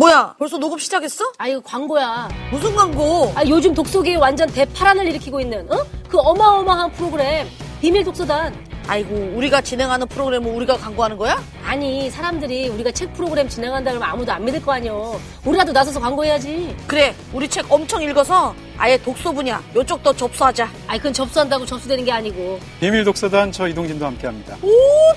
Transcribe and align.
뭐야? 0.00 0.34
벌써 0.38 0.56
녹음 0.56 0.78
시작했어? 0.78 1.30
아 1.36 1.46
이거 1.46 1.60
광고야. 1.60 2.30
무슨 2.50 2.74
광고? 2.74 3.30
아 3.36 3.44
요즘 3.46 3.74
독서계에 3.74 4.14
완전 4.16 4.48
대파란을 4.48 5.06
일으키고 5.08 5.42
있는 5.42 5.70
어? 5.70 5.84
그 6.08 6.16
어마어마한 6.18 6.92
프로그램 6.92 7.46
비밀 7.82 8.02
독서단. 8.02 8.70
아이고, 8.86 9.14
우리가 9.36 9.60
진행하는 9.60 10.06
프로그램을 10.08 10.50
우리가 10.52 10.78
광고하는 10.78 11.18
거야? 11.18 11.40
아니 11.66 12.10
사람들이 12.10 12.68
우리가 12.70 12.90
책 12.92 13.12
프로그램 13.12 13.46
진행한다 13.46 13.90
그러면 13.90 14.08
아무도 14.10 14.32
안 14.32 14.42
믿을 14.42 14.62
거 14.62 14.72
아니여. 14.72 15.20
우리라도 15.44 15.70
나서서 15.70 16.00
광고해야지. 16.00 16.74
그래, 16.86 17.14
우리 17.34 17.46
책 17.46 17.70
엄청 17.70 18.02
읽어서 18.02 18.54
아예 18.78 18.96
독서 18.96 19.30
분야 19.32 19.62
요쪽 19.76 20.02
더 20.02 20.14
접수하자. 20.14 20.66
아이 20.88 20.96
그건 20.96 21.12
접수한다고 21.12 21.66
접수되는 21.66 22.06
게 22.06 22.10
아니고. 22.10 22.58
비밀 22.80 23.04
독서단 23.04 23.52
저 23.52 23.68
이동진도 23.68 24.06
함께합니다. 24.06 24.56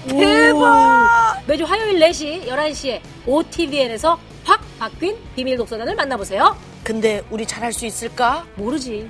대박! 0.09 1.41
매주 1.47 1.63
화요일 1.63 1.99
4시, 2.01 2.47
11시에 2.49 2.99
OTVN에서 3.25 4.19
확 4.43 4.61
바뀐 4.79 5.17
비밀 5.35 5.57
독서단을 5.57 5.95
만나보세요. 5.95 6.55
근데 6.83 7.23
우리 7.29 7.45
잘할 7.45 7.71
수 7.71 7.85
있을까? 7.85 8.45
모르지. 8.55 9.09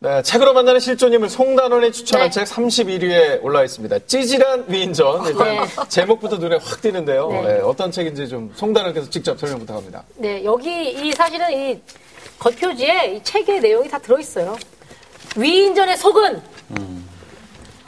네, 0.00 0.20
책으로 0.20 0.52
만나는 0.52 0.80
실존인물 0.80 1.28
송단원이 1.28 1.92
추천한 1.92 2.28
네. 2.28 2.30
책 2.32 2.44
31위에 2.44 3.40
올라 3.40 3.62
있습니다. 3.62 4.00
찌질한 4.00 4.64
위인전. 4.66 5.26
일단 5.26 5.46
네. 5.46 5.66
제목부터 5.88 6.38
눈에 6.38 6.56
확 6.60 6.80
띄는데요. 6.82 7.28
네. 7.30 7.42
네, 7.42 7.60
어떤 7.60 7.92
책인지 7.92 8.28
좀 8.28 8.52
송단원께서 8.56 9.08
직접 9.10 9.38
설명 9.38 9.60
부탁합니다. 9.60 10.02
네, 10.16 10.42
여기 10.42 10.90
이 10.90 11.12
사실은 11.12 11.52
이 11.52 11.80
겉표지에 12.40 13.14
이 13.14 13.22
책의 13.22 13.60
내용이 13.60 13.88
다 13.88 13.96
들어있어요. 13.98 14.56
위인전의 15.36 15.96
속은 15.96 16.42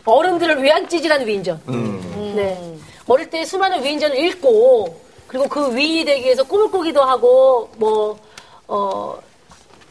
어른들을 0.05 0.63
위한 0.63 0.89
찌질한 0.89 1.27
위인전. 1.27 1.61
네. 2.37 2.77
어릴 3.07 3.29
때 3.31 3.45
수많은 3.45 3.83
위인전을 3.83 4.17
읽고 4.19 5.01
그리고 5.27 5.49
그 5.49 5.75
위인이 5.75 6.05
되기 6.05 6.25
위해서 6.25 6.43
꿈을 6.45 6.71
꾸기도 6.71 7.03
하고 7.03 7.71
뭐 7.77 8.17
어, 8.67 9.19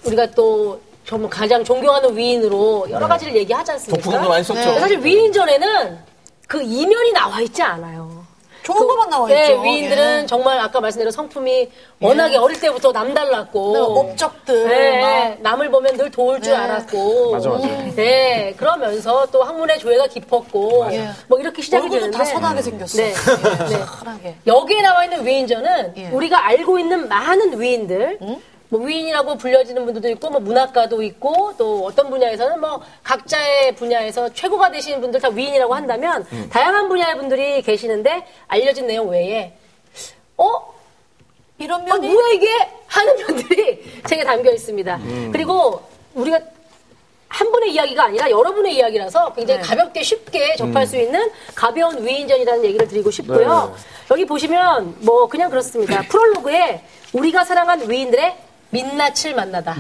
우리가 0.06 0.28
또 0.32 0.80
정말 1.06 1.30
가장 1.30 1.64
존경하는 1.64 2.16
위인으로 2.16 2.88
여러 2.90 3.08
가지를 3.08 3.36
얘기하지 3.36 3.72
않습니까? 3.74 4.02
독후감도 4.02 4.30
많이 4.30 4.44
썼죠. 4.44 4.60
근데 4.62 4.80
사실 4.80 5.00
위인전에는 5.04 6.00
그 6.48 6.62
이면이 6.62 7.12
나와 7.12 7.42
있지 7.42 7.62
않아요. 7.62 8.23
좋은 8.64 8.88
것만 8.88 9.10
나와 9.10 9.28
네, 9.28 9.42
있죠. 9.50 9.62
위인들은 9.62 10.24
예. 10.24 10.26
정말 10.26 10.60
아까 10.60 10.80
말씀드린 10.80 11.12
성품이 11.12 11.70
워낙에 12.00 12.38
어릴 12.38 12.60
때부터 12.60 12.92
남달랐고 12.92 13.74
네, 13.74 13.80
업적들. 13.80 14.68
네, 14.68 15.02
막. 15.02 15.42
남을 15.42 15.70
보면 15.70 15.98
늘 15.98 16.10
도울 16.10 16.42
줄 16.42 16.54
네. 16.54 16.60
알았고 16.60 17.32
맞아, 17.32 17.50
맞아. 17.50 17.68
네, 17.96 18.54
그러면서 18.58 19.26
또 19.28 19.44
학문의 19.44 19.80
조예가 19.80 20.08
깊었고 20.08 20.88
예. 20.92 21.10
뭐 21.28 21.40
이렇게 21.40 21.62
시작이 21.62 21.84
얼굴도 21.84 22.06
되는데 22.06 22.18
다 22.18 22.24
선하게 22.26 22.62
생겼어. 22.62 22.98
네, 22.98 23.14
네. 23.70 23.86
선하게. 24.00 24.36
여기에 24.48 24.82
나와 24.82 25.04
있는 25.04 25.26
위인전은 25.26 25.94
예. 25.98 26.08
우리가 26.10 26.46
알고 26.48 26.80
있는 26.80 27.08
많은 27.10 27.60
위인들, 27.60 28.18
뭐 28.74 28.82
위인이라고 28.82 29.38
불려지는 29.38 29.86
분들도 29.86 30.10
있고, 30.10 30.32
뭐 30.32 30.40
문학가도 30.40 31.04
있고, 31.04 31.54
또 31.60 31.86
어떤 31.86 32.10
분야에서는 32.10 32.60
뭐 32.60 32.82
각자의 33.04 33.76
분야에서 33.76 34.34
최고가 34.34 34.72
되시는 34.72 35.00
분들 35.00 35.22
다 35.22 35.30
위인이라고 35.30 35.76
한다면 35.76 36.26
다양한 36.50 36.90
분야의 36.90 37.18
분들이 37.18 37.62
계시는데 37.62 38.26
알려진 38.48 38.88
내용 38.88 39.10
외에 39.10 39.54
어? 40.38 40.74
이런 41.60 41.82
어, 41.82 41.84
면이 41.86 42.08
뭐야 42.12 42.34
이게? 42.34 42.48
하는 42.88 43.16
면들이 43.16 43.84
책에 44.10 44.24
담겨 44.24 44.52
있습니다. 44.52 45.00
그리고 45.32 45.84
우리가 46.16 46.40
한 47.28 47.52
분의 47.52 47.74
이야기가 47.74 48.06
아니라 48.06 48.30
여러분의 48.32 48.76
이야기라서 48.76 49.34
굉장히 49.34 49.62
네. 49.62 49.68
가볍게 49.68 50.02
쉽게 50.02 50.56
접할 50.56 50.88
수 50.88 50.98
있는 50.98 51.32
가벼운 51.54 52.04
위인전이라는 52.04 52.66
얘기를 52.66 52.88
드리고 52.88 53.12
싶고요. 53.12 53.76
여기 54.10 54.26
보시면 54.26 54.96
뭐 55.00 55.28
그냥 55.28 55.52
그렇습니다. 55.52 56.02
프롤로그에 56.10 56.82
우리가 57.14 57.44
사랑한 57.44 57.88
위인들의 57.90 58.36
민낯을 58.74 59.36
만나다. 59.36 59.76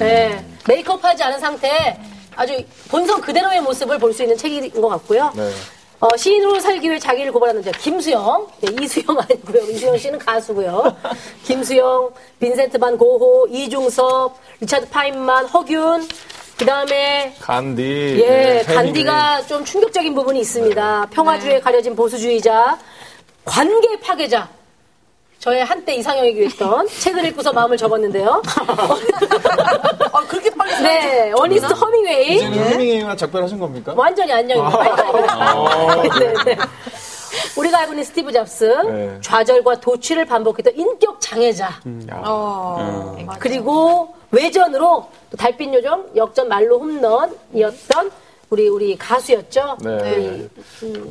네. 0.00 0.44
메이크업하지 0.66 1.22
않은 1.22 1.38
상태에 1.38 1.96
아주 2.36 2.56
본성 2.90 3.20
그대로의 3.20 3.60
모습을 3.62 3.98
볼 3.98 4.12
수 4.12 4.22
있는 4.22 4.36
책인 4.36 4.80
것 4.80 4.88
같고요. 4.88 5.32
네. 5.36 5.50
어, 6.00 6.08
시인으로 6.16 6.60
살기 6.60 6.88
위해 6.88 6.98
자기를 6.98 7.32
고발하는 7.32 7.62
자 7.62 7.70
김수영, 7.72 8.46
네, 8.60 8.72
이수영 8.84 9.18
아니고요. 9.18 9.62
이수영 9.70 9.98
씨는 9.98 10.18
가수고요. 10.18 10.96
김수영, 11.44 12.10
빈센트 12.38 12.78
반 12.78 12.96
고호, 12.96 13.48
이중섭, 13.50 14.36
리차드 14.60 14.88
파인만, 14.90 15.46
허균, 15.46 16.06
그 16.56 16.64
다음에 16.64 17.34
간디. 17.40 17.82
예, 18.20 18.26
네, 18.28 18.62
간디가 18.62 19.46
좀 19.46 19.64
충격적인 19.64 20.14
부분이 20.14 20.40
있습니다. 20.40 21.06
평화주의에 21.10 21.60
가려진 21.60 21.94
보수주의자, 21.96 22.78
관계 23.44 23.98
파괴자. 24.00 24.48
저의 25.38 25.64
한때 25.64 25.94
이상형이기도 25.94 26.44
했던 26.46 26.86
책을 27.00 27.24
읽고서 27.26 27.52
마음을 27.52 27.76
접었는데요. 27.76 28.42
아, 30.12 30.20
그렇게 30.26 30.50
빨리 30.50 30.72
네, 30.82 31.32
어니스트 31.32 31.72
허밍웨이. 31.72 32.36
이제는 32.36 32.58
해밍웨이와 32.58 33.16
작별하신 33.16 33.58
겁니까? 33.58 33.94
완전히 33.96 34.32
안녕입니다. 34.32 34.78
네, 36.18 36.34
네. 36.44 36.56
우리가 37.56 37.78
알고 37.80 37.92
있는 37.92 38.04
스티브 38.04 38.32
잡스, 38.32 38.64
네. 38.64 39.18
좌절과 39.20 39.80
도취를 39.80 40.24
반복했던 40.24 40.74
인격 40.76 41.20
장애자, 41.20 41.80
어, 42.12 43.16
그리고 43.38 44.14
외전으로 44.30 45.08
또 45.30 45.36
달빛 45.36 45.72
요정, 45.74 46.06
역전 46.16 46.48
말로 46.48 46.78
홈런이었던 46.78 48.10
우리 48.50 48.66
우리 48.68 48.96
가수였죠. 48.96 49.76
네. 49.82 50.48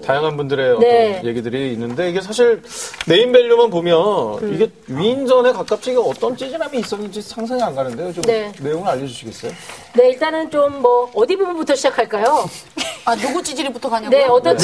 다양한 0.03 0.37
분들의 0.37 0.69
어떤 0.71 0.79
네. 0.79 1.21
얘기들이 1.23 1.71
있는데 1.73 2.09
이게 2.09 2.19
사실 2.19 2.63
네임밸류만 3.05 3.69
보면 3.69 4.53
이게 4.55 4.69
위인전에 4.87 5.51
가깝지 5.51 5.91
이게 5.91 5.99
어떤 5.99 6.35
찌질함이 6.35 6.79
있었는지 6.79 7.21
상상이 7.21 7.61
안 7.61 7.75
가는데요. 7.75 8.11
좀 8.11 8.23
네. 8.23 8.51
내용을 8.59 8.87
알려주시겠어요? 8.89 9.51
네, 9.95 10.09
일단은 10.09 10.49
좀 10.51 10.67
뭐 10.77 11.09
어디 11.15 11.35
부분부터 11.35 11.73
시작할까요? 11.75 12.47
아, 13.05 13.15
누구 13.15 13.41
찌질이부터 13.41 13.89
가냐고요? 13.89 14.19
네, 14.19 14.25
어떤 14.25 14.55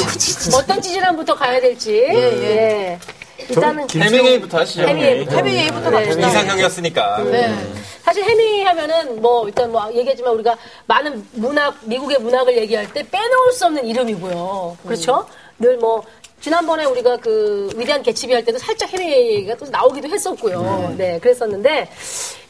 어떤 0.54 0.80
찌질함부터 0.80 1.34
가야 1.34 1.60
될지. 1.60 1.92
예. 1.96 2.98
일단은 3.38 3.86
해밍웨이부터 3.90 4.58
하시죠. 4.58 4.82
해밍웨이부터. 4.82 5.36
해밍웨이부터 5.36 5.90
네. 5.90 6.04
갑시다. 6.04 6.28
이상형이었으니까. 6.28 7.24
네. 7.24 7.54
사실 8.02 8.24
해미 8.24 8.62
하면은 8.64 9.20
뭐 9.20 9.46
일단 9.46 9.72
뭐 9.72 9.90
얘기했지만 9.92 10.32
우리가 10.34 10.56
많은 10.86 11.26
문학 11.32 11.76
미국의 11.82 12.18
문학을 12.20 12.56
얘기할 12.58 12.92
때 12.92 13.02
빼놓을 13.10 13.52
수 13.52 13.66
없는 13.66 13.86
이름이고요. 13.86 14.76
그렇죠? 14.84 15.26
늘뭐 15.58 16.04
지난번에 16.40 16.84
우리가 16.84 17.16
그 17.16 17.70
위대한 17.74 18.02
개츠비 18.02 18.32
할 18.34 18.44
때도 18.44 18.58
살짝 18.58 18.92
해밍웨이가 18.92 19.56
또 19.56 19.66
나오기도 19.66 20.08
했었고요. 20.08 20.94
네, 20.98 21.18
그랬었는데 21.18 21.88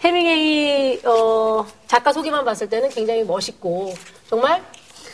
해밍웨이 0.02 1.00
어, 1.04 1.64
작가 1.86 2.12
소개만 2.12 2.44
봤을 2.44 2.68
때는 2.68 2.88
굉장히 2.90 3.22
멋있고 3.22 3.94
정말 4.28 4.60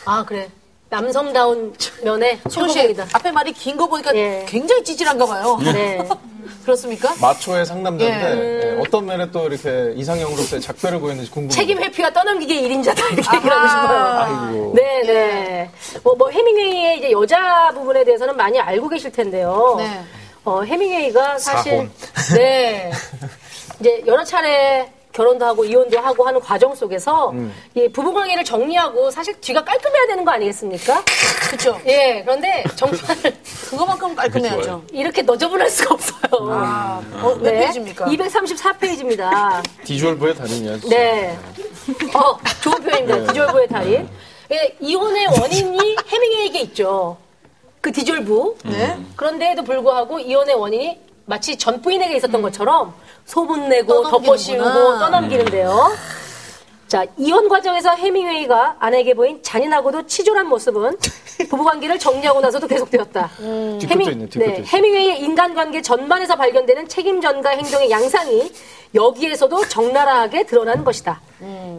아 0.05 0.25
그래 0.25 0.49
남성다운 0.91 1.73
면의 2.03 2.37
최고봉이다. 2.49 3.07
앞에 3.13 3.31
말이 3.31 3.53
긴 3.53 3.77
거 3.77 3.87
보니까 3.87 4.13
예. 4.13 4.45
굉장히 4.47 4.83
찌질한가 4.83 5.25
봐요. 5.25 5.57
네. 5.63 6.05
그렇습니까? 6.65 7.15
마초의 7.21 7.65
상남자인데 7.65 8.25
예. 8.65 8.73
예, 8.75 8.79
어떤 8.81 9.05
면에 9.05 9.31
또 9.31 9.47
이렇게 9.47 9.93
이상형으로서의 9.95 10.61
작별을 10.61 10.99
보였는지 10.99 11.31
궁금해요. 11.31 11.49
책임 11.55 11.79
회피와 11.81 12.11
떠넘기기의 12.11 12.63
1인자다 12.69 12.99
이렇게 13.13 13.37
얘기를 13.37 13.55
하고 13.57 13.67
싶어요. 13.69 14.47
아이고. 14.49 14.73
네, 14.75 15.01
네. 15.05 15.69
뭐, 16.03 16.13
뭐, 16.15 16.29
해밍웨이의 16.29 16.97
이제 16.99 17.11
여자 17.11 17.71
부분에 17.73 18.03
대해서는 18.03 18.35
많이 18.35 18.59
알고 18.59 18.89
계실 18.89 19.11
텐데요. 19.13 19.75
네. 19.77 20.01
어, 20.43 20.61
해밍웨이가 20.61 21.39
사실, 21.39 21.71
사혼. 21.71 21.91
네. 22.35 22.91
이제 23.79 24.03
여러 24.05 24.23
차례 24.25 24.91
결혼도 25.11 25.45
하고 25.45 25.65
이혼도 25.65 25.99
하고 25.99 26.25
하는 26.25 26.39
과정 26.39 26.73
속에서 26.73 27.31
음. 27.31 27.53
이 27.75 27.87
부부 27.89 28.13
관계를 28.13 28.43
정리하고 28.43 29.11
사실 29.11 29.39
뒤가 29.41 29.63
깔끔해야 29.63 30.07
되는 30.07 30.23
거 30.23 30.31
아니겠습니까? 30.31 31.03
그렇죠. 31.47 31.79
예, 31.85 32.21
그런데 32.25 32.63
정말 32.75 32.99
그거만큼 33.69 34.15
깔끔해야죠. 34.15 34.83
이렇게 34.91 35.21
너저분할 35.21 35.69
수가 35.69 35.95
없어요. 35.95 36.51
아, 36.51 37.01
어, 37.21 37.35
몇 37.35 37.51
페이지입니까? 37.51 38.05
234페이지입니다. 38.05 39.63
디주얼부의 39.83 40.35
달인이야. 40.35 40.79
진짜. 40.79 40.95
네. 40.95 41.37
어, 42.13 42.37
좋은 42.61 42.81
표현입니다. 42.81 43.33
디졸브의 43.33 43.67
달인. 43.67 44.09
예, 44.51 44.75
이혼의 44.79 45.27
원인이 45.27 45.95
해밍웨이에게 46.07 46.59
있죠. 46.61 47.17
그 47.81 47.91
디졸브. 47.91 48.57
네. 48.65 48.97
그런데도 49.15 49.63
불구하고 49.63 50.19
이혼의 50.19 50.55
원인이 50.55 50.99
마치 51.25 51.57
전 51.57 51.81
부인에게 51.81 52.15
있었던 52.17 52.41
것처럼 52.41 52.93
소문 53.25 53.69
내고 53.69 54.03
떠넘기는구나. 54.03 54.11
덮어 54.11 54.37
씌우고 54.37 54.99
떠넘기는데요. 54.99 55.91
자, 56.87 57.05
이혼 57.17 57.47
과정에서 57.47 57.91
해밍웨이가 57.91 58.75
아내에게 58.79 59.13
보인 59.13 59.41
잔인하고도 59.41 60.07
치졸한 60.07 60.47
모습은 60.47 60.97
부부관계를 61.49 61.97
정리하고 61.97 62.41
나서도 62.41 62.67
계속되었다. 62.67 63.29
있네, 63.39 63.77
뒤끝도 63.79 64.39
네. 64.39 64.63
해밍웨이의 64.67 65.21
인간관계 65.21 65.81
전반에서 65.81 66.35
발견되는 66.35 66.89
책임 66.89 67.21
전가 67.21 67.51
행동의 67.51 67.89
양상이 67.89 68.51
여기에서도 68.93 69.69
적나라하게 69.69 70.43
드러난 70.45 70.83
것이다. 70.83 71.21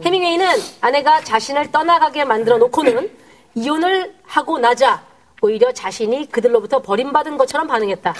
해밍웨이는 0.03 0.47
아내가 0.81 1.21
자신을 1.21 1.71
떠나가게 1.71 2.25
만들어 2.25 2.57
놓고는 2.57 3.11
이혼을 3.55 4.15
하고 4.25 4.59
나자 4.59 5.03
오히려 5.43 5.73
자신이 5.73 6.31
그들로부터 6.31 6.81
버림받은 6.81 7.37
것처럼 7.37 7.67
반응했다. 7.67 8.15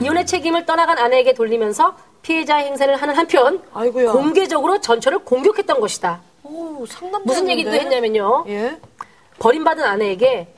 이혼의 0.00 0.26
책임을 0.26 0.64
떠나간 0.64 0.98
아내에게 0.98 1.34
돌리면서 1.34 1.94
피해자 2.22 2.56
행세를 2.56 2.96
하는 2.96 3.14
한편 3.14 3.62
아이고야. 3.74 4.12
공개적으로 4.12 4.80
전처를 4.80 5.18
공격했던 5.20 5.78
것이다. 5.78 6.22
오, 6.42 6.86
무슨 7.24 7.48
얘기도 7.50 7.70
했냐면요. 7.70 8.44
예. 8.48 8.78
버림받은 9.38 9.84
아내에게 9.84 10.48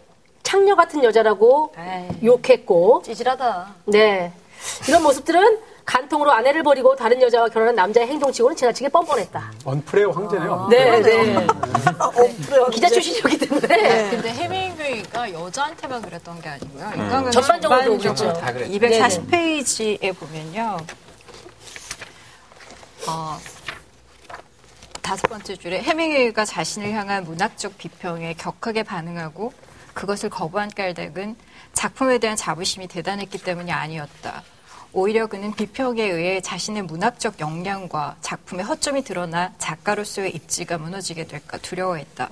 창녀 0.45 0.77
같은 0.77 1.03
여자라고 1.03 1.75
에이. 1.77 2.09
욕했고 2.25 3.03
찌질하다. 3.05 3.75
네. 3.87 4.33
이런 4.89 5.03
모습들은 5.03 5.59
간통으로 5.87 6.33
아내를 6.33 6.65
버리고 6.65 6.97
다른 6.97 7.23
여자와 7.23 7.49
결혼한 7.49 7.77
남자의 7.77 8.09
행동치고는 8.09 8.57
지나치게 8.57 8.89
뻔뻔했다. 8.89 9.53
언프레의 9.65 10.13
황제네요. 10.13 10.67
네, 10.69 11.01
네. 11.01 11.37
어, 11.99 12.11
그래요. 12.11 12.67
기자 12.73 12.89
출신이었기 12.89 13.39
때문에. 13.39 14.11
근데 14.11 14.33
해밍웨이가 14.33 15.33
여자한테만 15.33 16.03
그랬던 16.03 16.41
게 16.41 16.49
아니고요. 16.49 16.85
인간관계 16.93 17.31
전반적으로 17.31 17.81
전반적으로 17.81 17.99
그랬죠. 17.99 18.33
다 18.33 18.53
그랬죠. 18.53 18.73
240페이지에 18.73 20.19
보면요. 20.19 20.77
어, 23.09 23.39
다섯 25.01 25.29
번째 25.29 25.55
줄에 25.55 25.81
해밍웨이가 25.83 26.45
자신을 26.45 26.91
향한 26.93 27.23
문학적 27.23 27.79
비평에 27.79 28.35
격하게 28.35 28.83
반응하고 28.83 29.53
그것을 29.95 30.31
거부한 30.31 30.69
깔닥은 30.73 31.37
작품에 31.75 32.19
대한 32.19 32.37
자부심이 32.37 32.89
대단했기 32.89 33.39
때문이 33.39 33.71
아니었다. 33.71 34.43
오히려 34.97 35.27
그는 35.27 35.53
비평에 35.53 36.03
의해 36.03 36.41
자신의 36.41 36.85
문학적 36.85 37.39
역량과 37.39 38.17
작품의 38.23 38.65
허점이 38.65 39.05
드러나 39.05 39.53
작가로서의 39.59 40.35
입지가 40.35 40.79
무너지게 40.79 41.27
될까 41.27 41.59
두려워했다. 41.59 42.31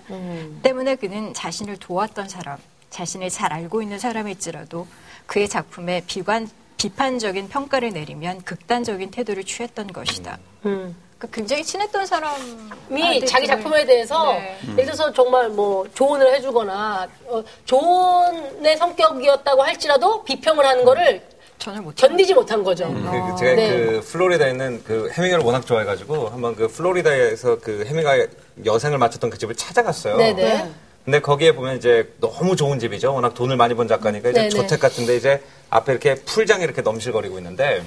때문에 0.62 0.96
그는 0.96 1.34
자신을 1.34 1.76
도왔던 1.76 2.30
사람, 2.30 2.56
자신을 2.88 3.28
잘 3.28 3.52
알고 3.52 3.82
있는 3.82 3.98
사람일지라도 3.98 4.86
그의 5.26 5.46
작품에 5.46 6.04
비관, 6.06 6.48
비판적인 6.78 7.50
평가를 7.50 7.90
내리면 7.90 8.40
극단적인 8.44 9.10
태도를 9.10 9.44
취했던 9.44 9.88
것이다. 9.88 10.38
음. 10.64 10.96
그러니까 11.18 11.36
굉장히 11.36 11.64
친했던 11.64 12.06
사람이 12.06 13.18
이 13.18 13.26
자기 13.26 13.46
작품에 13.46 13.84
대해서 13.84 14.32
네. 14.32 14.58
예를 14.72 14.84
들어서 14.86 15.12
정말 15.12 15.50
뭐 15.50 15.86
조언을 15.92 16.34
해주거나 16.34 17.08
어, 17.26 17.44
조언의 17.66 18.78
성격이었다고 18.78 19.62
할지라도 19.62 20.24
비평을 20.24 20.64
하는 20.64 20.84
거를 20.86 21.33
전혀 21.64 21.80
못 21.80 21.94
견디지 21.94 22.34
못한 22.34 22.62
거죠. 22.62 22.86
그, 22.92 23.38
제가 23.38 23.54
네. 23.54 23.70
그 23.70 24.00
플로리다에 24.02 24.50
있는 24.50 24.82
그 24.84 25.08
해밍웨이를 25.14 25.42
워낙 25.42 25.64
좋아해가지고 25.64 26.28
한번 26.28 26.54
그 26.54 26.68
플로리다에서 26.68 27.58
그 27.58 27.86
해밍웨이 27.86 28.26
여생을 28.66 28.98
마쳤던 28.98 29.30
그 29.30 29.38
집을 29.38 29.54
찾아갔어요. 29.54 30.18
네네. 30.18 30.70
근데 31.06 31.20
거기에 31.20 31.52
보면 31.52 31.78
이제 31.78 32.12
너무 32.20 32.54
좋은 32.54 32.78
집이죠. 32.78 33.14
워낙 33.14 33.32
돈을 33.32 33.56
많이 33.56 33.72
번 33.72 33.88
작가니까 33.88 34.28
이제 34.28 34.40
네네. 34.40 34.50
저택 34.50 34.78
같은데 34.78 35.16
이제 35.16 35.42
앞에 35.70 35.92
이렇게 35.92 36.16
풀장이 36.16 36.62
이렇게 36.62 36.82
넘실거리고 36.82 37.38
있는데 37.38 37.82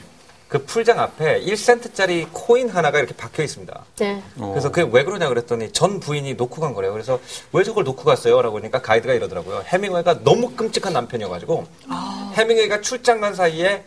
그 0.48 0.64
풀장 0.66 1.00
앞에 1.00 1.42
1센트짜리 1.42 2.28
코인 2.32 2.70
하나가 2.70 2.98
이렇게 2.98 3.14
박혀 3.16 3.44
있습니다. 3.44 3.86
네. 4.00 4.24
그래서 4.38 4.72
그게 4.72 4.90
왜 4.92 5.04
그러냐 5.04 5.28
그랬더니 5.30 5.72
전 5.72 6.00
부인이 6.00 6.34
놓고 6.34 6.62
간 6.62 6.74
거래요. 6.74 6.94
그래서 6.94 7.20
왜 7.52 7.64
저걸 7.64 7.84
놓고 7.84 8.04
갔어요? 8.06 8.42
라고 8.42 8.58
하니까 8.58 8.82
가이드가 8.82 9.14
이러더라고요. 9.14 9.64
해밍웨이가 9.68 10.24
너무 10.24 10.52
끔찍한 10.52 10.94
남편이어가지고 10.94 11.68
해밍웨이가 12.38 12.82
출장 12.82 13.20
간 13.20 13.34
사이에 13.34 13.84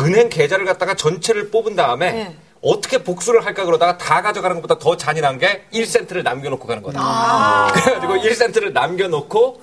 은행 0.00 0.28
계좌를 0.28 0.64
갖다가 0.64 0.94
전체를 0.94 1.50
뽑은 1.50 1.74
다음에 1.74 2.12
네. 2.12 2.36
어떻게 2.62 3.02
복수를 3.02 3.44
할까 3.44 3.64
그러다가 3.64 3.98
다 3.98 4.22
가져가는 4.22 4.56
것보다 4.56 4.78
더 4.78 4.96
잔인한 4.96 5.38
게 5.38 5.66
1센트를 5.72 6.22
남겨놓고 6.22 6.66
가는 6.66 6.82
거다. 6.82 7.72
그래가지고 7.74 8.14
1센트를 8.14 8.72
남겨놓고 8.72 9.62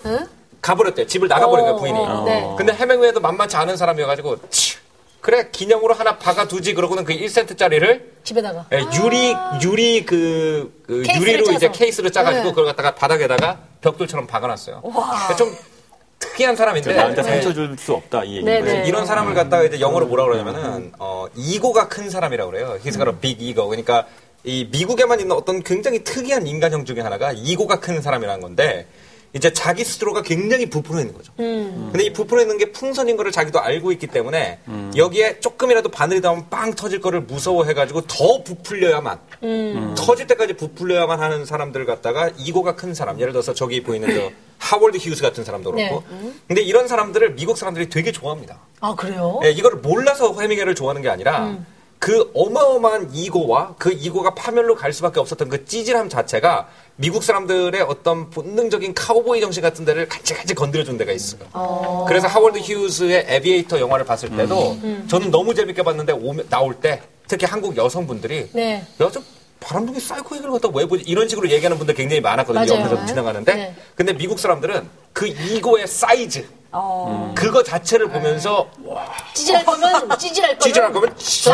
가버렸대요. 0.62 1.08
집을 1.08 1.28
나가버린 1.28 1.66
거예요, 1.66 1.76
어, 1.76 1.80
부인이. 1.80 2.00
어, 2.00 2.24
네. 2.26 2.56
근데 2.58 2.74
해밍웨이도 2.74 3.20
만만치 3.20 3.58
않은 3.58 3.76
사람이어가지고 3.76 4.50
치, 4.50 4.78
그래 5.20 5.50
기념으로 5.52 5.94
하나 5.94 6.18
박아두지 6.18 6.74
그러고는 6.74 7.04
그 7.04 7.14
1센트짜리를 7.14 8.02
집에다가. 8.24 8.66
예, 8.74 8.80
유리 9.02 9.36
유리 9.62 10.06
그, 10.06 10.82
그 10.86 11.04
아. 11.10 11.20
유리로 11.20 11.44
이제 11.52 11.68
짜서. 11.68 11.72
케이스를 11.72 12.12
짜가지고 12.12 12.44
네. 12.44 12.50
그걸 12.52 12.66
갖다가 12.66 12.96
바닥에다가 12.96 13.60
벽돌처럼 13.82 14.28
박아놨어요. 14.28 14.82
좀 15.38 15.54
특이한 16.24 16.56
사람인데 16.56 16.94
나한테 16.94 17.22
네. 17.22 17.30
상처 17.30 17.54
줄 17.54 17.76
수 17.78 17.94
없다 17.94 18.24
이 18.24 18.42
네, 18.44 18.56
얘기인 18.56 18.66
네. 18.66 18.78
거죠. 18.80 18.88
이런 18.90 19.06
사람을 19.06 19.34
갖다가 19.34 19.64
이제 19.64 19.80
영어로 19.80 20.06
뭐라 20.08 20.26
그러냐면은 20.26 20.92
어 21.00 21.26
이고가 21.36 21.88
큰 21.90 22.10
사람이라고 22.10 22.52
그래요. 22.52 22.78
He's 22.84 22.94
got 22.98 23.08
a 23.10 23.14
big 23.20 23.44
ego. 23.50 23.68
그러니까 23.68 24.06
이 24.44 24.68
미국에만 24.72 25.20
있는 25.20 25.36
어떤 25.36 25.62
굉장히 25.64 26.04
특이한 26.04 26.48
인간형 26.48 26.86
중에 26.86 27.02
하나가 27.02 27.32
이고가 27.34 27.80
큰 27.80 28.02
사람이라는 28.02 28.42
건데 28.42 28.88
이제 29.36 29.52
자기 29.52 29.84
스스로가 29.84 30.22
굉장히 30.22 30.68
부풀어 30.70 31.00
있는 31.00 31.14
거죠. 31.16 31.34
근데 31.36 32.04
이 32.04 32.14
부풀어 32.14 32.42
있는 32.42 32.58
게 32.60 32.72
풍선인 32.72 33.18
거를 33.18 33.32
자기도 33.32 33.60
알고 33.60 33.92
있기 33.94 34.08
때문에 34.08 34.60
여기에 34.96 35.40
조금이라도 35.40 35.90
바늘이 35.90 36.22
닿으면 36.22 36.50
빵 36.52 36.74
터질 36.76 37.02
거를 37.02 37.22
무서워해가지고 37.22 38.02
더 38.02 38.44
부풀려야만 38.44 39.20
터질 39.96 40.28
때까지 40.28 40.54
부풀려야만 40.54 41.20
하는 41.20 41.46
사람들을 41.46 41.86
갖다가 41.88 42.30
이고가 42.38 42.76
큰 42.76 42.94
사람 42.94 43.20
예를 43.20 43.34
들어서 43.34 43.54
저기 43.56 43.82
보이는 43.82 44.08
저 44.14 44.32
하월드 44.64 44.98
휴스 44.98 45.22
같은 45.24 45.44
사람도 45.44 45.72
그렇고. 45.72 46.04
근데 46.48 46.62
이런 46.62 46.88
사람들을 46.88 47.34
미국 47.34 47.58
사람들이 47.58 47.90
되게 47.90 48.12
좋아합니다. 48.12 48.60
아, 48.80 48.94
그래요? 48.96 49.40
예, 49.44 49.50
이거를 49.50 49.80
몰라서 49.80 50.34
해밍웨이를 50.40 50.76
좋아하는 50.76 51.02
게 51.02 51.10
아니라 51.10 51.58
그 52.00 52.32
어마어마한 52.36 53.12
ego와 53.14 53.76
그 53.78 53.92
ego가 53.92 54.36
파멸로 54.36 54.76
갈 54.76 54.94
수밖에 54.94 55.20
없었던 55.20 55.50
그 55.50 55.66
찌질함 55.66 56.08
자체가 56.10 56.68
미국 56.96 57.24
사람들의 57.24 57.82
어떤 57.82 58.30
본능적인 58.30 58.94
카우보이 58.94 59.42
정신 59.42 59.64
같은 59.64 59.84
데를 59.84 60.08
같이 60.08 60.34
같이 60.34 60.54
건드려준 60.54 60.98
데가 60.98 61.12
있어요. 61.12 61.42
그래서 62.08 62.28
하월드 62.28 62.60
휴스의 62.60 63.26
에비에이터 63.28 63.80
영화를 63.80 64.06
봤을 64.06 64.30
때도 64.36 64.78
저는 65.08 65.32
너무 65.32 65.56
재밌게 65.56 65.82
봤는데 65.82 66.14
오면- 66.14 66.50
나올 66.50 66.76
때 66.76 67.02
특히 67.28 67.48
한국 67.48 67.76
여성분들이 67.76 68.50
네. 68.54 68.86
야, 69.02 69.10
저 69.12 69.22
바람둥이 69.60 70.00
사이코 70.00 70.36
얘기를 70.36 70.52
갖다 70.52 70.68
왜 70.74 70.86
보지? 70.86 71.04
이런 71.08 71.28
식으로 71.28 71.50
얘기하는 71.50 71.78
분들 71.78 71.96
굉장히 71.96 72.22
많았거든요. 72.22 72.66
맞아요. 72.66 72.86
옆에서 72.86 73.06
지나가는데. 73.06 73.54
네. 73.56 73.76
근데 73.96 74.14
미국 74.14 74.38
사람들은 74.38 74.88
그 75.14 75.26
이고의 75.26 75.88
사이즈, 75.88 76.46
그거 77.36 77.62
자체를 77.64 78.10
보면서 78.10 78.68
찌질할 79.34 79.64
거면, 79.66 80.18
찌질할 80.18 80.58
거면. 80.58 80.60
찌질할 80.60 80.92
거면 80.94 81.18
찌질. 81.18 81.50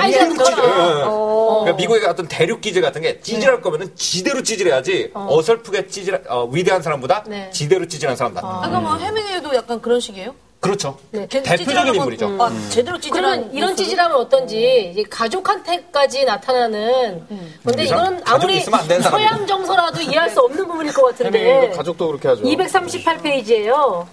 들어가. 0.55 1.07
어. 1.07 1.59
그러니까 1.61 1.77
미국의 1.77 2.05
어떤 2.05 2.27
대륙 2.27 2.61
기질 2.61 2.81
같은 2.81 3.01
게 3.01 3.19
찌질할 3.19 3.61
거면은 3.61 3.93
지대로 3.95 4.41
찌질해야지 4.41 5.11
어. 5.13 5.41
설프게 5.41 5.87
찌질 5.87 6.21
어, 6.29 6.45
위대한 6.51 6.81
사람보다 6.81 7.23
네. 7.27 7.49
지대로 7.51 7.85
찌질한 7.87 8.15
사람 8.15 8.33
다. 8.33 8.41
아, 8.43 8.67
그럼 8.67 8.83
뭐 8.83 8.95
해밍웨이도 8.95 9.53
약간 9.55 9.81
그런 9.81 9.99
식이에요? 9.99 10.33
그렇죠. 10.61 10.97
네. 11.11 11.25
대표적인 11.25 11.95
인물이죠. 11.95 12.37
아, 12.41 12.51
제대로 12.69 12.99
찌질한 12.99 13.31
그러면 13.31 13.53
이런 13.53 13.69
모습? 13.71 13.83
찌질함은 13.83 14.15
어떤지 14.17 14.89
이제 14.91 15.03
가족한테까지 15.09 16.25
나타나는 16.25 17.25
건데 17.63 17.83
이 17.83 17.85
이거는 17.85 17.87
사람 17.87 18.23
가족이 18.23 18.63
아무리. 18.69 19.01
서양 19.01 19.47
정서라도 19.47 20.01
이해할 20.01 20.29
수 20.29 20.41
없는 20.41 20.67
부분일 20.67 20.93
것 20.93 21.05
같은데 21.07 21.39
해밍웨이도 21.39 21.77
가족도 21.77 22.07
그렇게 22.07 22.27
하죠. 22.27 22.43
238페이지예요. 22.43 24.05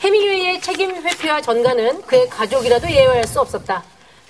해밍웨이의 0.00 0.60
책임 0.60 0.94
회피와 0.94 1.40
전가는 1.40 2.02
그의 2.02 2.28
가족이라도 2.28 2.90
예외할 2.90 3.24
수 3.24 3.40
없었다. 3.40 3.82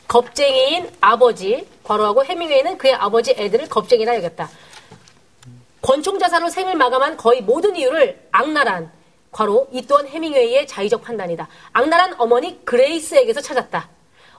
겁쟁이인 0.07 0.91
아버지, 1.01 1.67
괄호하고 1.83 2.25
해밍웨이는 2.25 2.79
그의 2.79 2.95
아버지 2.95 3.33
애들을 3.33 3.69
겁쟁이라 3.69 4.17
여겼다. 4.17 4.49
권총 5.83 6.19
자살로 6.19 6.49
생을 6.49 6.77
마감한 6.77 7.17
거의 7.17 7.43
모든 7.43 7.75
이유를 7.77 8.29
악랄한, 8.31 8.93
괄호, 9.33 9.69
이 9.73 9.83
또한 9.87 10.07
해밍웨이의 10.07 10.67
자의적 10.67 11.03
판단이다. 11.03 11.49
악랄한 11.73 12.15
어머니 12.19 12.65
그레이스에게서 12.65 13.41
찾았다. 13.41 13.89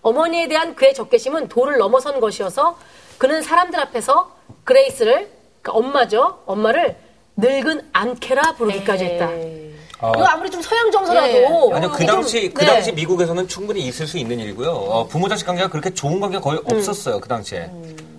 어머니에 0.02 0.48
대한 0.48 0.76
그의 0.76 0.94
적개심은 0.94 1.50
도를 1.50 1.78
넘어선 1.78 2.20
것이어서 2.22 2.80
그는 3.18 3.42
사람들 3.42 3.80
앞에서 3.80 4.32
그레이스를, 4.64 5.30
그 5.62 5.72
엄마죠, 5.72 6.42
엄마를 6.46 6.96
늙은 7.36 7.90
안케라 7.92 8.54
부르기까지 8.56 9.06
했다. 9.06 9.30
이 9.34 9.67
거 10.00 10.24
아무리 10.26 10.50
좀 10.50 10.62
서양 10.62 10.92
정서라도 10.92 11.28
예. 11.28 11.46
아니요, 11.76 11.92
그 11.92 11.98
좀- 12.00 12.08
당시, 12.08 12.50
그 12.54 12.62
네. 12.62 12.68
당시 12.68 12.92
미국에서는 12.92 13.48
충분히 13.48 13.82
있을 13.88 14.06
수 14.06 14.18
있는 14.18 14.40
일이고요. 14.40 14.70
어, 14.72 15.08
부모 15.08 15.28
자식 15.28 15.46
관계가 15.46 15.70
그렇게 15.70 15.90
좋은 15.94 16.20
관계가 16.20 16.42
거의 16.44 16.60
음. 16.60 16.76
없었어요, 16.78 17.20
그 17.20 17.28
당시에. 17.28 17.70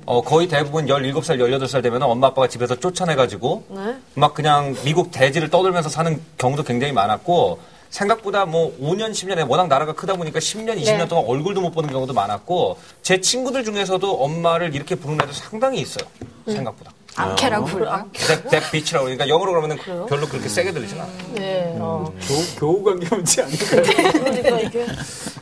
어, 0.06 0.22
거의 0.22 0.48
대부분 0.48 0.86
17살, 0.86 1.38
18살 1.38 1.82
되면 1.82 2.02
엄마 2.02 2.28
아빠가 2.28 2.48
집에서 2.48 2.74
쫓아내가지고 2.74 3.64
막 4.14 4.34
그냥 4.34 4.74
미국 4.84 5.10
대지를 5.12 5.50
떠돌면서 5.50 5.88
사는 5.88 6.20
경우도 6.38 6.64
굉장히 6.64 6.92
많았고 6.94 7.58
생각보다 7.90 8.44
뭐 8.44 8.74
5년, 8.80 9.12
10년에 9.12 9.48
워낙 9.48 9.68
나라가 9.68 9.92
크다 9.92 10.14
보니까 10.14 10.40
10년, 10.40 10.78
20년 10.80 10.98
네. 10.98 11.08
동안 11.08 11.24
얼굴도 11.26 11.60
못 11.60 11.70
보는 11.72 11.90
경우도 11.90 12.12
많았고 12.12 12.78
제 13.02 13.20
친구들 13.20 13.64
중에서도 13.64 14.10
엄마를 14.22 14.74
이렇게 14.74 14.94
부르는 14.94 15.22
애들 15.24 15.34
상당히 15.34 15.80
있어요. 15.80 16.06
음. 16.48 16.52
생각보다. 16.52 16.90
악해라고 17.18 17.66
불러요. 17.66 18.04
that 18.50 18.70
bitch라고 18.70 19.04
그러니까 19.04 19.28
영어로 19.28 19.52
그러면 19.52 19.72
은 19.72 20.06
별로 20.06 20.26
그렇게 20.28 20.48
세게 20.48 20.72
들리진 20.72 20.98
않아요. 21.00 21.12
네, 21.34 21.76
어. 21.78 22.12
교, 22.20 22.60
교우 22.60 22.82
관계 22.82 23.08
문제 23.14 23.42
아닐까요? 23.42 23.82
그러니까 23.82 24.60
이게. 24.60 24.86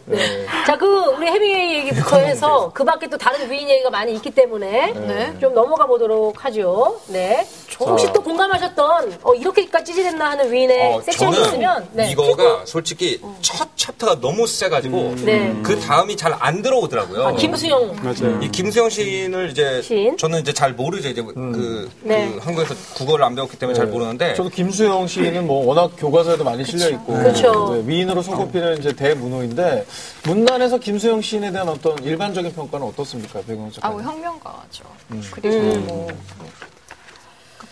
네. 0.07 0.47
자, 0.67 0.77
그 0.77 0.87
우리 0.87 1.27
해밍웨이 1.27 1.79
얘기부터 1.79 2.19
해서 2.19 2.71
그 2.73 2.85
밖에 2.85 3.09
또 3.09 3.19
다른 3.19 3.51
위인 3.51 3.69
얘기가 3.69 3.91
많이 3.91 4.15
있기 4.15 4.31
때문에 4.31 4.93
네. 4.93 5.35
좀 5.41 5.53
넘어가 5.53 5.87
보도록 5.87 6.45
하죠. 6.45 7.01
네. 7.09 7.47
혹시 7.81 8.11
또 8.13 8.23
공감하셨던 8.23 9.19
어, 9.23 9.35
이렇게까지 9.35 9.87
찌질했나 9.87 10.31
하는 10.31 10.51
위인의 10.53 10.95
어, 10.95 11.03
섹션이 11.03 11.41
있으면 11.43 11.89
네. 11.93 12.11
이거가 12.11 12.65
솔직히 12.65 13.21
첫 13.41 13.69
챕터가 13.77 14.21
너무 14.21 14.47
세가지고 14.47 15.15
네. 15.25 15.55
그 15.63 15.79
다음이 15.81 16.17
잘 16.17 16.37
안 16.39 16.61
들어오더라고요. 16.63 17.27
아, 17.27 17.33
김수영 17.33 17.97
맞아요. 18.03 18.39
이 18.43 18.51
김수영 18.51 18.91
시인을 18.91 19.51
이제 19.51 19.81
시인? 19.83 20.17
저는 20.17 20.41
이제 20.41 20.53
잘 20.53 20.73
모르죠. 20.73 21.09
이제 21.09 21.23
그, 21.23 21.91
네. 22.03 22.31
그 22.31 22.39
한국에서 22.43 22.75
국어를 22.95 23.25
안 23.25 23.35
배웠기 23.35 23.59
때문에 23.59 23.77
잘 23.77 23.87
모르는데 23.87 24.35
저도 24.35 24.51
김수영 24.51 25.07
시인은 25.07 25.47
뭐 25.47 25.67
워낙 25.67 25.91
교과서에도 25.97 26.45
많이 26.45 26.65
실려 26.65 26.91
있고. 26.91 27.17
네, 27.17 27.83
위인으로 27.87 28.23
손꼽히는 28.23 28.79
이제 28.79 28.93
대문호인데 28.93 29.87
문단에서 30.25 30.79
김수영 30.79 31.21
시인에 31.23 31.53
대한 31.53 31.69
어떤 31.69 31.97
일반적인 32.03 32.53
평가는 32.53 32.87
어떻습니까, 32.87 33.41
배경 33.43 33.71
아, 33.81 33.91
뭐? 33.91 34.03
혁명가죠. 34.03 34.85
그리고 35.33 35.77
뭐, 35.81 36.09
뭐 36.39 36.49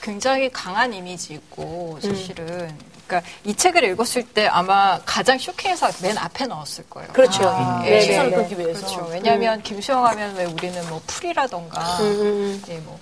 굉장히 0.00 0.50
강한 0.50 0.92
이미지고 0.92 1.98
사실은. 2.00 2.76
그러니까 3.06 3.28
이 3.44 3.54
책을 3.54 3.84
읽었을 3.84 4.22
때 4.28 4.46
아마 4.46 4.98
가장 5.04 5.38
쇼킹해서 5.38 5.90
맨 6.02 6.16
앞에 6.16 6.46
넣었을 6.46 6.84
거예요. 6.88 7.08
그렇죠. 7.12 7.46
아, 7.46 7.82
네, 7.82 8.00
시선을 8.00 8.30
네, 8.30 8.36
끌기 8.36 8.56
네. 8.56 8.64
위해서. 8.64 8.80
그렇죠. 8.86 9.08
왜냐하면 9.10 9.62
김수영 9.62 10.06
하면 10.06 10.34
왜 10.36 10.44
우리는 10.46 10.88
뭐 10.88 11.00
풀이라던가, 11.06 11.98
음, 12.00 12.62
예, 12.68 12.78
뭐. 12.78 12.98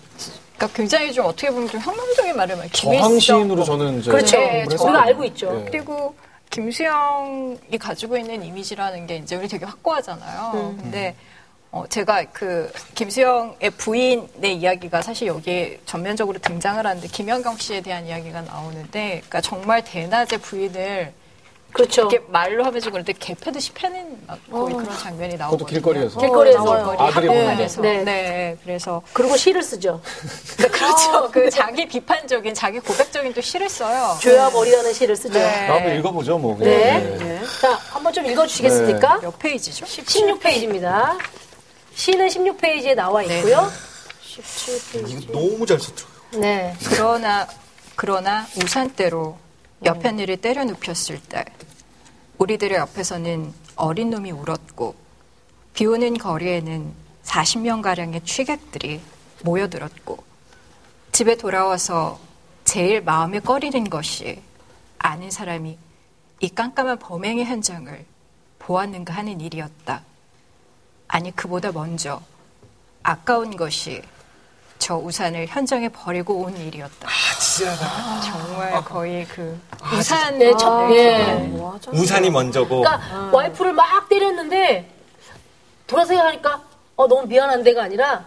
그러니까 0.56 0.76
굉장히 0.76 1.12
좀 1.12 1.26
어떻게 1.26 1.50
보면 1.50 1.68
좀 1.68 1.80
혁명적인 1.80 2.36
말을 2.36 2.56
많이 2.56 2.70
저항 2.70 3.18
시인으로 3.18 3.62
저는 3.64 4.00
이제 4.00 4.10
그렇죠. 4.10 4.36
네, 4.38 4.66
저- 4.68 4.84
우리가. 4.84 5.02
알고 5.02 5.24
있죠. 5.26 5.52
네. 5.52 5.64
그리고 5.70 6.14
김수영이 6.52 7.78
가지고 7.80 8.16
있는 8.18 8.44
이미지라는 8.44 9.06
게 9.06 9.16
이제 9.16 9.36
우리 9.36 9.48
되게 9.48 9.64
확고하잖아요. 9.64 10.50
음. 10.54 10.76
근데 10.76 11.16
어, 11.70 11.86
제가 11.88 12.24
그 12.32 12.70
김수영의 12.94 13.70
부인의 13.78 14.56
이야기가 14.58 15.00
사실 15.00 15.28
여기에 15.28 15.80
전면적으로 15.86 16.38
등장을 16.38 16.86
하는데 16.86 17.08
김연경 17.08 17.56
씨에 17.56 17.80
대한 17.80 18.06
이야기가 18.06 18.42
나오는데, 18.42 19.08
그러니까 19.20 19.40
정말 19.40 19.82
대낮에 19.82 20.36
부인을 20.36 21.14
그렇죠. 21.72 22.02
이렇게 22.02 22.20
말로 22.28 22.64
하면서 22.64 22.90
그런데 22.90 23.12
개패듯이 23.12 23.72
패는 23.72 24.24
막 24.26 24.38
거의 24.50 24.74
그런 24.74 24.98
장면이 24.98 25.36
나오거든요. 25.36 25.66
길거리에서. 25.66 26.20
길거리에서. 26.20 26.64
길거리 26.64 26.98
아들이 26.98 27.28
한복판에서. 27.28 27.80
네. 27.80 28.04
네. 28.04 28.56
그래서 28.62 29.02
그리고 29.12 29.36
시를 29.36 29.62
쓰죠. 29.62 30.00
그렇죠. 30.56 31.30
그 31.30 31.48
자기 31.50 31.88
비판적인, 31.88 32.54
자기 32.54 32.78
고백적인 32.78 33.32
또 33.32 33.40
시를 33.40 33.68
써요. 33.68 34.16
죄와 34.20 34.50
벌이라는 34.50 34.92
시를 34.92 35.16
쓰죠. 35.16 35.38
네. 35.38 35.66
한번 35.66 35.96
읽어보죠, 35.96 36.38
뭐. 36.38 36.56
그냥. 36.56 36.72
네. 36.72 37.16
네. 37.18 37.42
자, 37.60 37.72
한번 37.90 38.12
좀 38.12 38.26
읽어주시겠습니까? 38.26 39.20
몇 39.20 39.38
페이지죠? 39.38 39.86
16페이지입니다. 39.86 41.18
시는 41.94 42.28
16페이지에 42.28 42.94
나와 42.94 43.22
네. 43.22 43.38
있고요. 43.38 43.70
이거 44.94 45.32
너무 45.32 45.66
잘 45.66 45.78
썼죠. 45.78 46.06
네. 46.32 46.74
그러나 46.90 47.46
그러나 47.96 48.46
우산대로 48.62 49.36
여편일을 49.84 50.36
때려 50.36 50.64
눕혔을 50.64 51.20
때 51.22 51.44
우리들의 52.38 52.78
옆에서는 52.78 53.52
어린 53.76 54.10
놈이 54.10 54.30
울었고 54.30 54.94
비 55.74 55.86
오는 55.86 56.16
거리에는 56.16 56.92
40명 57.24 57.82
가량의 57.82 58.24
취객들이 58.24 59.00
모여들었고 59.42 60.22
집에 61.12 61.36
돌아와서 61.36 62.20
제일 62.64 63.02
마음에 63.02 63.40
꺼리는 63.40 63.90
것이 63.90 64.40
아는 64.98 65.30
사람이 65.30 65.78
이 66.40 66.48
깜깜한 66.48 66.98
범행의 66.98 67.44
현장을 67.44 68.04
보았는가 68.58 69.12
하는 69.14 69.40
일이었다. 69.40 70.02
아니 71.08 71.34
그보다 71.34 71.72
먼저 71.72 72.22
아까운 73.02 73.56
것이 73.56 74.02
저 74.82 74.96
우산을 74.96 75.46
현장에 75.46 75.88
버리고 75.90 76.38
온 76.40 76.56
일이었다. 76.56 77.08
찌질하다. 77.38 78.20
정말 78.20 78.84
거의 78.84 79.24
그 79.26 79.56
우산 79.96 80.36
네, 80.36 80.52
첫, 80.58 80.90
예. 80.92 81.34
뭐? 81.50 81.78
우산이 81.92 82.28
먼저고 82.30 82.80
그러니까 82.82 83.30
와이프를 83.32 83.74
막 83.74 84.08
때렸는데 84.08 84.90
돌아서 85.86 86.16
하니까 86.18 86.60
어 86.96 87.06
너무 87.06 87.24
미안한데가 87.28 87.84
아니라 87.84 88.24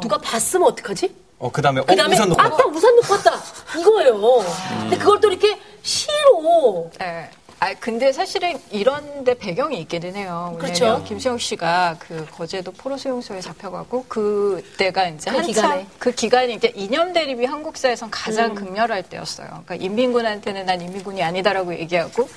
누가 0.00 0.16
봤으면 0.18 0.68
어떡하지? 0.68 1.12
어 1.40 1.50
그 1.50 1.60
다음에 1.60 1.80
어 1.80 1.84
그다음에 1.84 2.14
우산 2.14 2.28
놓고 2.28 2.40
아빠 2.40 2.64
우산 2.66 2.94
놓고 2.96 3.12
왔다 3.12 3.32
이거예요. 3.76 4.44
근데 4.82 4.96
그걸 4.98 5.20
또 5.20 5.28
이렇게 5.28 5.60
시로 5.82 6.88
네. 7.00 7.28
아 7.66 7.74
근데 7.80 8.12
사실은 8.12 8.56
이런데 8.70 9.34
배경이 9.34 9.80
있기는 9.80 10.14
해요. 10.14 10.56
왜냐면 10.56 10.58
그렇죠. 10.58 11.04
김수영 11.04 11.36
씨가 11.36 11.96
그 11.98 12.24
거제도 12.30 12.70
포로수용소에 12.70 13.40
잡혀가고 13.40 14.04
그때가 14.04 15.08
이제 15.08 15.28
그 15.32 15.36
한참 15.36 15.52
기간에. 15.52 15.86
그 15.98 16.12
기간이 16.12 16.54
이제 16.54 16.72
이념 16.76 17.12
대립이 17.12 17.44
한국사에선 17.44 18.08
가장 18.12 18.54
극렬할 18.54 19.02
때였어요. 19.02 19.48
그러니까 19.48 19.74
인민군한테는 19.74 20.64
난 20.64 20.80
인민군이 20.80 21.24
아니다라고 21.24 21.74
얘기하고. 21.74 22.28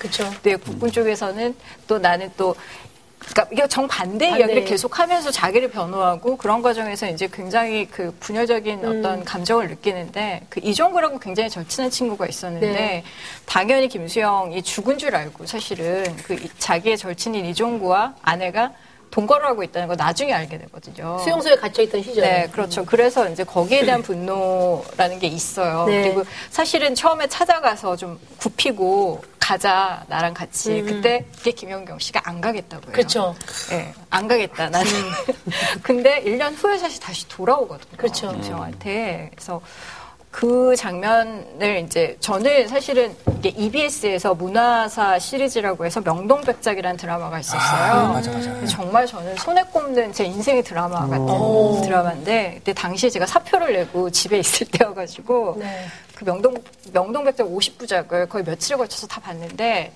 네, 0.42 0.56
국군 0.56 0.92
쪽에서는 0.92 1.56
또 1.86 2.00
나는 2.00 2.32
또 2.36 2.56
그러니까 3.20 3.48
이게 3.52 3.68
정반대 3.68 4.30
반대. 4.30 4.40
이야기를 4.40 4.66
계속하면서 4.66 5.32
자기를 5.32 5.70
변호하고 5.72 6.38
그런 6.38 6.62
과정에서 6.62 7.08
이제 7.10 7.28
굉장히 7.32 7.86
그 7.86 8.16
분열적인 8.20 8.84
음. 8.84 9.00
어떤 9.00 9.24
감정을 9.26 9.68
느끼는데 9.68 10.42
그 10.50 10.60
이종구라고 10.64 11.20
굉장히 11.20 11.50
절친한 11.50 11.92
친구가 11.92 12.28
있었는데 12.28 12.72
네. 12.72 13.04
당연히 13.46 13.88
김수영이 13.90 14.62
죽은 14.64 14.98
줄 14.98 15.16
알고 15.16 15.46
사실은 15.46 16.06
그 16.24 16.34
이- 16.34 16.50
자기의 16.58 16.98
절친인 16.98 17.46
이종구와 17.46 18.16
아내가 18.22 18.72
동거를 19.12 19.46
하고 19.48 19.64
있다는 19.64 19.88
걸 19.88 19.98
나중에 19.98 20.34
알게 20.34 20.58
되거든요. 20.60 21.18
수용소에 21.20 21.56
갇혀 21.56 21.82
있던 21.84 22.04
시절에. 22.04 22.28
네, 22.28 22.48
그렇죠. 22.52 22.86
그래서 22.86 23.28
이제 23.30 23.44
거기에 23.44 23.86
대한 23.86 24.02
분노라는 24.02 25.20
게 25.20 25.28
있어요. 25.28 25.86
네. 25.86 26.04
그리고 26.04 26.24
사실은 26.50 26.96
처음에 26.96 27.28
찾아가서 27.28 27.96
좀 27.96 28.20
굽히고 28.38 29.24
가자 29.40 30.04
나랑 30.08 30.36
같이 30.36 30.84
그때 30.84 31.26
이게 31.40 31.52
김연경 31.52 31.98
씨가 31.98 32.22
안 32.26 32.40
가겠다고요. 32.40 32.92
음. 32.92 32.94
그렇죠. 32.94 33.36
예, 33.72 33.94
안 34.12 34.28
가겠다 34.28 34.70
나는. 34.70 34.92
근데 35.82 36.24
1년 36.24 36.54
후에 36.56 36.78
사실 36.78 37.00
다시 37.02 37.28
돌아오거든요. 37.28 37.98
그렇죠. 37.98 38.32
김수영한테. 38.32 39.32
그래서 39.34 39.60
그 40.32 40.76
장면을 40.76 41.84
이제 41.86 42.16
저는 42.20 42.68
사실은 42.68 43.16
이게 43.40 43.50
EBS에서 43.50 44.36
문화사 44.36 45.18
시리즈라고 45.18 45.86
해서 45.86 46.02
명동백작이라는 46.02 46.98
드라마가 46.98 47.40
있었어요. 47.40 48.14
맞아, 48.14 48.32
맞아. 48.32 48.52
근데 48.52 48.68
정말 48.68 49.08
저는 49.08 49.36
손에 49.38 49.64
꼽는 49.64 50.14
제 50.14 50.26
인생의 50.26 50.64
드라마 50.64 51.08
같은 51.08 51.82
드라마인데 51.82 52.56
그때 52.58 52.74
당시에 52.74 53.10
제가 53.10 53.26
사표를 53.26 53.74
내고 53.74 54.10
집에 54.12 54.38
있을 54.38 54.68
때여가지고 54.72 55.58
네. 55.60 55.88
그 56.14 56.26
명동 56.26 56.54
명동백작 56.94 57.48
50부작을 57.48 58.30
거의 58.30 58.44
며칠에 58.44 58.78
걸쳐서 58.78 59.08
다 59.08 59.20
봤는데 59.22 59.94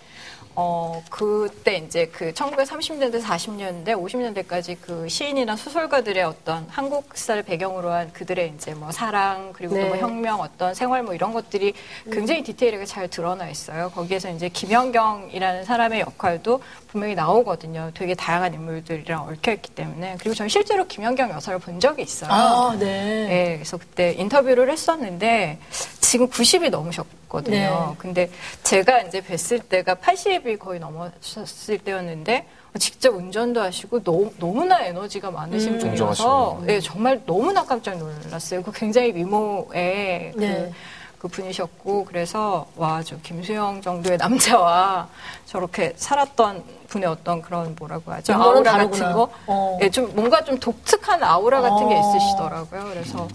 어 0.55 1.01
그때 1.09 1.77
이제 1.77 2.05
그 2.07 2.31
1930년대 2.31 3.21
40년대 3.21 3.87
50년대까지 3.87 4.77
그 4.79 5.09
시인이나 5.09 5.55
소설가들의 5.55 6.23
어떤 6.23 6.65
한국 6.69 7.17
사를 7.17 7.41
배경으로 7.41 7.91
한 7.91 8.13
그들의 8.13 8.53
이제 8.55 8.73
뭐 8.75 8.91
사랑 8.91 9.51
그리고 9.53 9.75
네. 9.75 9.87
또뭐 9.87 9.97
혁명 9.97 10.41
어떤 10.41 10.75
생활 10.75 11.01
뭐 11.01 11.15
이런 11.15 11.33
것들이 11.33 11.73
굉장히 12.11 12.43
디테일하게 12.43 12.85
잘 12.85 13.07
드러나 13.07 13.49
있어요. 13.49 13.89
거기에서 13.95 14.29
이제 14.29 14.47
김연경이라는 14.49 15.63
사람의 15.63 16.01
역할도 16.01 16.61
분명히 16.93 17.15
나오거든요. 17.15 17.89
되게 17.95 18.13
다양한 18.13 18.53
인물들이랑 18.53 19.27
얽혀 19.27 19.53
있기 19.53 19.71
때문에 19.71 20.15
그리고 20.19 20.35
저는 20.35 20.47
실제로 20.47 20.85
김연경 20.85 21.31
여사를 21.31 21.57
본 21.57 21.79
적이 21.79 22.03
있어요. 22.03 22.31
아, 22.31 22.77
네. 22.79 22.85
네, 23.27 23.53
그래서 23.55 23.77
그때 23.77 24.13
인터뷰를 24.13 24.69
했었는데 24.69 25.57
지금 25.99 26.29
90이 26.29 26.69
넘으셨거든요. 26.69 27.55
네. 27.57 27.95
근데 27.97 28.29
제가 28.61 29.01
이제 29.01 29.21
뵀을 29.21 29.67
때가 29.67 29.95
80이 29.95 30.59
거의 30.59 30.79
넘었을 30.79 31.79
때였는데 31.83 32.45
직접 32.77 33.15
운전도 33.15 33.59
하시고 33.59 34.03
너무, 34.03 34.31
너무나 34.37 34.85
에너지가 34.85 35.31
많으신 35.31 35.79
분이어서 35.79 36.61
네, 36.63 36.79
정말 36.79 37.23
너무나 37.25 37.65
깜짝 37.65 37.97
놀랐어요. 37.97 38.61
그 38.61 38.71
굉장히 38.71 39.11
미모의 39.13 40.33
그, 40.35 40.39
네. 40.39 40.71
그 41.23 41.29
분이셨고 41.29 42.03
그래서 42.03 42.67
와 42.75 43.01
저 43.01 43.15
김수영 43.17 43.81
정도의 43.81 44.17
남자와 44.17 45.07
저렇게 45.45 45.93
살았던 45.95 46.63
분의 46.89 47.07
어떤 47.07 47.41
그런 47.41 47.73
뭐라고 47.79 48.11
하죠 48.11 48.33
아우라 48.33 48.61
다르구나. 48.63 49.05
같은 49.05 49.13
거 49.15 49.29
어. 49.47 49.79
예, 49.81 49.89
좀 49.89 50.11
뭔가 50.15 50.43
좀 50.43 50.59
독특한 50.59 51.23
아우라 51.23 51.61
같은 51.61 51.87
게 51.87 51.95
어. 51.95 51.99
있으시더라고요. 51.99 52.89
그래서 52.93 53.27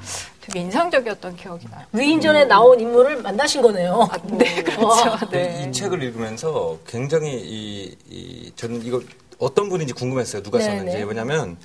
되게 0.43 0.61
인상적이었던 0.61 1.37
기억이 1.37 1.67
나요. 1.71 1.87
위인전에 1.93 2.45
나온 2.45 2.79
인물을 2.79 3.23
만나신 3.23 3.63
거네요. 3.63 4.07
네, 4.25 4.63
그렇죠. 4.63 5.17
근데 5.21 5.49
네. 5.49 5.65
이 5.65 5.73
책을 5.73 6.03
읽으면서 6.03 6.77
굉장히 6.87 7.41
이, 7.41 7.97
이 8.11 8.53
저는 8.55 8.85
이거 8.85 9.01
어떤 9.39 9.69
분인지 9.71 9.95
궁금했어요. 9.95 10.43
누가 10.43 10.59
네, 10.59 10.65
썼는지. 10.65 10.99
네. 10.99 11.03
왜냐면 11.05 11.57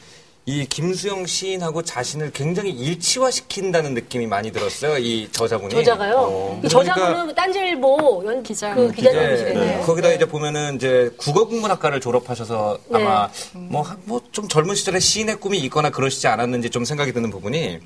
이 0.45 0.65
김수영 0.65 1.25
시인하고 1.25 1.83
자신을 1.83 2.31
굉장히 2.33 2.71
일치화시킨다는 2.71 3.93
느낌이 3.93 4.27
많이 4.27 4.51
들었어요. 4.51 4.97
이 4.97 5.29
저자분이. 5.31 5.73
저자가요. 5.73 6.15
어, 6.17 6.62
이 6.62 6.67
그러니까 6.67 6.93
저자분은 6.93 7.33
딴지일보 7.35 8.23
연 8.25 8.43
기자. 8.43 8.75
그 8.75 8.81
네, 8.81 8.93
기자님이시래요. 8.93 9.81
거기다 9.85 10.12
이제 10.12 10.25
보면은 10.25 10.75
이제 10.75 11.09
국어국문학과를 11.15 12.01
졸업하셔서 12.01 12.77
아마 12.91 13.29
뭐뭐좀 13.53 14.50
젊은 14.50 14.75
시절에 14.75 15.00
시인의 15.00 15.38
꿈이 15.38 15.59
있거나 15.59 15.89
그러시지 15.89 16.27
않았는지 16.27 16.69
좀 16.69 16.83
생각이 16.83 17.13
드는 17.13 17.29
부분이 17.29 17.79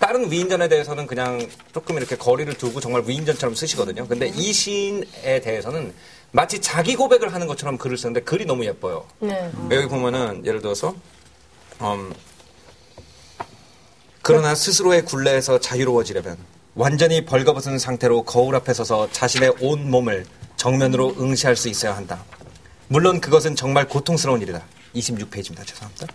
다른 0.00 0.32
위인전에 0.32 0.66
대해서는 0.68 1.06
그냥 1.06 1.46
조금 1.72 1.96
이렇게 1.96 2.16
거리를 2.16 2.52
두고 2.54 2.80
정말 2.80 3.04
위인전처럼 3.06 3.54
쓰시거든요. 3.54 4.08
근데 4.08 4.26
이 4.34 4.52
시인에 4.52 5.40
대해서는 5.42 5.94
마치 6.32 6.60
자기 6.60 6.96
고백을 6.96 7.32
하는 7.32 7.46
것처럼 7.46 7.78
글을 7.78 7.96
쓰는데 7.96 8.22
글이 8.22 8.46
너무 8.46 8.64
예뻐요. 8.64 9.04
네. 9.20 9.48
여기 9.70 9.86
보면은 9.86 10.44
예를 10.44 10.60
들어서 10.60 10.92
음, 11.80 12.12
그러나 14.22 14.54
스스로의 14.54 15.04
굴레에서 15.04 15.60
자유로워지려면 15.60 16.36
완전히 16.74 17.24
벌거벗은 17.24 17.78
상태로 17.78 18.24
거울 18.24 18.54
앞에 18.54 18.74
서서 18.74 19.10
자신의 19.12 19.54
온 19.60 19.90
몸을 19.90 20.26
정면으로 20.56 21.16
응시할 21.18 21.56
수 21.56 21.68
있어야 21.68 21.96
한다. 21.96 22.22
물론 22.88 23.20
그것은 23.20 23.56
정말 23.56 23.88
고통스러운 23.88 24.42
일이다. 24.42 24.62
26페이지입니다. 24.94 25.66
죄송합니다. 25.66 26.06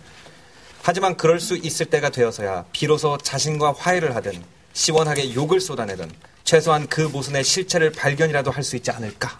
하지만 0.82 1.16
그럴 1.16 1.40
수 1.40 1.56
있을 1.56 1.86
때가 1.86 2.10
되어서야 2.10 2.64
비로소 2.72 3.18
자신과 3.18 3.74
화해를 3.76 4.14
하든 4.16 4.44
시원하게 4.72 5.34
욕을 5.34 5.60
쏟아내든 5.60 6.10
최소한 6.44 6.86
그 6.86 7.00
모순의 7.00 7.42
실체를 7.42 7.90
발견이라도 7.90 8.50
할 8.52 8.62
수 8.62 8.76
있지 8.76 8.90
않을까. 8.92 9.38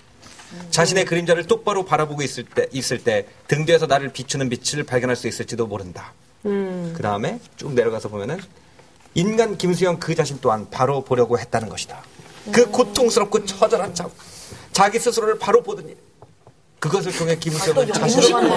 자신의 0.70 1.04
그림자를 1.04 1.46
똑바로 1.46 1.84
바라보고 1.84 2.22
있을 2.22 2.44
때, 2.44 2.66
있을 2.72 3.02
때등 3.02 3.64
뒤에서 3.66 3.86
나를 3.86 4.10
비추는 4.10 4.48
빛을 4.48 4.84
발견할 4.84 5.16
수 5.16 5.28
있을지도 5.28 5.66
모른다. 5.66 6.12
그 6.42 6.98
다음에 7.02 7.40
쭉 7.56 7.72
내려가서 7.74 8.08
보면은 8.08 8.38
인간 9.14 9.56
김수영 9.56 9.98
그 9.98 10.14
자신 10.14 10.38
또한 10.40 10.68
바로 10.70 11.02
보려고 11.02 11.38
했다는 11.38 11.68
것이다. 11.68 12.02
그 12.52 12.70
고통스럽고 12.70 13.44
처절한 13.44 13.94
참 13.94 14.10
자기 14.72 14.98
스스로를 14.98 15.38
바로 15.38 15.62
보더니 15.62 15.96
그것을 16.78 17.12
통해 17.16 17.36
김수영은 17.36 17.92
자신을 17.92 18.34
온 18.34 18.48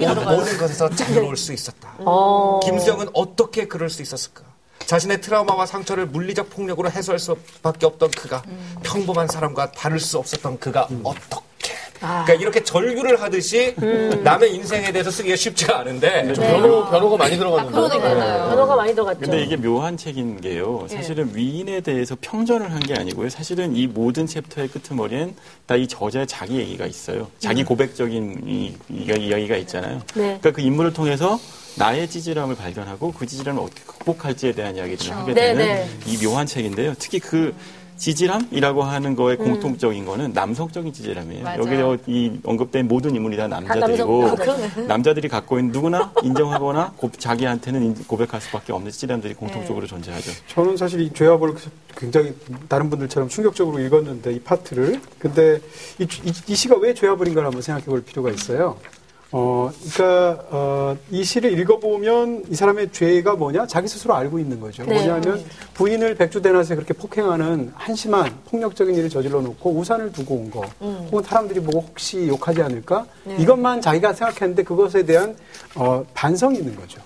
모든 0.00 0.58
것에서 0.58 0.90
자유로울 0.90 1.36
수 1.36 1.52
있었다. 1.52 1.94
어. 1.98 2.60
김수영은 2.64 3.08
어떻게 3.14 3.66
그럴 3.66 3.88
수 3.88 4.02
있었을까? 4.02 4.42
자신의 4.86 5.20
트라우마와 5.20 5.66
상처를 5.66 6.06
물리적 6.06 6.48
폭력으로 6.50 6.90
해소할 6.90 7.18
수밖에 7.18 7.86
없던 7.86 8.10
그가 8.12 8.42
평범한 8.84 9.26
사람과 9.26 9.72
다를 9.72 9.98
수 9.98 10.18
없었던 10.18 10.58
그가 10.60 10.88
어떻게 11.02 11.74
그러니까 12.00 12.34
이렇게 12.34 12.62
절규를 12.62 13.20
하듯이 13.20 13.74
남의 14.22 14.54
인생에 14.54 14.92
대해서 14.92 15.10
쓰기가 15.10 15.36
쉽지가 15.36 15.80
않은데 15.80 16.32
변호, 16.34 16.88
변호가 16.90 17.16
많이 17.16 17.36
들어갔는데. 17.36 17.76
단어가 17.98 18.76
많이 18.76 18.94
들어갔죠. 18.94 19.20
근데 19.20 19.42
이게 19.42 19.56
묘한 19.56 19.96
책인 19.96 20.40
게요. 20.40 20.86
사실은 20.88 21.30
위인에 21.34 21.80
대해서 21.80 22.16
평전을 22.20 22.72
한 22.72 22.80
게 22.86 22.94
아니고요. 22.94 23.28
사실은 23.30 23.74
이 23.74 23.86
모든 23.88 24.26
챕터의 24.26 24.68
끄트머리엔 24.68 25.34
다 25.66 25.76
이 25.76 25.86
저자의 25.88 26.26
자기 26.26 26.56
얘기가 26.58 26.86
있어요. 26.86 27.28
자기 27.38 27.62
고백적인 27.64 28.44
이, 28.46 28.74
이 28.88 29.02
이야기가 29.04 29.56
있잖아요. 29.56 29.98
네. 30.14 30.38
그러니까 30.40 30.52
그 30.52 30.60
인물을 30.60 30.92
통해서 30.92 31.38
나의 31.76 32.08
찌질함을 32.08 32.54
발견하고 32.56 33.12
그 33.12 33.26
찌질함을 33.26 33.60
어떻게 33.62 33.82
극복할지에 33.84 34.52
대한 34.52 34.76
이야기들을 34.76 35.12
하게 35.14 35.34
네, 35.34 35.54
되는 35.54 35.66
네. 35.66 35.88
이 36.06 36.16
묘한 36.24 36.46
책인데요. 36.46 36.94
특히 36.98 37.18
그 37.18 37.54
찌질함이라고 37.96 38.82
하는 38.82 39.16
거의 39.16 39.36
공통적인 39.36 40.04
거는 40.04 40.32
남성적인 40.32 40.92
찌질함이에요. 40.92 41.44
맞아요. 41.44 41.60
여기 41.60 41.74
어, 41.76 41.98
이 42.06 42.38
언급된 42.44 42.86
모든 42.88 43.14
인물이 43.14 43.36
다 43.36 43.48
남자들이고 43.48 44.26
남성- 44.36 44.86
남자들이 44.86 45.28
갖고 45.28 45.58
있는 45.58 45.72
누구나 45.72 46.12
인정하거나 46.22 46.92
고- 46.96 47.10
자기한테는 47.16 47.82
인- 47.82 47.94
고백할 48.06 48.40
수밖에 48.40 48.72
없는 48.72 48.90
찌질함들이 48.90 49.34
공통적으로 49.34 49.86
존재하죠. 49.86 50.30
저는 50.48 50.76
사실 50.76 51.00
이 51.00 51.12
죄와벌을 51.12 51.54
굉장히 51.96 52.34
다른 52.68 52.90
분들처럼 52.90 53.28
충격적으로 53.28 53.78
읽었는데 53.80 54.32
이 54.34 54.40
파트를 54.40 55.00
근데 55.18 55.58
이, 55.98 56.04
이- 56.24 56.32
이 56.48 56.54
시가 56.54 56.76
왜 56.76 56.92
죄와벌인가를 56.94 57.46
한번 57.46 57.62
생각해 57.62 57.86
볼 57.86 58.02
필요가 58.02 58.30
있어요. 58.30 58.76
어, 59.32 59.70
그러니까 59.94 60.44
어, 60.50 60.96
이 61.10 61.24
시를 61.24 61.58
읽어보면 61.58 62.44
이 62.48 62.54
사람의 62.54 62.92
죄가 62.92 63.34
뭐냐 63.34 63.66
자기 63.66 63.88
스스로 63.88 64.14
알고 64.14 64.38
있는 64.38 64.60
거죠. 64.60 64.84
네. 64.84 64.94
뭐냐면 64.94 65.44
부인을 65.74 66.14
백주대낮에 66.14 66.74
그렇게 66.76 66.94
폭행하는 66.94 67.72
한심한 67.74 68.32
폭력적인 68.50 68.94
일을 68.94 69.10
저질러 69.10 69.40
놓고 69.40 69.70
우산을 69.72 70.12
두고 70.12 70.34
온 70.34 70.50
거, 70.50 70.62
혹은 70.80 71.22
사람들이 71.22 71.60
보고 71.60 71.80
혹시 71.80 72.28
욕하지 72.28 72.62
않을까 72.62 73.06
이것만 73.38 73.80
자기가 73.80 74.12
생각했는데 74.12 74.62
그것에 74.62 75.04
대한 75.04 75.36
어, 75.74 76.04
반성이 76.14 76.58
있는 76.58 76.76
거죠. 76.76 77.00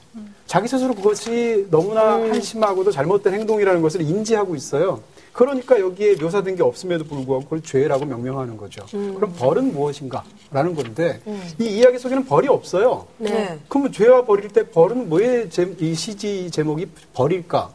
자기 0.47 0.69
스스로 0.69 0.95
그것이 0.95 1.67
너무나 1.71 2.15
한심하고도 2.15 2.91
잘못된 2.91 3.35
행동이라는 3.35 3.81
것을 3.83 4.03
인지하고 4.03 4.57
있어요. 4.57 5.01
그러니까 5.41 5.81
여기에 5.81 6.17
묘사된 6.17 6.55
게 6.55 6.63
없음에도 6.63 7.05
불구하고 7.05 7.45
그걸 7.45 7.63
죄라고 7.63 8.05
명명하는 8.05 8.59
거죠. 8.59 8.85
그럼 8.91 9.33
벌은 9.39 9.73
무엇인가? 9.73 10.23
라는 10.51 10.75
건데 10.75 11.19
이 11.59 11.65
이야기 11.65 11.99
속에는 11.99 12.27
벌이 12.27 12.47
없어요. 12.47 13.07
네. 13.17 13.59
그러면 13.67 13.91
죄와 13.91 14.27
벌일 14.27 14.51
때 14.51 14.69
벌은 14.69 15.11
왜이 15.11 15.95
시지 15.95 16.51
제목이 16.51 16.89
벌일까? 17.15 17.71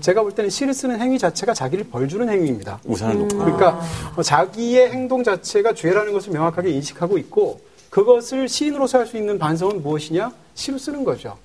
제가 0.00 0.22
볼 0.22 0.32
때는 0.32 0.48
시를 0.48 0.72
쓰는 0.72 0.98
행위 0.98 1.18
자체가 1.18 1.52
자기를 1.52 1.88
벌주는 1.90 2.26
행위입니다. 2.26 2.80
우산을 2.86 3.18
놓고. 3.18 3.36
그러니까 3.36 3.80
어, 4.16 4.22
자기의 4.22 4.90
행동 4.90 5.22
자체가 5.22 5.74
죄라는 5.74 6.14
것을 6.14 6.32
명확하게 6.32 6.70
인식하고 6.70 7.18
있고 7.18 7.60
그것을 7.90 8.48
시인으로서 8.48 8.98
할 8.98 9.06
수 9.06 9.16
있는 9.16 9.38
반성은 9.38 9.82
무엇이냐? 9.82 10.30
시로 10.54 10.78
쓰는 10.78 11.02
거죠. 11.04 11.36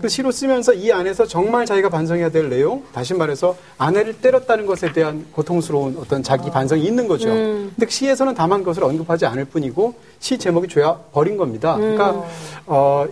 그 0.00 0.08
시로 0.08 0.30
쓰면서 0.32 0.74
이 0.74 0.90
안에서 0.90 1.26
정말 1.26 1.66
자기가 1.66 1.88
반성해야 1.88 2.30
될 2.30 2.48
내용, 2.48 2.82
다시 2.92 3.14
말해서 3.14 3.56
아내를 3.78 4.20
때렸다는 4.20 4.66
것에 4.66 4.92
대한 4.92 5.26
고통스러운 5.32 5.96
어떤 5.98 6.22
자기 6.22 6.50
반성이 6.50 6.84
있는 6.84 7.06
거죠. 7.06 7.28
근데 7.28 7.88
시에서는 7.88 8.34
다만 8.34 8.60
그것을 8.60 8.82
언급하지 8.84 9.26
않을 9.26 9.44
뿐이고 9.46 9.94
시 10.18 10.36
제목이 10.38 10.68
죄와 10.68 10.98
버린 11.12 11.36
겁니다. 11.36 11.76
그러니까 11.76 12.24
어, 12.66 13.06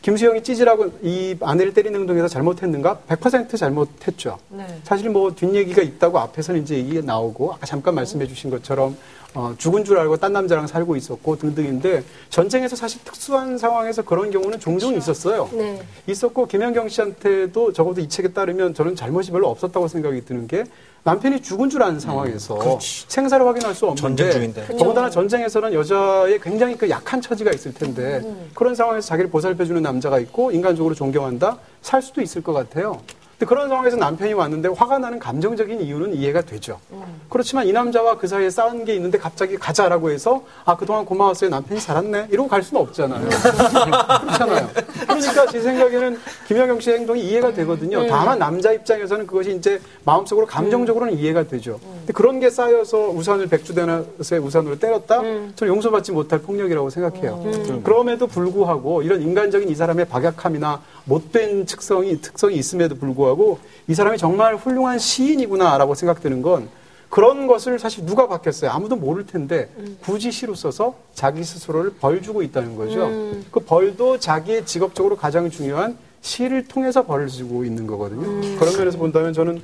김수영이 0.00 0.42
찌질하고 0.44 0.92
이 1.02 1.36
아내를 1.40 1.74
때리는 1.74 1.98
행동에서 1.98 2.28
잘못했는가? 2.28 3.00
100% 3.08 3.56
잘못했죠. 3.58 4.38
사실 4.84 5.10
뭐 5.10 5.34
뒷얘기가 5.34 5.82
있다고 5.82 6.18
앞에서는 6.20 6.62
이제 6.62 6.76
얘기가 6.76 7.02
나오고 7.04 7.52
아까 7.54 7.66
잠깐 7.66 7.94
말씀해 7.96 8.26
주신 8.28 8.48
것처럼 8.50 8.96
어, 9.34 9.54
죽은 9.58 9.84
줄 9.84 9.98
알고 9.98 10.16
딴 10.16 10.32
남자랑 10.32 10.66
살고 10.66 10.96
있었고 10.96 11.36
등등인데 11.36 12.02
전쟁에서 12.30 12.76
사실 12.76 13.02
특수한 13.04 13.58
상황에서 13.58 14.02
그런 14.02 14.30
경우는 14.30 14.58
종종 14.58 14.94
있었어요. 14.96 15.48
네. 15.52 15.82
있었고 16.06 16.46
김현경 16.46 16.88
씨한테도 16.88 17.72
적어도 17.72 18.00
이 18.00 18.08
책에 18.08 18.28
따르면 18.32 18.74
저는 18.74 18.96
잘못이 18.96 19.30
별로 19.30 19.48
없었다고 19.50 19.86
생각이 19.88 20.24
드는 20.24 20.46
게 20.48 20.64
남편이 21.04 21.40
죽은 21.42 21.70
줄 21.70 21.82
아는 21.82 22.00
상황에서 22.00 22.78
생사를 22.80 23.46
확인할 23.46 23.74
수 23.74 23.86
없는데 23.86 24.00
전쟁 24.00 24.30
중인데. 24.32 24.76
더군다나 24.76 25.08
전쟁에서는 25.08 25.72
여자의 25.72 26.40
굉장히 26.40 26.76
그 26.76 26.88
약한 26.90 27.20
처지가 27.20 27.52
있을 27.52 27.72
텐데 27.72 28.22
그런 28.54 28.74
상황에서 28.74 29.06
자기를 29.08 29.30
보살펴주는 29.30 29.80
남자가 29.80 30.18
있고 30.20 30.50
인간적으로 30.50 30.94
존경한다 30.94 31.58
살 31.82 32.02
수도 32.02 32.20
있을 32.20 32.42
것 32.42 32.52
같아요. 32.52 33.00
근데 33.38 33.48
그런 33.50 33.68
상황에서 33.68 33.96
남편이 33.96 34.32
왔는데 34.32 34.70
화가 34.70 34.98
나는 34.98 35.20
감정적인 35.20 35.80
이유는 35.80 36.12
이해가 36.12 36.40
되죠. 36.40 36.80
그렇지만 37.30 37.68
이 37.68 37.72
남자와 37.72 38.18
그 38.18 38.26
사이에 38.26 38.50
싸운 38.50 38.84
게 38.84 38.96
있는데 38.96 39.16
갑자기 39.16 39.56
가자라고 39.56 40.10
해서 40.10 40.42
아 40.64 40.76
그동안 40.76 41.04
고마웠어요 41.04 41.48
남편이 41.48 41.78
살았네 41.78 42.28
이러고 42.32 42.48
갈 42.48 42.64
수는 42.64 42.82
없잖아요. 42.82 43.28
그렇잖아요. 43.30 44.68
그러니까 45.02 45.46
제 45.46 45.60
생각에는 45.60 46.18
김영경 46.48 46.80
씨의 46.80 46.98
행동이 46.98 47.20
이해가 47.22 47.52
되거든요. 47.52 48.08
다만 48.08 48.40
남자 48.40 48.72
입장에서는 48.72 49.28
그것이 49.28 49.54
이제 49.54 49.80
마음속으로 50.04 50.44
감정적으로는 50.44 51.16
이해가 51.16 51.44
되죠. 51.44 51.78
근데 51.80 52.12
그런 52.12 52.40
게 52.40 52.50
쌓여서 52.50 53.10
우산을 53.10 53.46
백주대낮에 53.46 54.38
우산으로 54.38 54.80
때렸다? 54.80 55.22
저는 55.54 55.74
용서받지 55.74 56.10
못할 56.10 56.40
폭력이라고 56.40 56.90
생각해요. 56.90 57.44
그럼에도 57.84 58.26
불구하고 58.26 59.02
이런 59.02 59.22
인간적인 59.22 59.68
이 59.68 59.74
사람의 59.76 60.06
박약함이나 60.06 60.80
못된 61.04 61.66
특성이 61.66 62.20
특성이 62.20 62.56
있음에도 62.56 62.96
불구하고 62.96 63.27
이 63.88 63.94
사람이 63.94 64.18
정말 64.18 64.56
훌륭한 64.56 64.98
시인이구나라고 64.98 65.94
생각되는 65.94 66.42
건 66.42 66.68
그런 67.08 67.46
것을 67.46 67.78
사실 67.78 68.04
누가 68.04 68.28
바뀌었어요? 68.28 68.70
아무도 68.70 68.96
모를 68.96 69.24
텐데 69.26 69.70
굳이 70.02 70.30
시로 70.30 70.54
써서 70.54 70.94
자기 71.14 71.42
스스로를 71.42 71.94
벌 71.98 72.20
주고 72.22 72.42
있다는 72.42 72.76
거죠. 72.76 73.08
그 73.50 73.60
벌도 73.60 74.18
자기의 74.18 74.66
직업적으로 74.66 75.16
가장 75.16 75.48
중요한 75.48 75.96
시를 76.20 76.66
통해서 76.68 77.04
벌을 77.06 77.28
주고 77.28 77.64
있는 77.64 77.86
거거든요. 77.86 78.58
그런 78.58 78.76
면에서 78.76 78.98
본다면 78.98 79.32
저는 79.32 79.62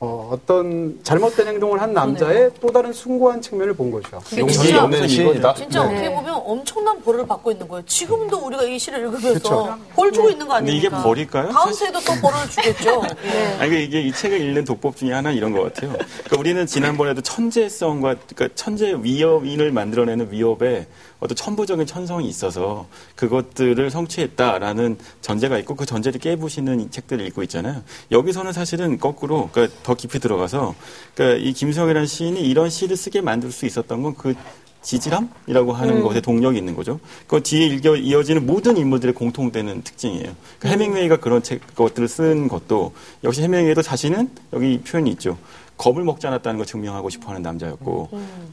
어, 0.00 0.28
어떤 0.32 0.98
잘못된 1.02 1.46
행동을 1.46 1.80
한 1.80 1.92
남자의 1.94 2.50
또 2.60 2.68
다른 2.68 2.92
숭고한 2.92 3.40
측면을 3.40 3.74
본 3.74 3.90
거죠. 3.90 4.20
이게 4.32 4.46
진짜, 4.48 4.84
없는 4.84 5.08
시인이다. 5.08 5.54
진짜 5.54 5.86
네. 5.86 5.94
어떻게 5.94 6.14
보면 6.14 6.42
엄청난 6.44 7.00
벌을 7.02 7.26
받고 7.26 7.52
있는 7.52 7.66
거예요. 7.68 7.84
지금도 7.86 8.38
우리가 8.38 8.64
이 8.64 8.78
시를 8.78 9.00
읽으면서 9.00 9.32
그쵸. 9.34 9.78
벌 9.94 10.12
주고 10.12 10.28
있는 10.30 10.46
거 10.46 10.54
근데 10.56 10.72
아닙니까? 10.72 10.96
이게 10.96 11.02
벌일까요? 11.02 11.48
다음 11.50 11.72
주에도 11.72 12.00
또 12.00 12.12
벌을 12.20 12.50
주겠죠. 12.50 13.02
예. 13.24 13.30
아니, 13.60 13.70
그러니까 13.70 13.76
이게 13.78 14.00
이 14.02 14.12
책을 14.12 14.40
읽는 14.40 14.64
독법 14.64 14.96
중에 14.96 15.12
하나 15.12 15.30
이런 15.30 15.52
것 15.52 15.62
같아요. 15.62 15.92
그러니까 15.92 16.36
우리는 16.38 16.66
지난번에도 16.66 17.20
천재성과, 17.22 18.16
그러니까 18.34 18.48
천재 18.56 18.94
위협인을 19.00 19.70
만들어내는 19.72 20.32
위협에 20.32 20.86
어떤 21.24 21.34
천부적인 21.34 21.86
천성이 21.86 22.28
있어서 22.28 22.86
그것들을 23.16 23.90
성취했다라는 23.90 24.98
전제가 25.22 25.58
있고 25.60 25.74
그 25.74 25.86
전제를 25.86 26.20
깨부시는 26.20 26.80
이 26.80 26.90
책들을 26.90 27.26
읽고 27.28 27.42
있잖아요. 27.44 27.82
여기서는 28.10 28.52
사실은 28.52 28.98
거꾸로 28.98 29.48
그러니까 29.50 29.74
더 29.82 29.94
깊이 29.94 30.18
들어가서 30.18 30.74
그러니까 31.14 31.42
이 31.42 31.54
김수영이라는 31.54 32.06
시인이 32.06 32.40
이런 32.42 32.68
시를 32.68 32.98
쓰게 32.98 33.22
만들 33.22 33.50
수 33.52 33.64
있었던 33.64 34.02
건그 34.02 34.34
지질함이라고 34.82 35.72
하는 35.72 36.02
것에 36.02 36.20
동력이 36.20 36.58
있는 36.58 36.76
거죠. 36.76 37.00
그 37.26 37.42
뒤에 37.42 37.68
일겨, 37.68 37.96
이어지는 37.96 38.44
모든 38.44 38.76
인물들의 38.76 39.14
공통되는 39.14 39.80
특징이에요. 39.82 40.36
그 40.58 40.68
해밍웨이가 40.68 41.16
그런 41.16 41.42
책 41.42 41.74
것들을 41.74 42.06
쓴 42.06 42.48
것도 42.48 42.92
역시 43.24 43.40
해밍웨이도 43.40 43.80
자신은 43.80 44.28
여기 44.52 44.78
표현이 44.80 45.10
있죠. 45.12 45.38
겁을 45.76 46.04
먹지 46.04 46.26
않았다는 46.26 46.58
걸 46.58 46.66
증명하고 46.66 47.10
싶어 47.10 47.30
하는 47.30 47.42
남자였고 47.42 48.08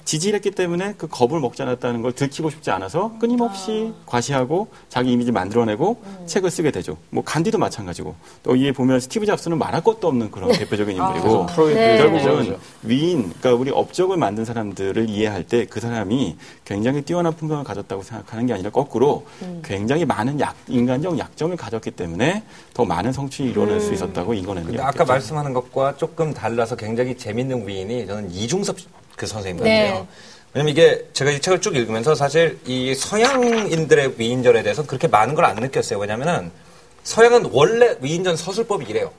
지지했기 0.06 0.52
때문에 0.52 0.96
그 0.98 1.08
겁을 1.08 1.40
먹지 1.40 1.62
않았다는 1.62 2.02
걸 2.02 2.14
들키고 2.14 2.50
싶지 2.50 2.72
않아서 2.72 3.12
끊임없이 3.20 3.94
과시하고 4.06 4.68
자기 4.90 5.12
이미지 5.12 5.32
만들어내고 5.32 6.02
책을 6.26 6.50
쓰게 6.50 6.72
되죠. 6.72 6.98
뭐 7.10 7.24
간디도 7.24 7.58
마찬가지고. 7.58 8.16
또 8.44 8.56
이에 8.56 8.72
보면 8.72 9.00
스티브 9.00 9.26
잡스는 9.26 9.58
말할 9.58 9.84
것도 9.84 10.08
없는 10.08 10.32
그런 10.32 10.52
대표적인 10.54 10.96
인물이고 10.96 11.46
프로이드 11.48 11.78
네. 11.78 11.98
결국은 11.98 12.58
위인, 12.84 13.30
그러니까 13.40 13.54
우리 13.54 13.70
업적을 13.72 14.18
만든 14.18 14.44
사람들을 14.46 15.10
이해할 15.10 15.44
때 15.44 15.66
그 15.66 15.80
사람이 15.80 16.36
굉장히 16.66 17.02
뛰어난 17.04 17.34
품성을 17.34 17.64
가졌다고 17.64 18.02
생각하는 18.04 18.48
게 18.48 18.54
아니라 18.54 18.70
거꾸로 18.72 19.26
굉장히 19.64 20.06
많은 20.06 20.40
약, 20.40 20.56
인간적 20.68 21.18
약점을 21.20 21.56
가졌기 21.56 21.92
때문에 21.92 22.44
더 22.74 22.84
많은 22.86 23.12
성취를 23.14 23.52
이뤄낼 23.52 23.80
수 23.80 23.94
있었다고 23.94 24.34
이거는 24.34 24.66
근데 24.66 24.82
아까 24.82 25.06
말씀하는 25.06 25.54
것과 25.54 25.98
조금 25.98 26.34
달라서 26.34 26.76
굉장히 26.76 27.16
재밌는 27.18 27.68
위인이 27.68 28.08
저는 28.08 28.32
이중섭 28.32 28.76
그 29.16 29.28
선생님 29.28 29.60
같아요. 29.64 29.94
네. 29.94 30.08
왜냐면 30.54 30.72
이게 30.72 31.08
제가 31.14 31.32
이 31.32 31.40
책을 31.40 31.62
쭉 31.62 31.76
읽으면서 31.76 32.16
사실 32.16 32.60
이 32.66 32.94
서양인들의 32.96 34.16
위인전에 34.18 34.64
대해서 34.64 34.86
그렇게 34.86 35.08
많은 35.08 35.36
걸 35.36 35.46
안 35.46 35.56
느꼈어요. 35.56 36.00
왜냐면은 36.00 36.52
서양은 37.04 37.50
원래 37.52 37.96
위인전 38.02 38.36
서술법이 38.36 38.86
이래요. 38.90 39.12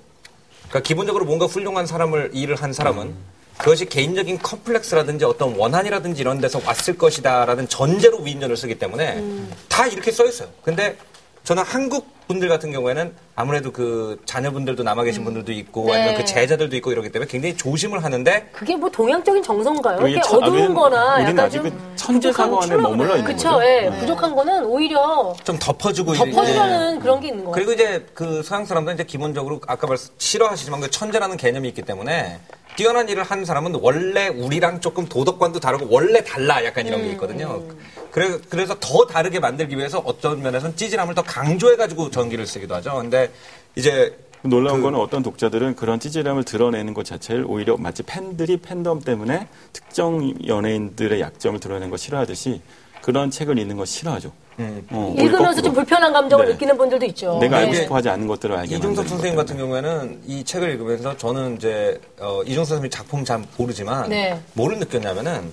그러니까 0.68 0.80
기본적으로 0.80 1.24
뭔가 1.24 1.46
훌륭한 1.46 1.86
사람을 1.86 2.30
일을 2.34 2.56
한 2.56 2.72
사람은 2.72 3.14
그것이 3.58 3.86
개인적인 3.86 4.38
컴플렉스라든지 4.40 5.24
어떤 5.24 5.54
원한이라든지 5.56 6.20
이런 6.20 6.40
데서 6.40 6.60
왔을 6.64 6.96
것이다라는 6.98 7.68
전제로 7.68 8.18
위인전을 8.18 8.56
쓰기 8.56 8.78
때문에 8.78 9.22
다 9.68 9.86
이렇게 9.86 10.10
써 10.10 10.24
있어요. 10.26 10.48
근데 10.62 10.96
저는 11.44 11.62
한국 11.64 12.06
분들 12.28 12.48
같은 12.48 12.70
경우에는 12.70 13.12
아무래도 13.34 13.72
그 13.72 14.20
자녀분들도 14.26 14.84
남아 14.84 15.02
계신 15.02 15.24
분들도 15.24 15.50
있고 15.52 15.86
네. 15.86 15.94
아니면 15.94 16.14
그 16.18 16.24
제자들도 16.24 16.76
있고 16.76 16.92
이러기 16.92 17.10
때문에 17.10 17.28
굉장히 17.28 17.56
조심을 17.56 18.02
하는데 18.04 18.48
그게 18.52 18.76
뭐 18.76 18.88
동양적인 18.88 19.42
정서인가요? 19.42 19.98
그게 19.98 20.10
이게 20.12 20.20
참- 20.22 20.36
어두운 20.42 20.68
우리는- 20.68 20.74
거나 20.74 21.14
우리는 21.16 21.30
약간 21.32 21.44
아직 21.46 21.58
좀그 21.58 21.76
천재 21.96 22.32
사고 22.32 22.62
안에 22.62 22.76
머물러 22.76 23.16
있는 23.16 23.34
그쵸, 23.34 23.50
거죠. 23.50 23.64
예. 23.66 23.90
네. 23.90 23.98
부족한 23.98 24.34
거는 24.36 24.64
오히려 24.66 25.34
좀 25.42 25.58
덮어주고 25.58 26.14
덮어주려는 26.14 27.00
그런 27.00 27.20
게 27.20 27.28
있는 27.28 27.44
거 27.44 27.50
같아요. 27.50 27.66
그리고 27.66 27.72
이제 27.80 28.06
그 28.14 28.42
서양 28.44 28.64
사람들은 28.64 28.94
이제 28.94 29.04
기본적으로 29.04 29.60
아까 29.66 29.86
말씀 29.88 30.10
싫어하시지만 30.18 30.80
그 30.80 30.90
천재라는 30.90 31.36
개념이 31.36 31.68
있기 31.68 31.82
때문에 31.82 32.38
뛰어난 32.76 33.08
일을 33.08 33.22
하는 33.22 33.44
사람은 33.44 33.76
원래 33.80 34.28
우리랑 34.28 34.80
조금 34.80 35.06
도덕관도 35.06 35.60
다르고 35.60 35.88
원래 35.90 36.22
달라 36.24 36.64
약간 36.64 36.86
이런 36.86 37.02
게 37.02 37.10
있거든요. 37.12 37.62
그래, 38.10 38.38
그래서 38.48 38.76
더 38.80 39.06
다르게 39.06 39.40
만들기 39.40 39.76
위해서 39.76 39.98
어떤 40.04 40.42
면에서는 40.42 40.76
찌질함을 40.76 41.14
더 41.14 41.22
강조해가지고 41.22 42.10
전기를 42.10 42.46
쓰기도 42.46 42.74
하죠. 42.76 42.94
근데 42.96 43.30
이제 43.76 44.16
놀라운 44.42 44.78
그- 44.78 44.84
거는 44.84 44.98
어떤 44.98 45.22
독자들은 45.22 45.76
그런 45.76 46.00
찌질함을 46.00 46.44
드러내는 46.44 46.94
것 46.94 47.04
자체를 47.04 47.44
오히려 47.46 47.76
마치 47.76 48.02
팬들이 48.02 48.56
팬덤 48.56 49.00
때문에 49.00 49.46
특정 49.72 50.34
연예인들의 50.46 51.20
약점을 51.20 51.60
드러내는 51.60 51.90
거 51.90 51.96
싫어하듯이 51.96 52.60
그런 53.02 53.30
책을 53.30 53.58
읽는 53.58 53.76
거 53.76 53.84
싫어하죠. 53.84 54.32
음. 54.62 54.86
어, 54.90 55.14
읽으면서. 55.18 55.62
좀 55.62 55.72
불편한 55.74 56.12
감정을 56.12 56.46
네. 56.46 56.52
느끼는 56.52 56.76
분들도 56.76 57.06
있죠. 57.06 57.38
내가 57.40 57.58
알고 57.58 57.72
네. 57.72 57.82
싶어 57.82 57.96
하지 57.96 58.08
않는 58.08 58.26
것들을 58.26 58.56
알게 58.56 58.76
이중섭 58.76 59.08
선생님 59.08 59.36
것 59.36 59.42
같은 59.42 59.56
경우에는 59.58 60.22
이 60.26 60.44
책을 60.44 60.70
읽으면서 60.70 61.16
저는 61.16 61.56
이제 61.56 62.00
어, 62.18 62.42
이중섭 62.42 62.68
선생님 62.68 62.90
작품 62.90 63.24
잘 63.24 63.42
모르지만 63.56 64.08
네. 64.08 64.40
뭐를 64.54 64.78
느꼈냐면은 64.78 65.52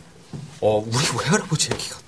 어, 0.61 0.77
우리 0.85 1.23
외할아버지 1.23 1.69
얘기 1.71 1.89
같아. 1.89 2.03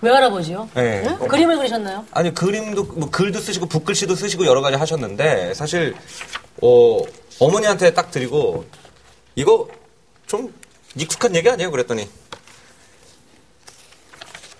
외할아버지요? 0.00 0.68
네. 0.74 1.02
네? 1.02 1.26
그림을 1.26 1.56
그리셨나요? 1.56 2.04
아니 2.12 2.32
그림도 2.32 2.84
뭐 2.84 3.10
글도 3.10 3.40
쓰시고 3.40 3.66
붓글씨도 3.66 4.14
쓰시고 4.14 4.46
여러 4.46 4.60
가지 4.60 4.76
하셨는데 4.76 5.54
사실 5.54 5.94
어, 6.62 7.00
어머니한테 7.40 7.92
딱 7.94 8.10
드리고 8.10 8.64
이거 9.34 9.68
좀 10.26 10.52
익숙한 10.96 11.34
얘기 11.34 11.48
아니에요? 11.48 11.70
그랬더니 11.70 12.08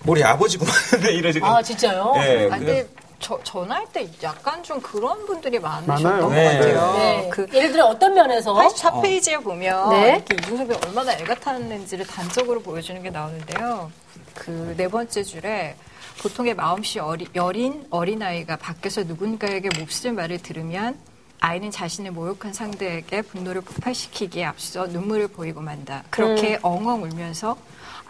우리 0.05 0.23
아버지구만 0.23 0.73
이러시고 1.11 1.45
아, 1.45 1.61
진짜요? 1.61 2.13
예, 2.17 2.47
아, 2.51 2.57
그- 2.57 2.65
근데 2.65 2.87
저, 3.19 3.37
전화할 3.43 3.85
때 3.91 4.07
약간 4.23 4.63
좀 4.63 4.79
그런 4.81 5.25
분들이. 5.25 5.59
많으셨던 5.59 6.21
것 6.21 6.29
네. 6.29 6.43
같아요. 6.57 6.93
네. 6.93 7.29
그 7.29 7.45
예를 7.53 7.73
들어 7.73 7.85
어떤 7.87 8.13
면에서 8.13 8.53
84페이지에 8.53 9.43
보면 9.43 9.89
네. 9.89 10.09
이렇게 10.15 10.35
이중섭이 10.35 10.73
얼마나 10.87 11.11
애 11.13 11.17
같았는지를 11.23 12.07
단적으로 12.07 12.61
보여주는 12.61 13.01
게 13.03 13.09
나오는데요. 13.09 13.91
그 14.35 14.73
네 14.77 14.87
번째 14.87 15.21
줄에 15.23 15.75
보통의 16.21 16.53
마음씨 16.53 16.99
어리, 16.99 17.27
여린 17.35 17.85
어린아이가 17.89 18.55
밖에서 18.55 19.03
누군가에게 19.03 19.67
몹쓸 19.77 20.13
말을 20.13 20.37
들으면 20.39 20.97
아이는 21.41 21.71
자신의 21.71 22.11
모욕한 22.11 22.53
상대에게 22.53 23.21
분노를 23.23 23.61
폭발시키기에 23.61 24.45
앞서 24.45 24.87
눈물을 24.87 25.27
보이고 25.29 25.59
만다. 25.59 26.03
그렇게 26.09 26.57
엉엉 26.61 27.03
울면서 27.03 27.57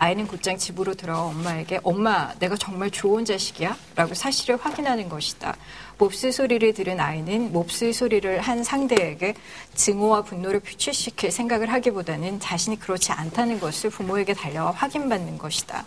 아이는 0.02 0.28
곧장 0.28 0.58
집으로 0.58 0.94
들어와 0.94 1.24
엄마에게 1.24 1.82
엄마 1.84 2.34
내가 2.40 2.56
정말 2.56 2.90
좋은 2.90 3.26
자식이야? 3.26 3.76
라고 3.98 4.14
사실을 4.14 4.56
확인하는 4.56 5.10
것이다. 5.10 5.54
몹쓸 5.98 6.32
소리를 6.32 6.74
들은 6.74 7.02
아이는 7.02 7.52
몹쓸 7.52 7.94
소리를 7.94 8.40
한 8.40 8.64
상대에게 8.64 9.34
증오와 9.76 10.22
분노를 10.22 10.62
표출시킬 10.62 11.32
생각을 11.32 11.74
하기보다는 11.74 12.40
자신이 12.40 12.80
그렇지 12.80 13.12
않다는 13.12 13.60
것을 13.60 13.90
부모에게 13.90 14.34
달려와 14.34 14.72
확인받는 14.72 15.38
것이다. 15.38 15.84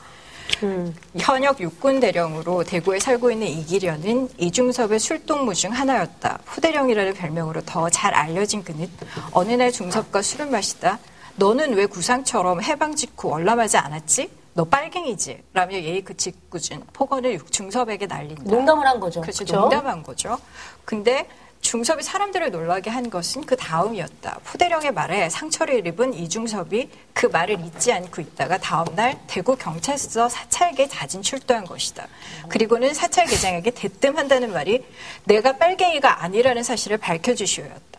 현역 1.18 1.60
육군 1.60 2.00
대령으로 2.00 2.64
대구에 2.64 2.98
살고 2.98 3.30
있는 3.30 3.46
이기련은 3.46 4.28
이중섭의 4.36 4.98
술동무 5.00 5.54
중 5.54 5.72
하나였다. 5.72 6.40
후대령이라는 6.44 7.14
별명으로 7.14 7.62
더 7.64 7.88
잘 7.88 8.12
알려진 8.12 8.62
그는 8.62 8.90
어느 9.32 9.52
날 9.52 9.72
중섭과 9.72 10.20
술을 10.20 10.46
마시다 10.50 10.98
너는 11.36 11.74
왜 11.74 11.86
구상처럼 11.86 12.62
해방 12.62 12.94
직후 12.94 13.28
월남하지 13.28 13.76
않았지? 13.78 14.30
너 14.54 14.64
빨갱이지? 14.64 15.42
라며 15.54 15.76
예의 15.76 16.02
그 16.02 16.16
짓궂은 16.16 16.82
폭언을 16.92 17.40
중섭에게 17.50 18.06
날린다. 18.06 18.42
농담을 18.44 18.86
한 18.86 19.00
거죠. 19.00 19.22
그렇죠. 19.22 19.44
농담한 19.44 20.02
거죠. 20.02 20.38
근데 20.84 21.26
중섭이 21.62 22.02
사람들을 22.02 22.50
놀라게 22.50 22.90
한 22.90 23.08
것은 23.08 23.46
그 23.46 23.56
다음이었다. 23.56 24.40
후대령의 24.44 24.92
말에 24.92 25.30
상처를 25.30 25.86
입은 25.86 26.12
이중섭이 26.12 26.90
그 27.14 27.26
말을 27.26 27.64
잊지 27.64 27.92
않고 27.92 28.20
있다가 28.20 28.58
다음날 28.58 29.18
대구 29.28 29.56
경찰서 29.56 30.28
사찰계 30.28 30.88
자진 30.88 31.22
출두한 31.22 31.64
것이다. 31.64 32.08
그리고는 32.48 32.92
사찰계장에게 32.92 33.70
대뜸한다는 33.70 34.52
말이 34.52 34.84
내가 35.24 35.56
빨갱이가 35.56 36.24
아니라는 36.24 36.64
사실을 36.64 36.98
밝혀주시오였다. 36.98 37.91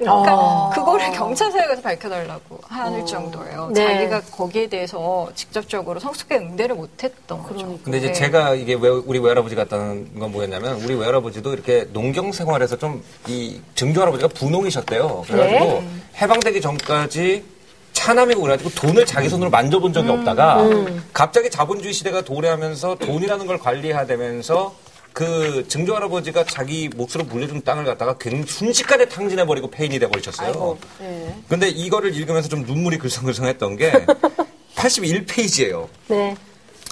그러니까 0.00 0.32
아. 0.32 0.70
그거를 0.74 1.10
경찰서에 1.12 1.66
가서 1.66 1.82
밝혀달라고 1.82 2.58
하는 2.66 3.06
정도예요. 3.06 3.70
네. 3.74 3.84
자기가 3.86 4.20
거기에 4.32 4.66
대해서 4.68 5.28
직접적으로 5.34 6.00
성숙하게 6.00 6.44
응대를 6.46 6.74
못했던 6.74 7.42
거죠. 7.42 7.78
근데 7.84 7.98
이제 7.98 8.06
네. 8.08 8.12
제가 8.12 8.54
이게 8.54 8.74
왜 8.74 8.88
우리 8.88 9.18
외할아버지 9.18 9.54
같다는 9.54 10.18
건 10.18 10.32
뭐였냐면 10.32 10.80
우리 10.82 10.94
외할아버지도 10.94 11.52
이렇게 11.52 11.86
농경 11.92 12.32
생활에서 12.32 12.76
좀 12.76 13.02
이 13.26 13.60
증조 13.74 14.00
할아버지가 14.00 14.28
분홍이셨대요. 14.28 15.24
그래가지고 15.26 15.64
네. 15.80 15.88
해방되기 16.22 16.60
전까지 16.60 17.44
차남이고 17.92 18.40
그래가지고 18.40 18.70
돈을 18.70 19.04
자기 19.04 19.28
손으로 19.28 19.50
만져본 19.50 19.92
적이 19.92 20.10
없다가 20.10 20.64
갑자기 21.12 21.50
자본주의 21.50 21.92
시대가 21.92 22.22
도래하면서 22.22 22.96
돈이라는 22.96 23.46
걸 23.46 23.58
관리해야 23.58 24.06
되면서 24.06 24.74
그 25.12 25.66
증조 25.68 25.94
할아버지가 25.96 26.44
자기 26.44 26.88
몫으로 26.88 27.24
물려준 27.24 27.62
땅을 27.62 27.84
갖다가 27.84 28.16
굉장히 28.18 28.46
순식간에 28.46 29.08
탕진해버리고 29.08 29.70
폐인이 29.70 29.98
돼버리셨어요. 29.98 30.48
아이고, 30.48 30.78
네. 31.00 31.36
근데 31.48 31.68
이거를 31.68 32.14
읽으면서 32.14 32.48
좀 32.48 32.62
눈물이 32.62 32.98
글썽글썽했던 32.98 33.76
게 33.76 33.92
81페이지예요. 34.76 35.88
네. 36.08 36.36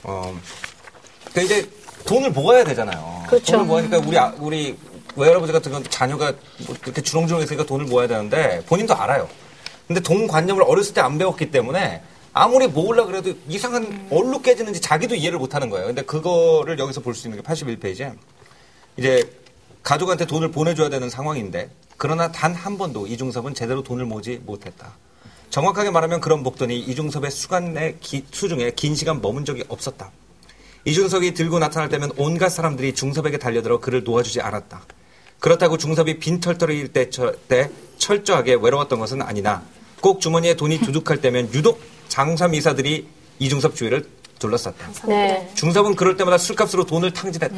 어, 0.03 0.37
그러니까 1.33 1.43
이제 1.57 1.69
돈을 2.07 2.31
모아야 2.33 2.65
되잖아요. 2.65 3.25
그렇죠. 3.29 3.53
돈을 3.53 3.67
모으니까 3.67 3.99
우리 3.99 4.19
아- 4.19 4.35
우리 4.39 4.77
외할아버지 5.17 5.53
같은 5.53 5.71
경우 5.73 5.83
자녀가 5.85 6.33
뭐 6.67 6.77
이렇게 6.85 7.01
주렁주렁했으니까 7.03 7.65
돈을 7.67 7.87
모아야 7.87 8.07
되는데 8.09 8.63
본인도 8.67 8.95
알아요. 8.95 9.29
근데 9.87 10.01
돈 10.01 10.27
관념을 10.27 10.63
어렸을 10.65 10.93
때 10.95 11.01
안 11.01 11.19
배웠기 11.19 11.51
때문에 11.51 12.03
아무리 12.33 12.67
모으려 12.69 13.07
그래도 13.07 13.33
이상한 13.49 14.07
얼룩 14.11 14.43
깨지는지 14.43 14.81
자기도 14.81 15.15
이해를 15.15 15.39
못 15.39 15.55
하는 15.55 15.71
거예요. 15.71 15.87
근데 15.87 16.03
그거를 16.03 16.79
여기서 16.79 17.01
볼 17.01 17.15
수 17.15 17.27
있는 17.29 17.43
게 17.43 17.49
81페이지에 17.49 18.15
이제 18.97 19.23
가족한테 19.83 20.27
돈을 20.27 20.51
보내줘야 20.51 20.89
되는 20.89 21.09
상황인데 21.11 21.71
그러나 21.97 22.31
단 22.31 22.55
한 22.55 22.79
번도 22.79 23.07
이중섭은 23.07 23.55
제대로 23.55 23.83
돈을 23.83 24.05
모지 24.05 24.41
못했다. 24.45 24.93
정확하게 25.51 25.91
말하면 25.91 26.21
그런 26.21 26.43
복돈이 26.43 26.79
이중섭의 26.79 27.31
수간의 27.31 27.97
기- 28.01 28.25
수중에 28.31 28.73
긴 28.73 28.95
시간 28.95 29.21
머문 29.23 29.45
적이 29.45 29.65
없었다. 29.69 30.11
이준석이 30.85 31.35
들고 31.35 31.59
나타날 31.59 31.89
때면 31.89 32.13
온갖 32.17 32.51
사람들이 32.51 32.95
중섭에게 32.95 33.39
달려들어 33.39 33.81
그를 33.81 34.05
놓아주지 34.05 34.41
않았다. 34.41 34.83
그렇다고 35.41 35.77
중섭이 35.79 36.19
빈털터리일 36.19 36.93
때, 36.93 37.11
처- 37.11 37.33
때 37.49 37.71
철저하게 37.97 38.55
외로웠던 38.61 38.99
것은 38.99 39.23
아니나 39.23 39.63
꼭 40.01 40.21
주머니에 40.21 40.55
돈이 40.55 40.79
두둑할 40.81 41.21
때면 41.21 41.53
유독 41.55 41.81
장사미사들이 42.19 43.07
이중섭 43.39 43.77
주위를 43.77 44.05
둘러쌌다. 44.41 44.91
네. 45.07 45.49
중섭은 45.55 45.95
그럴 45.95 46.17
때마다 46.17 46.37
술값으로 46.37 46.85
돈을 46.85 47.13
탕진했다. 47.13 47.55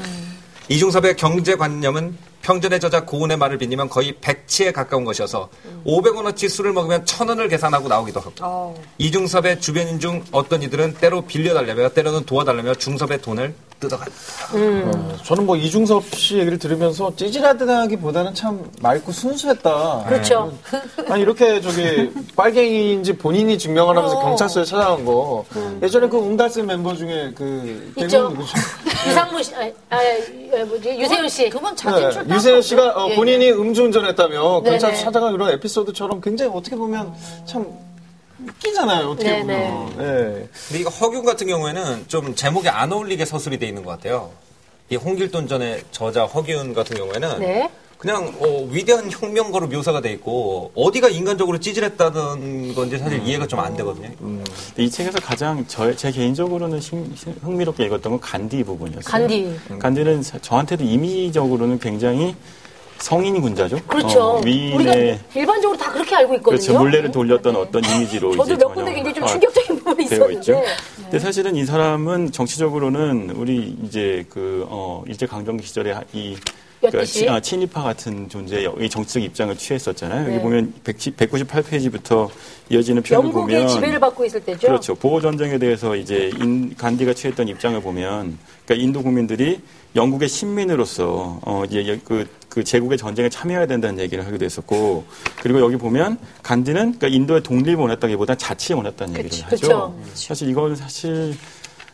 이중섭의 0.69 1.17
경제관념은 1.17 2.17
평전의 2.43 2.79
저자 2.79 3.07
고운의 3.07 3.39
말을 3.39 3.57
빌리면 3.57 3.89
거의 3.89 4.15
백치에 4.21 4.73
가까운 4.73 5.05
것이어서 5.05 5.49
500원어치 5.87 6.51
술을 6.51 6.75
먹으면 6.75 7.07
1000원을 7.07 7.49
계산하고 7.49 7.89
나오기도 7.89 8.21
하고 8.21 8.79
이중섭의 8.99 9.63
주변인 9.63 9.99
중 9.99 10.23
어떤 10.31 10.63
이들은 10.63 10.95
때로 10.95 11.23
빌려달라며 11.23 11.89
때로는 11.91 12.27
도와달라며 12.27 12.75
중섭의 12.75 13.23
돈을 13.23 13.55
뜯어갔다. 13.81 14.13
어, 14.53 15.17
저는 15.25 15.47
뭐 15.47 15.57
이중섭 15.57 16.05
씨 16.15 16.39
얘기를 16.39 16.59
들으면서 16.59 17.15
찌질하다기보다는 17.17 18.35
참 18.35 18.71
맑고 18.81 19.11
순수했다. 19.11 20.05
그렇죠. 20.07 20.53
아니 21.09 21.23
이렇게 21.23 21.61
저기 21.61 22.13
빨갱이인지 22.37 23.17
본인이 23.17 23.59
증명을 23.59 23.97
하면서 23.97 24.19
어. 24.19 24.23
경찰서에 24.23 24.65
찾아간 24.65 25.05
거 25.05 25.45
예전에 25.83 26.09
그 26.09 26.19
웅달스 26.19 26.61
멤버 26.61 26.95
중에 26.95 27.33
그 27.35 27.93
있죠. 27.97 28.37
유상무 29.09 29.43
씨, 29.43 29.55
아, 29.55 29.61
아, 29.89 29.97
아, 29.97 30.65
뭐지? 30.67 30.91
유세윤 31.01 31.29
씨. 31.29 31.49
그건 31.49 31.75
자진 31.75 32.03
네, 32.03 32.11
출당. 32.13 32.37
유세윤 32.37 32.63
씨가 32.63 32.89
어, 32.91 33.07
예, 33.09 33.13
예. 33.13 33.17
본인이 33.17 33.51
음주운전했다며 33.51 34.61
네네. 34.63 34.79
경찰서 34.79 35.05
찾아간 35.05 35.35
이런 35.35 35.51
에피소드처럼 35.53 36.21
굉장히 36.21 36.53
어떻게 36.55 36.77
보면 36.77 37.15
참 37.47 37.67
웃기잖아요. 38.49 39.09
어떻게 39.09 39.31
네네. 39.31 39.71
보면. 39.71 39.97
네. 39.99 40.49
근데 40.69 40.81
이거 40.81 40.91
허균 40.91 41.25
같은 41.25 41.47
경우에는 41.47 42.05
좀 42.09 42.35
제목에 42.35 42.69
안 42.69 42.93
어울리게 42.93 43.25
서술이 43.25 43.59
돼 43.59 43.67
있는 43.67 43.85
것 43.85 43.91
같아요. 43.93 44.31
이 44.89 44.97
홍길동 44.97 45.47
전의 45.47 45.83
저자 45.93 46.25
허균 46.25 46.75
같은 46.75 46.97
경우에는 46.97 47.39
네. 47.41 47.71
그냥 47.97 48.35
어, 48.41 48.67
위대한 48.71 49.11
혁명가로 49.11 49.67
묘사가 49.69 50.01
돼 50.01 50.11
있고 50.13 50.73
어디가 50.75 51.11
인간적으로 51.11 51.61
찌질했다는 51.61 52.75
건지 52.75 52.97
사실 52.97 53.23
이해가 53.23 53.47
좀 53.47 53.61
안 53.61 53.77
되거든요. 53.77 54.09
근데 54.19 54.43
이 54.83 54.89
책에서 54.91 55.19
가장 55.21 55.67
저, 55.69 55.95
제 55.95 56.11
개인적으로는 56.11 56.81
신- 56.81 57.13
신- 57.15 57.37
흥미롭게 57.43 57.85
읽었던 57.85 58.13
건 58.13 58.21
간디 58.21 58.65
부분이었어요. 58.65 59.03
간디. 59.05 59.55
간디는 59.79 60.23
사- 60.23 60.39
저한테도 60.39 60.83
임의적으로는 60.83 61.79
굉장히 61.79 62.35
성인 63.01 63.41
군자죠. 63.41 63.79
그렇죠. 63.87 64.21
어, 64.23 64.41
위인의 64.45 65.19
일반적으로 65.35 65.77
다 65.79 65.91
그렇게 65.91 66.15
알고 66.17 66.35
있거든요. 66.37 66.59
그렇죠. 66.61 66.79
물레를 66.79 67.11
돌렸던 67.11 67.57
어떤 67.57 67.83
이미지로 67.85 68.33
저도 68.37 68.45
이제 68.55 68.57
몇 68.65 68.75
군데 68.75 68.93
굉장히 68.95 69.15
좀 69.15 69.25
화- 69.25 69.29
충격적인 69.29 69.77
부분이 69.79 70.05
있었는데. 70.05 70.35
있죠. 70.35 70.63
근데 71.03 71.19
사실은 71.19 71.57
이 71.57 71.65
사람은 71.65 72.31
정치적으로는 72.31 73.31
우리 73.31 73.77
이제 73.85 74.25
그, 74.29 74.67
어, 74.69 75.03
일제 75.07 75.27
강점기 75.27 75.67
시절에 75.67 75.93
하- 75.93 76.05
이 76.13 76.37
그러니까 76.81 77.35
아, 77.35 77.41
친일파 77.41 77.83
같은 77.83 78.27
존재의 78.31 78.67
이 78.81 78.89
정치적 78.89 79.23
입장을 79.23 79.55
취했었잖아요. 79.55 80.27
네. 80.27 80.33
여기 80.33 80.43
보면 80.43 80.73
198페이지부터 80.85 82.31
이어지는 82.71 83.03
표현을 83.03 83.27
영국의 83.27 83.57
보면 83.59 83.69
지배를 83.69 84.01
받고 84.01 84.25
있을 84.25 84.41
때죠. 84.41 84.67
그렇죠. 84.67 84.95
보호 84.95 85.21
전쟁에 85.21 85.59
대해서 85.59 85.95
이제 85.95 86.31
인, 86.41 86.75
간디가 86.77 87.13
취했던 87.13 87.49
입장을 87.49 87.79
보면, 87.83 88.39
그러니까 88.65 88.83
인도 88.87 89.03
국민들이 89.03 89.61
영국의 89.97 90.29
신민으로서 90.29 91.41
어 91.43 91.65
이제 91.67 91.87
여- 91.89 91.97
그, 92.05 92.29
그 92.49 92.63
제국의 92.65 92.99
전쟁에 92.99 93.29
참여해야 93.29 93.67
된다는 93.67 93.99
얘기를 93.99 94.25
하기도 94.27 94.45
했었고, 94.45 95.05
그리고 95.43 95.61
여기 95.61 95.77
보면 95.77 96.19
간디는 96.43 96.99
그러니까 96.99 97.09
인도의 97.09 97.43
독립을 97.43 97.77
원했다기보다 97.77 98.37
자치에 98.37 98.77
원했다는 98.77 99.19
얘기를 99.19 99.45
하죠. 99.47 99.57
그쵸. 99.57 99.99
사실 100.15 100.49
이건 100.49 100.77
사실 100.77 101.37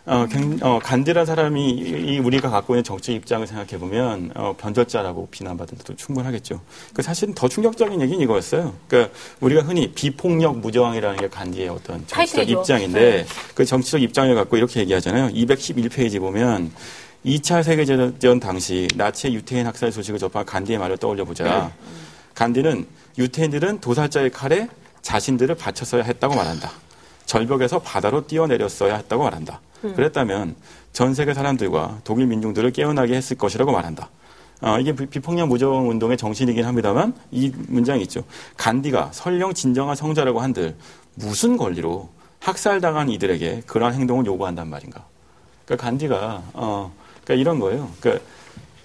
어, 0.09 0.25
굉- 0.31 0.57
어, 0.63 0.79
간디란 0.81 1.27
사람이 1.27 1.69
이- 1.71 2.15
이 2.15 2.19
우리가 2.21 2.49
갖고 2.49 2.75
있는 2.75 2.85
정치 2.85 3.13
입장을 3.15 3.45
생각해 3.45 3.77
보면 3.77 4.31
어, 4.37 4.55
변절자라고 4.57 5.27
비난받을 5.33 5.79
때도 5.79 5.97
충분하겠죠. 5.97 6.61
그 6.95 7.03
사실은 7.03 7.35
더 7.35 7.49
충격적인 7.49 8.01
얘기는 8.01 8.21
이거였어요. 8.21 8.73
그러니까 8.87 9.13
우리가 9.41 9.63
흔히 9.63 9.91
비폭력 9.91 10.59
무저항이라는 10.59 11.19
게 11.19 11.29
간디의 11.29 11.71
어떤 11.71 12.07
정치적. 12.07 12.49
입장인데 12.49 13.01
네. 13.01 13.27
그 13.57 13.65
정치적 13.65 14.01
입장을 14.01 14.33
갖고 14.37 14.57
이렇게 14.57 14.79
얘기하잖아요. 14.81 15.31
211페이지 15.35 16.21
보면 16.21 16.71
2차 17.25 17.63
세계대전 17.63 18.41
당시 18.41 18.87
나치의 18.95 19.35
유태인 19.35 19.67
학살 19.67 19.91
소식을 19.91 20.19
접한 20.19 20.45
간디의 20.45 20.79
말을 20.79 20.97
떠올려 20.99 21.25
보자. 21.25 21.73
간디는 22.35 22.87
유태인들은 23.19 23.81
도살자의 23.81 24.31
칼에 24.31 24.69
자신들을 25.03 25.55
바쳤어야 25.57 26.03
했다고 26.05 26.35
말한다. 26.35 26.71
절벽에서 27.25 27.81
바다로 27.81 28.27
뛰어내렸어야 28.27 28.97
했다고 28.97 29.25
말한다. 29.25 29.61
그랬다면 29.83 30.55
전 30.93 31.15
세계 31.15 31.35
사람들과 31.35 32.01
독일 32.05 32.27
민중들을 32.27 32.71
깨어나게 32.73 33.15
했을 33.15 33.37
것이라고 33.37 33.73
말한다. 33.73 34.09
아, 34.61 34.79
이게 34.79 34.95
비- 34.95 35.07
비폭력 35.07 35.49
무저항 35.49 35.89
운동의 35.89 36.17
정신이긴 36.17 36.65
합니다만 36.65 37.15
이 37.31 37.53
문장이 37.69 38.03
있죠. 38.03 38.23
간디가 38.57 39.11
설령 39.13 39.53
진정한 39.55 39.97
성자라고 39.97 40.41
한들 40.41 40.77
무슨 41.15 41.57
권리로 41.57 42.09
학살당한 42.41 43.11
이들에게 43.11 43.63
그러한 43.67 43.95
행동을 43.95 44.25
요구한단 44.25 44.69
말인가? 44.69 45.05
그러니까 45.67 45.85
간디가 45.85 46.43
어, 46.55 46.93
그러니까 47.27 47.35
이런 47.35 47.59
거예요. 47.59 47.91
그러니까 48.01 48.25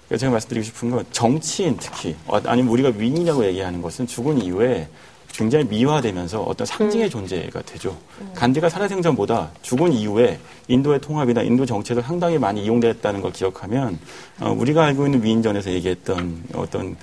그러니까 0.08 0.16
제가 0.18 0.32
말씀드리고 0.32 0.64
싶은 0.64 0.90
건 0.90 1.06
정치인 1.12 1.76
특히 1.80 2.16
어, 2.26 2.38
아니면 2.44 2.70
우리가 2.72 2.92
위인이라고 2.94 3.46
얘기하는 3.46 3.80
것은 3.80 4.06
죽은 4.06 4.42
이후에 4.42 4.88
굉장히 5.32 5.64
미화되면서 5.64 6.42
어떤 6.42 6.66
상징의 6.66 7.08
존재가 7.08 7.62
되죠. 7.62 7.96
간디가 8.34 8.68
살아생전보다 8.68 9.52
죽은 9.62 9.92
이후에 9.92 10.38
인도의 10.68 11.00
통합이나 11.00 11.40
인도 11.40 11.64
정책을 11.64 12.02
상당히 12.02 12.36
많이 12.36 12.62
이용됐다는 12.64 13.22
걸 13.22 13.32
기억하면 13.32 13.98
어, 14.40 14.50
우리가 14.50 14.84
알고 14.84 15.06
있는 15.06 15.22
위인전에서 15.22 15.70
얘기했던 15.70 16.42
어떤 16.54 16.96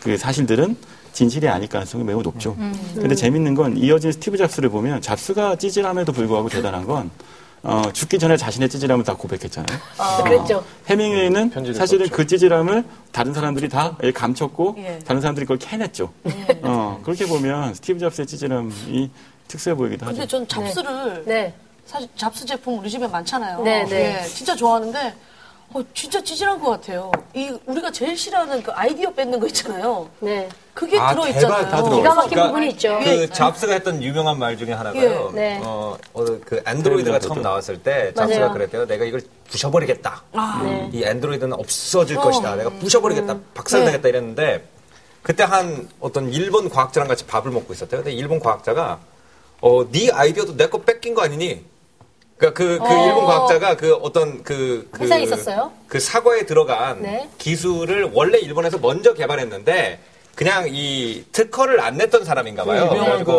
그 0.00 0.16
사실들은 0.16 0.76
진실이 1.12 1.48
아닐 1.48 1.68
가능성이 1.68 2.04
매우 2.04 2.20
높죠. 2.22 2.56
근데 2.94 3.14
재밌는 3.14 3.54
건 3.54 3.76
이어진 3.78 4.12
스티브 4.12 4.36
잡스를 4.36 4.68
보면 4.68 5.00
잡스가 5.00 5.56
찌질함에도 5.56 6.12
불구하고 6.12 6.48
대단한 6.48 6.84
건 6.84 7.10
어, 7.62 7.82
죽기 7.92 8.18
전에 8.18 8.36
자신의 8.36 8.68
찌질함을 8.68 9.04
다 9.04 9.14
고백했잖아요. 9.14 9.78
그랬죠. 10.24 10.64
해밍웨이는 10.88 11.50
편지를 11.50 11.74
사실은 11.74 12.06
썼죠. 12.06 12.16
그 12.16 12.26
찌질함을 12.26 12.84
다른 13.12 13.34
사람들이 13.34 13.68
다 13.68 13.96
감췄고 14.14 14.76
예. 14.78 14.98
다른 15.04 15.20
사람들이 15.20 15.46
그걸 15.46 15.58
캐냈죠. 15.58 16.12
어, 16.62 17.00
그렇게 17.02 17.26
보면 17.26 17.74
스티브 17.74 17.98
잡스의 17.98 18.26
찌질함이 18.26 19.10
특수해 19.48 19.74
보이기도 19.74 20.06
하죠. 20.06 20.14
근데 20.14 20.28
전 20.28 20.46
잡스를 20.46 21.24
네. 21.26 21.54
사실 21.86 22.08
잡스 22.16 22.44
제품 22.44 22.78
우리 22.78 22.90
집에 22.90 23.06
많잖아요. 23.06 23.62
네, 23.62 23.84
네. 23.84 24.20
예, 24.22 24.26
진짜 24.28 24.54
좋아하는데 24.56 25.14
어, 25.76 25.84
진짜 25.92 26.22
찌질한 26.22 26.58
것 26.58 26.70
같아요. 26.70 27.12
이 27.34 27.54
우리가 27.66 27.90
제일 27.90 28.16
싫어하는 28.16 28.62
그 28.62 28.72
아이디어 28.72 29.10
뺏는 29.12 29.38
거 29.38 29.46
있잖아요. 29.48 30.08
네. 30.20 30.48
그게 30.72 30.98
아, 30.98 31.10
들어있잖아요. 31.12 31.64
대박 31.64 31.70
다 31.70 31.76
들어가 31.82 31.96
기가 31.96 32.14
막힌 32.14 32.30
그러니까 32.30 32.46
부분이 32.48 32.70
있죠. 32.70 32.98
그 33.04 33.28
잡스가 33.30 33.72
했던 33.74 34.02
유명한 34.02 34.38
말 34.38 34.56
중에 34.56 34.72
하나가요. 34.72 35.30
예. 35.34 35.36
네. 35.36 35.60
어, 35.62 35.98
어, 36.14 36.24
그 36.46 36.62
안드로이드가 36.64 37.18
처음 37.18 37.42
나왔을 37.42 37.82
때 37.82 38.12
잡스가 38.14 38.38
맞아요. 38.40 38.52
그랬대요. 38.54 38.86
내가 38.86 39.04
이걸 39.04 39.20
부셔버리겠다. 39.50 40.22
네. 40.62 40.90
이 40.94 41.04
안드로이드는 41.04 41.52
없어질 41.52 42.16
것이다. 42.16 42.56
내가 42.56 42.70
부셔버리겠다. 42.70 43.36
박살내겠다 43.52 44.08
이랬는데 44.08 44.66
그때 45.22 45.42
한 45.42 45.88
어떤 46.00 46.32
일본 46.32 46.70
과학자랑 46.70 47.06
같이 47.08 47.26
밥을 47.26 47.50
먹고 47.50 47.74
있었대요. 47.74 48.02
근데 48.02 48.12
일본 48.16 48.40
과학자가 48.40 48.98
어, 49.60 49.90
네 49.90 50.10
아이디어도 50.10 50.56
내 50.56 50.68
거 50.68 50.78
뺏긴 50.82 51.12
거 51.14 51.22
아니니? 51.22 51.64
그러니까 52.36 52.52
그, 52.52 52.78
그 52.78 53.06
일본 53.06 53.24
과학자가 53.24 53.76
그 53.76 53.94
어떤 53.94 54.42
그, 54.42 54.88
그 54.90 55.04
회사에 55.04 55.22
있었어요? 55.22 55.72
그 55.88 55.98
사과에 55.98 56.44
들어간 56.44 57.02
네. 57.02 57.28
기술을 57.38 58.10
원래 58.12 58.38
일본에서 58.38 58.78
먼저 58.78 59.14
개발했는데 59.14 59.98
그냥 60.34 60.66
이 60.68 61.24
특허를 61.32 61.80
안 61.80 61.96
냈던 61.96 62.26
사람인가 62.26 62.64
봐요. 62.64 62.82
유명한 62.90 63.24
그래가지고 63.24 63.32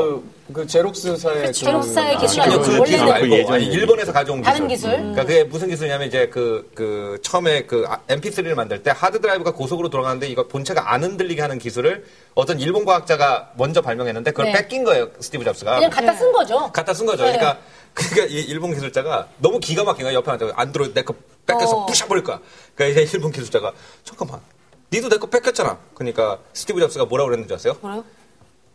그, 0.48 0.54
그 0.54 0.66
제록스사의 0.66 1.46
그 1.46 1.52
제록사의 1.52 2.18
기술 2.18 2.42
아니요, 2.42 2.56
아니고 2.58 2.72
그 2.72 2.80
원래는 2.80 2.86
기술 2.88 3.06
말고 3.08 3.28
그 3.28 3.36
예전 3.36 3.54
아니. 3.54 3.66
일본에서 3.68 4.12
가져온 4.14 4.42
기술. 4.42 4.52
다른 4.52 4.68
기술? 4.68 4.90
그러니까 4.90 5.22
그게 5.22 5.44
무슨 5.44 5.68
기술이냐면 5.68 6.08
이제 6.08 6.28
그, 6.30 6.68
그 6.74 7.20
처음에 7.22 7.68
그 7.68 7.86
MP3를 8.08 8.56
만들 8.56 8.82
때 8.82 8.92
하드 8.96 9.22
드라이브가 9.22 9.52
고속으로 9.52 9.90
돌아가는데 9.90 10.28
이거 10.28 10.48
본체가 10.48 10.92
안 10.92 11.04
흔들리게 11.04 11.40
하는 11.40 11.60
기술을 11.60 12.04
어떤 12.34 12.60
일본 12.60 12.84
과학자가 12.84 13.52
먼저 13.58 13.82
발명했는데 13.82 14.32
그걸 14.32 14.48
네. 14.48 14.54
뺏긴 14.54 14.84
거예요, 14.84 15.10
스티브 15.20 15.44
잡스가. 15.44 15.76
그냥 15.76 15.92
갖다 15.92 16.14
쓴 16.14 16.32
거죠. 16.32 16.72
갖다 16.72 16.94
쓴 16.96 17.06
거죠. 17.06 17.26
네. 17.26 17.34
그러니까 17.34 17.60
그러니까 17.98 18.26
이 18.26 18.42
일본 18.42 18.74
기술자가 18.74 19.28
너무 19.40 19.60
기가 19.60 19.84
막힌 19.84 20.04
거야. 20.04 20.14
옆에 20.14 20.30
앉아 20.32 20.52
안드로이드 20.56 20.94
내거 21.00 21.16
뺏겨서 21.48 21.78
어. 21.78 21.86
부셔버릴 21.88 22.24
거야. 22.24 22.40
그러니까 22.76 23.02
이제 23.02 23.12
일본 23.18 23.32
기술자가 23.32 23.74
잠깐만, 24.04 24.40
니도 24.94 25.10
내 25.10 25.18
거 25.18 25.28
뺏겼잖아. 25.28 25.80
그러니까 25.96 26.40
스티브 26.54 26.80
잡스가 26.80 27.06
뭐라고 27.06 27.30
그랬는지 27.30 27.54
아세요? 27.54 27.76
뭐래요? 27.82 28.04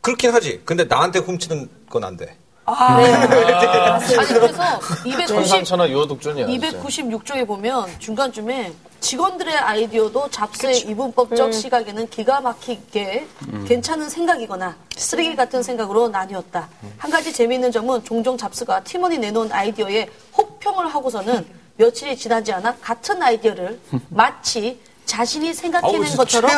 그렇긴 0.01 0.33
하지. 0.33 0.61
근데 0.65 0.85
나한테 0.85 1.21
훔치는 1.21 1.69
건 1.89 2.03
안 2.05 2.17
돼. 2.17 2.37
아, 2.65 2.97
네. 2.97 3.13
아니 3.15 4.29
그래서 4.29 4.63
290 5.05 5.27
천상천하 5.27 5.89
유어독존이야. 5.89 6.47
진짜. 6.47 6.71
296조에 6.79 7.47
보면 7.47 7.87
중간쯤에 7.99 8.73
직원들의 9.01 9.53
아이디어도 9.59 10.31
잡스의 10.31 10.79
이분법적 10.81 11.53
시각에는 11.53 12.09
기가 12.09 12.41
막히게 12.41 13.27
괜찮은 13.67 14.09
생각이거나 14.09 14.77
쓰레기 14.97 15.35
같은 15.35 15.63
생각으로 15.65 16.09
나뉘었다. 16.09 16.69
한 16.99 17.11
가지 17.11 17.33
재미있는 17.33 17.73
점은 17.73 18.05
종종 18.05 18.39
잡스가 18.39 18.85
팀원이 18.85 19.19
내놓은 19.19 19.51
아이디어에 19.51 20.09
혹평을 20.39 20.87
하고서는 20.95 21.45
며칠이 21.79 22.17
지나지 22.17 22.53
않아 22.53 22.77
같은 22.81 23.21
아이디어를 23.21 23.81
마치 24.09 24.81
자신이 25.05 25.53
생각해낸 25.53 26.01
것처럼. 26.17 26.49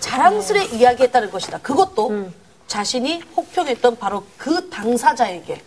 자랑스레 0.00 0.66
이야기했다는 0.66 1.30
것이다. 1.30 1.58
그것도 1.62 2.28
자신이 2.66 3.22
혹평했던 3.36 3.96
바로 3.98 4.24
그 4.36 4.68
당사자에게 4.68 5.60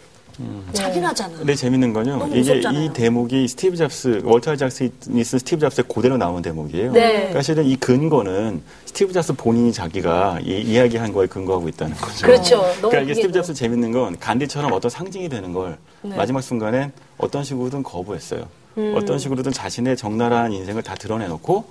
자기나잖아. 0.72 1.38
근데 1.38 1.54
재밌는 1.54 1.92
건요. 1.92 2.26
이게 2.30 2.38
무섭잖아요. 2.40 2.82
이 2.86 2.94
대목이 2.94 3.46
스티브 3.50 3.76
잡스, 3.76 4.22
월터 4.24 4.56
아이작슨이 4.56 5.24
쓴 5.24 5.40
스티브 5.40 5.60
잡스의 5.62 5.86
그대로 5.94 6.16
나온 6.16 6.42
대목이에요. 6.42 6.94
네. 6.94 7.12
그러니까 7.18 7.42
실은 7.42 7.66
이 7.66 7.76
근거는 7.76 8.62
스티브 8.86 9.12
잡스 9.12 9.34
본인이 9.34 9.74
자기가 9.74 10.40
이, 10.42 10.62
이야기한 10.62 11.12
거에 11.12 11.28
근거하고 11.28 11.68
있다는 11.68 11.96
거죠. 11.98 12.26
그렇죠. 12.26 12.58
너무 12.62 12.90
그러니까 12.90 13.02
이게 13.02 13.14
스티브 13.16 13.34
또- 13.34 13.40
잡스 13.40 13.54
재밌는 13.54 13.92
건 13.92 14.18
간디처럼 14.18 14.72
어떤 14.72 14.90
상징이 14.90 15.28
되는 15.28 15.52
걸 15.52 15.78
네. 16.04 16.16
마지막 16.16 16.42
순간엔 16.42 16.94
어떤 17.18 17.44
식으로든 17.44 17.84
거부했어요. 17.84 18.48
음. 18.78 18.94
어떤 18.96 19.20
식으로든 19.20 19.52
자신의 19.52 19.98
적나라한 19.98 20.54
인생을 20.54 20.84
다 20.84 20.96
드러내놓고 20.96 21.66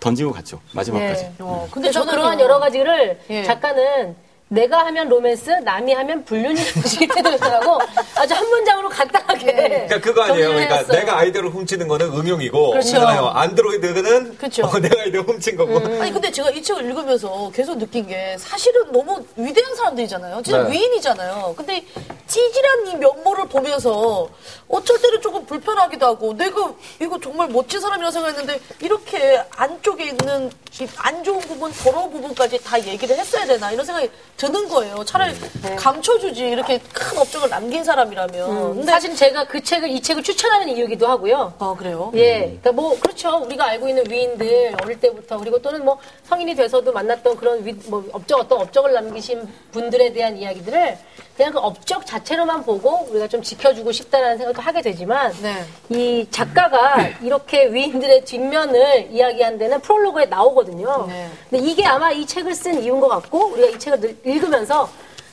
던지고 0.00 0.32
갔죠. 0.32 0.60
마지막까지. 0.72 1.22
네. 1.24 1.32
어, 1.40 1.68
근데 1.70 1.88
그래서 1.88 2.00
저는 2.00 2.10
그러한 2.14 2.38
그- 2.38 2.42
여러 2.42 2.58
가지를 2.58 3.20
예. 3.28 3.42
작가는 3.42 4.16
내가 4.54 4.86
하면 4.86 5.08
로맨스, 5.08 5.50
남이 5.64 5.92
하면 5.92 6.24
불륜이 6.24 6.60
보시기 6.80 7.08
때문이라고 7.08 7.78
아주 8.16 8.34
한 8.34 8.48
문장으로 8.48 8.88
간단하게. 8.88 9.52
그러니까 9.52 10.00
그거 10.00 10.22
아니에요. 10.22 10.48
그러니까. 10.48 10.82
내가 10.86 11.18
아이디어를 11.18 11.50
훔치는 11.50 11.88
거는 11.88 12.06
응용이고, 12.12 12.70
그렇죠. 12.70 13.00
안드로이드는 13.04 14.38
그렇죠. 14.38 14.64
어, 14.66 14.78
내가 14.78 15.02
아이디어 15.02 15.22
훔친 15.22 15.56
거고. 15.56 15.78
아니 16.00 16.12
근데 16.12 16.30
제가 16.30 16.50
이 16.50 16.62
책을 16.62 16.84
읽으면서 16.84 17.50
계속 17.52 17.76
느낀 17.78 18.06
게 18.06 18.36
사실은 18.38 18.92
너무 18.92 19.24
위대한 19.36 19.74
사람들이잖아요. 19.74 20.42
진짜 20.42 20.62
네. 20.62 20.72
위인이잖아요. 20.72 21.54
근데 21.56 21.84
찌질한 22.26 22.86
이 22.86 22.96
면모를 22.96 23.48
보면서 23.48 24.28
어쩔 24.68 25.00
때는 25.00 25.20
조금 25.20 25.44
불편하기도 25.44 26.06
하고 26.06 26.32
내가 26.34 26.72
이거 27.00 27.18
정말 27.20 27.48
멋진 27.48 27.80
사람이라 27.80 28.10
생각했는데 28.10 28.60
이렇게 28.80 29.42
안쪽에 29.50 30.04
있는 30.04 30.50
이안 30.80 31.22
좋은 31.22 31.40
부분, 31.40 31.72
더러운 31.72 32.10
부분까지 32.10 32.62
다 32.64 32.82
얘기를 32.84 33.16
했어야 33.16 33.46
되나 33.46 33.70
이런 33.70 33.84
생각이 33.84 34.10
드는 34.44 34.68
거예요. 34.68 35.02
차라리 35.04 35.34
감춰주지 35.76 36.48
이렇게 36.48 36.78
큰 36.92 37.18
업적을 37.18 37.48
남긴 37.48 37.82
사람이라면. 37.82 38.74
근데 38.74 38.92
사실 38.92 39.16
제가 39.16 39.44
그 39.44 39.62
책을 39.62 39.88
이 39.88 40.00
책을 40.00 40.22
추천하는 40.22 40.68
이유기도 40.68 41.06
하고요. 41.06 41.54
아 41.58 41.74
그래요? 41.78 42.12
예, 42.14 42.40
그러니까 42.40 42.72
뭐 42.72 42.98
그렇죠. 43.00 43.38
우리가 43.38 43.66
알고 43.66 43.88
있는 43.88 44.04
위인들 44.10 44.74
어릴 44.82 45.00
때부터 45.00 45.38
그리고 45.38 45.60
또는 45.62 45.84
뭐 45.84 45.98
성인이 46.24 46.54
돼서도 46.54 46.92
만났던 46.92 47.36
그런 47.36 47.64
위, 47.64 47.72
뭐 47.86 48.04
업적 48.12 48.40
어떤 48.40 48.60
업적을 48.60 48.92
남기신 48.92 49.48
분들에 49.72 50.12
대한 50.12 50.36
이야기들을 50.36 50.98
그냥 51.36 51.50
그 51.52 51.58
업적 51.58 52.06
자체로만 52.06 52.62
보고 52.64 53.06
우리가 53.10 53.26
좀 53.26 53.42
지켜주고 53.42 53.90
싶다라는 53.90 54.38
생각도 54.38 54.62
하게 54.62 54.80
되지만 54.82 55.32
네. 55.42 55.64
이 55.88 56.26
작가가 56.30 56.96
이렇게 57.20 57.66
위인들의 57.72 58.24
뒷면을 58.24 59.08
이야기한 59.10 59.58
데는 59.58 59.80
프롤로그에 59.80 60.26
나오거든요. 60.26 61.06
네. 61.08 61.28
근데 61.50 61.64
이게 61.66 61.84
아마 61.84 62.12
이 62.12 62.24
책을 62.24 62.54
쓴 62.54 62.80
이유인 62.82 63.00
것 63.00 63.08
같고 63.08 63.46
우리가 63.48 63.68
이 63.68 63.78
책을 63.78 64.00
늘- 64.00 64.16
읽으면서 64.24 64.88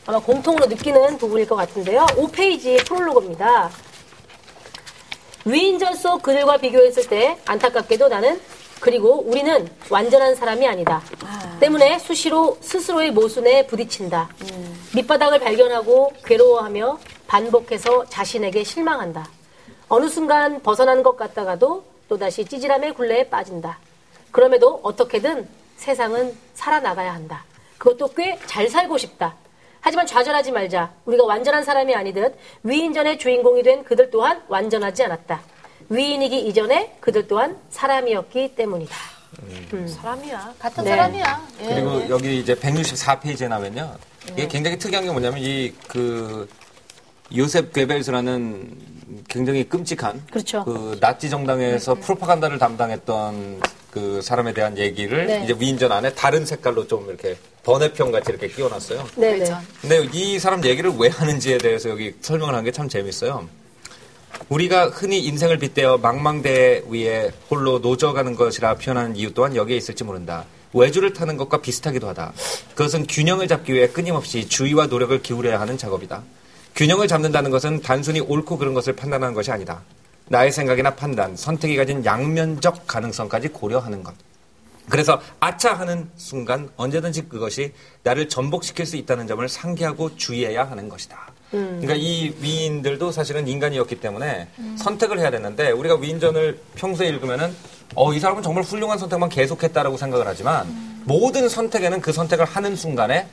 아마 0.08 0.18
공통으로 0.20 0.66
느끼는 0.66 1.20
부분일 1.20 1.48
것 1.48 1.56
같은데요. 1.56 2.04
5페이지 2.18 2.84
프롤로그입니다. 2.88 3.70
위인전 5.46 5.94
속 5.96 6.24
그들과 6.24 6.58
비교했을 6.58 7.08
때 7.08 7.38
안타깝게도 7.46 8.08
나는 8.08 8.42
그리고 8.82 9.22
우리는 9.28 9.70
완전한 9.90 10.36
사람이 10.36 10.68
아니다. 10.68 11.02
때문에 11.60 12.00
수시로 12.00 12.58
스스로의 12.62 13.12
모순에 13.12 13.68
부딪힌다. 13.68 14.28
밑바닥을 14.96 15.40
발견하고 15.40 16.12
괴로워하며 16.26 17.00
반복해서 17.28 18.06
자신에게 18.10 18.64
실망한다. 18.64 19.28
어느 19.88 20.08
순간 20.10 20.62
벗어난 20.64 21.04
것 21.04 21.16
같다가도 21.16 21.84
또다시 22.10 22.44
찌질함의 22.44 22.96
굴레에 22.96 23.30
빠진다. 23.30 23.78
그럼에도 24.32 24.80
어떻게든 24.84 25.48
세상은 25.78 26.36
살아나가야 26.56 27.14
한다. 27.14 27.44
그것도 27.78 28.14
꽤 28.16 28.38
잘 28.48 28.68
살고 28.68 28.98
싶다. 28.98 29.36
하지만 29.80 30.06
좌절하지 30.08 30.52
말자. 30.52 30.92
우리가 31.06 31.24
완전한 31.26 31.64
사람이 31.64 31.94
아니듯 31.96 32.36
위인전의 32.64 33.18
주인공이 33.20 33.64
된 33.64 33.84
그들 33.84 34.10
또한 34.12 34.42
완전하지 34.48 35.04
않았다. 35.04 35.42
위인이기 35.96 36.48
이전에 36.48 36.96
그들 37.02 37.28
또한 37.28 37.58
사람이었기 37.70 38.56
때문이다. 38.56 38.96
사람이야. 40.02 40.54
같은 40.58 40.84
네. 40.86 40.90
사람이야. 40.92 41.48
예. 41.64 41.66
그리고 41.68 42.10
여기 42.10 42.40
이제 42.40 42.56
164페이지에 42.56 43.50
나면요. 43.50 43.96
이게 44.32 44.48
굉장히 44.48 44.78
특이한 44.80 45.04
게 45.04 45.12
뭐냐면 45.12 45.40
이 45.42 45.74
그 45.90 46.48
요셉 47.36 47.72
괴벨스라는 47.74 48.78
굉장히 49.30 49.64
끔찍한 49.68 50.26
그렇죠. 50.32 50.64
그 50.66 50.98
나치 51.02 51.30
정당에서 51.30 51.96
프로파간다를 51.96 52.58
담당했던 52.60 53.62
그 53.92 54.22
사람에 54.22 54.54
대한 54.54 54.78
얘기를 54.78 55.28
네. 55.28 55.44
이제 55.44 55.56
위인전 55.58 55.92
안에 55.92 56.14
다른 56.14 56.46
색깔로 56.46 56.88
좀 56.88 57.08
이렇게 57.10 57.38
번외편 57.64 58.12
같이 58.12 58.32
이렇게 58.32 58.48
끼워놨어요. 58.50 59.08
네네. 59.16 59.46
근데 59.82 60.10
이 60.14 60.40
사람 60.40 60.64
얘기를 60.66 60.92
왜 60.98 61.08
하는지에 61.10 61.58
대해서 61.58 61.90
여기 61.90 62.14
설명을 62.22 62.54
한 62.56 62.64
게 62.66 62.72
참 62.72 62.88
재밌어요. 62.90 63.48
우리가 64.50 64.90
흔히 64.90 65.20
인생을 65.26 65.58
빗대어 65.58 65.98
망망대 66.00 66.84
위에 66.90 67.32
홀로 67.50 67.80
노져가는 67.80 68.36
것이라 68.36 68.76
표현하는 68.76 69.16
이유 69.16 69.34
또한 69.34 69.56
여기에 69.56 69.78
있을지 69.78 70.04
모른다. 70.04 70.46
외주를 70.74 71.14
타는 71.14 71.38
것과 71.38 71.62
비슷하기도 71.62 72.08
하다. 72.10 72.34
그것은 72.70 73.08
균형을 73.08 73.48
잡기 73.48 73.74
위해 73.74 73.88
끊임없이 73.88 74.48
주의와 74.48 74.88
노력을 74.88 75.22
기울여야 75.22 75.60
하는 75.60 75.78
작업이다. 75.78 76.24
균형을 76.76 77.08
잡는다는 77.08 77.52
것은 77.52 77.82
단순히 77.82 78.20
옳고 78.20 78.58
그른 78.58 78.74
것을 78.74 78.94
판단하는 78.94 79.34
것이 79.34 79.52
아니다. 79.52 79.82
나의 80.28 80.52
생각이나 80.52 80.96
판단, 80.96 81.36
선택이 81.36 81.76
가진 81.76 82.06
양면적 82.06 82.88
가능성까지 82.88 83.50
고려하는 83.50 84.04
것. 84.04 84.16
그래서 84.90 85.22
아차 85.40 85.74
하는 85.74 86.10
순간 86.16 86.70
언제든지 86.78 87.28
그것이 87.28 87.74
나를 88.04 88.30
전복시킬 88.30 88.86
수 88.86 88.98
있다는 88.98 89.28
점을 89.28 89.48
상기하고 89.48 90.16
주의해야 90.16 90.70
하는 90.70 90.90
것이다. 90.90 91.31
그러니까 91.52 91.96
이 91.96 92.34
위인들도 92.40 93.12
사실은 93.12 93.48
인간이었기 93.48 94.00
때문에 94.00 94.48
선택을 94.78 95.20
해야 95.20 95.30
됐는데 95.32 95.72
우리가 95.72 95.96
위인전을 95.96 96.60
평소에 96.76 97.08
읽으면은 97.10 97.54
어, 97.96 98.14
이 98.14 98.20
사람은 98.20 98.42
정말 98.42 98.64
훌륭한 98.64 98.98
선택만 98.98 99.30
계속했다라고 99.30 99.98
생각을 99.98 100.26
하지만 100.28 101.02
모든 101.06 101.50
선택에는 101.50 102.00
그 102.02 102.14
선택을 102.14 102.46
하는 102.46 102.76
순간에 102.76 103.28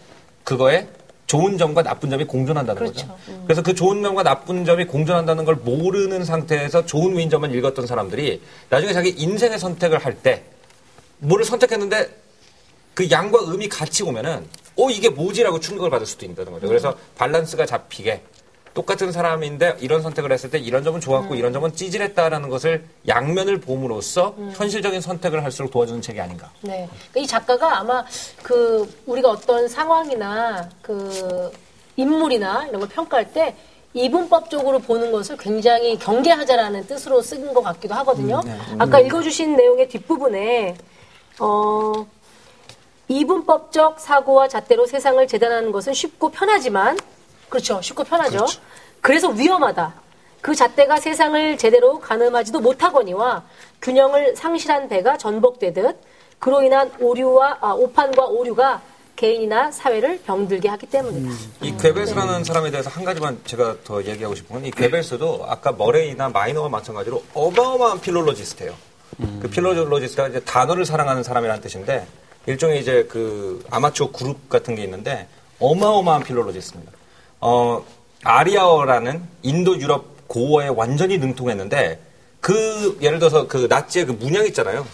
그거에 0.44 0.88
좋은 1.26 1.58
점과 1.58 1.82
나쁜 1.82 2.08
점이 2.10 2.24
공존한다는 2.24 2.86
거죠. 2.86 3.06
그래서 3.44 3.62
그 3.62 3.74
좋은 3.74 4.02
점과 4.02 4.22
나쁜 4.22 4.64
점이 4.64 4.86
공존한다는 4.86 5.44
걸 5.44 5.56
모르는 5.56 6.24
상태에서 6.24 6.86
좋은 6.86 7.16
위인전만 7.16 7.52
읽었던 7.52 7.86
사람들이 7.86 8.40
나중에 8.70 8.92
자기 8.94 9.10
인생의 9.10 9.58
선택을 9.58 9.98
할 9.98 10.16
때 10.22 10.42
뭐를 11.18 11.44
선택했는데 11.44 12.08
그 12.94 13.10
양과 13.10 13.40
음이 13.52 13.68
같이 13.68 14.02
오면은 14.02 14.46
어 14.78 14.90
이게 14.90 15.08
뭐지라고 15.08 15.60
충격을 15.60 15.90
받을 15.90 16.06
수도 16.06 16.24
있다는 16.24 16.52
거죠. 16.52 16.68
그래서 16.68 16.94
밸런스가 17.18 17.66
잡히게 17.66 18.22
똑같은 18.74 19.10
사람인데 19.10 19.76
이런 19.80 20.02
선택을 20.02 20.30
했을 20.30 20.50
때 20.50 20.58
이런 20.58 20.84
점은 20.84 21.00
좋았고 21.00 21.34
이런 21.34 21.52
점은 21.52 21.74
찌질했다라는 21.74 22.48
것을 22.48 22.84
양면을 23.08 23.58
봄으로써 23.60 24.36
현실적인 24.54 25.00
선택을 25.00 25.42
할수록 25.42 25.72
도와주는 25.72 26.00
책이 26.00 26.20
아닌가. 26.20 26.50
네. 26.60 26.88
그러니까 27.10 27.20
이 27.20 27.26
작가가 27.26 27.80
아마 27.80 28.04
그 28.42 28.88
우리가 29.06 29.30
어떤 29.30 29.66
상황이나 29.66 30.68
그 30.80 31.50
인물이나 31.96 32.66
이런 32.68 32.80
걸 32.80 32.88
평가할 32.88 33.32
때 33.32 33.56
이분법적으로 33.94 34.78
보는 34.80 35.10
것을 35.10 35.36
굉장히 35.38 35.98
경계하자라는 35.98 36.86
뜻으로 36.86 37.20
쓴 37.20 37.52
것 37.52 37.62
같기도 37.62 37.94
하거든요. 37.96 38.40
아까 38.78 39.00
읽어주신 39.00 39.56
내용의 39.56 39.88
뒷부분에 39.88 40.76
어, 41.40 42.06
이분법적 43.08 43.98
사고와 44.00 44.48
잣대로 44.48 44.86
세상을 44.86 45.26
재단하는 45.26 45.72
것은 45.72 45.94
쉽고 45.94 46.30
편하지만 46.30 46.96
그렇죠. 47.48 47.80
쉽고 47.80 48.04
편하죠. 48.04 48.46
그래서 49.00 49.28
위험하다. 49.28 49.94
그 50.40 50.54
잣대가 50.54 51.00
세상을 51.00 51.58
제대로 51.58 51.98
가늠하지도 51.98 52.60
못하거니와 52.60 53.42
균형을 53.82 54.36
상실한 54.36 54.88
배가 54.88 55.16
전복되듯 55.16 55.96
그로 56.38 56.62
인한 56.62 56.92
오류와 57.00 57.58
아, 57.60 57.72
오판과 57.72 58.26
오류가 58.26 58.80
개인이나 59.16 59.72
사회를 59.72 60.20
병들게 60.24 60.68
하기 60.68 60.86
때문이다. 60.86 61.34
이 61.62 61.76
괴벨스라는 61.76 62.44
사람에 62.44 62.70
대해서 62.70 62.88
한 62.88 63.04
가지만 63.04 63.40
제가 63.44 63.76
더 63.82 64.04
얘기하고 64.04 64.36
싶은 64.36 64.54
건 64.54 64.64
이 64.64 64.70
괴벨스도 64.70 65.44
아까 65.48 65.72
머레이나 65.72 66.28
마이너와 66.28 66.68
마찬가지로 66.68 67.24
어마어마한 67.34 68.00
philologist예요. 68.00 68.74
그 69.40 69.48
philologist가 69.50 70.28
이제 70.28 70.40
단어를 70.40 70.84
사랑하는 70.84 71.24
사람이라는 71.24 71.60
뜻인데 71.62 72.06
일종의 72.48 72.80
이제 72.80 73.06
그 73.10 73.62
아마추어 73.70 74.10
그룹 74.10 74.48
같은 74.48 74.74
게 74.74 74.82
있는데 74.84 75.28
어마어마한 75.58 76.24
philologist입니다. 76.24 76.92
어, 77.40 77.84
아리아어라는 78.24 79.22
인도 79.42 79.78
유럽 79.78 80.26
고어에 80.28 80.68
완전히 80.68 81.18
능통했는데 81.18 82.00
그 82.40 82.98
예를 83.02 83.18
들어서 83.18 83.46
그 83.46 83.66
나치의 83.68 84.06
그 84.06 84.12
문양 84.12 84.46
있잖아요. 84.46 84.86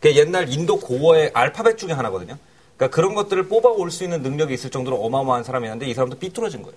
그 0.00 0.14
옛날 0.14 0.52
인도 0.52 0.78
고어의 0.78 1.30
알파벳 1.32 1.78
중에 1.78 1.92
하나거든요. 1.92 2.36
그러니까 2.76 2.94
그런 2.94 3.14
것들을 3.14 3.48
뽑아올 3.48 3.90
수 3.90 4.04
있는 4.04 4.22
능력이 4.22 4.52
있을 4.52 4.68
정도로 4.68 5.02
어마어마한 5.02 5.44
사람이었는데 5.44 5.90
이 5.90 5.94
사람도 5.94 6.18
삐뚤어진 6.18 6.62
거예요. 6.62 6.76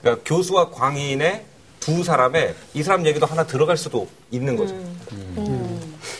그러니까 0.00 0.24
교수와 0.24 0.70
광인의 0.70 1.44
두 1.78 2.02
사람의 2.02 2.54
이 2.72 2.82
사람 2.82 3.04
얘기도 3.04 3.26
하나 3.26 3.46
들어갈 3.46 3.76
수도 3.76 4.08
있는 4.30 4.56
거죠. 4.56 4.74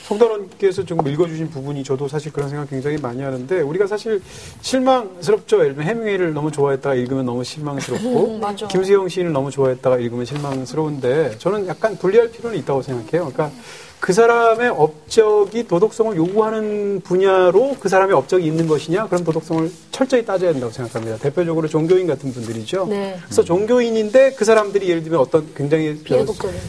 성단원께서 0.02 0.84
조금 0.84 1.06
읽어주신 1.06 1.50
부분이 1.50 1.84
저도 1.84 2.08
사실 2.08 2.32
그런 2.32 2.48
생각 2.48 2.70
굉장히 2.70 2.96
많이 2.98 3.22
하는데 3.22 3.60
우리가 3.60 3.86
사실 3.86 4.20
실망스럽죠. 4.60 5.60
예를 5.60 5.74
들면 5.74 5.88
해밍웨이를 5.88 6.34
너무 6.34 6.50
좋아했다가 6.50 6.94
읽으면 6.94 7.26
너무 7.26 7.44
실망스럽고 7.44 8.38
맞아. 8.38 8.66
김수영 8.68 9.08
시인을 9.08 9.32
너무 9.32 9.50
좋아했다가 9.50 9.98
읽으면 9.98 10.24
실망스러운데 10.24 11.38
저는 11.38 11.66
약간 11.66 11.96
분리할 11.96 12.30
필요는 12.30 12.58
있다고 12.58 12.82
생각해요. 12.82 13.30
그러니까 13.32 13.50
그 14.02 14.12
사람의 14.12 14.68
업적이 14.70 15.68
도덕성을 15.68 16.16
요구하는 16.16 17.00
분야로 17.04 17.76
그 17.78 17.88
사람의 17.88 18.16
업적이 18.16 18.46
있는 18.46 18.66
것이냐? 18.66 19.06
그럼 19.06 19.22
도덕성을 19.22 19.70
철저히 19.92 20.24
따져야 20.24 20.50
된다고 20.50 20.72
생각합니다. 20.72 21.18
대표적으로 21.18 21.68
종교인 21.68 22.08
같은 22.08 22.32
분들이죠. 22.32 22.86
네. 22.86 23.16
그래서 23.22 23.44
종교인인데 23.44 24.32
그 24.32 24.44
사람들이 24.44 24.88
예를 24.88 25.04
들면 25.04 25.20
어떤 25.20 25.54
굉장히. 25.54 26.02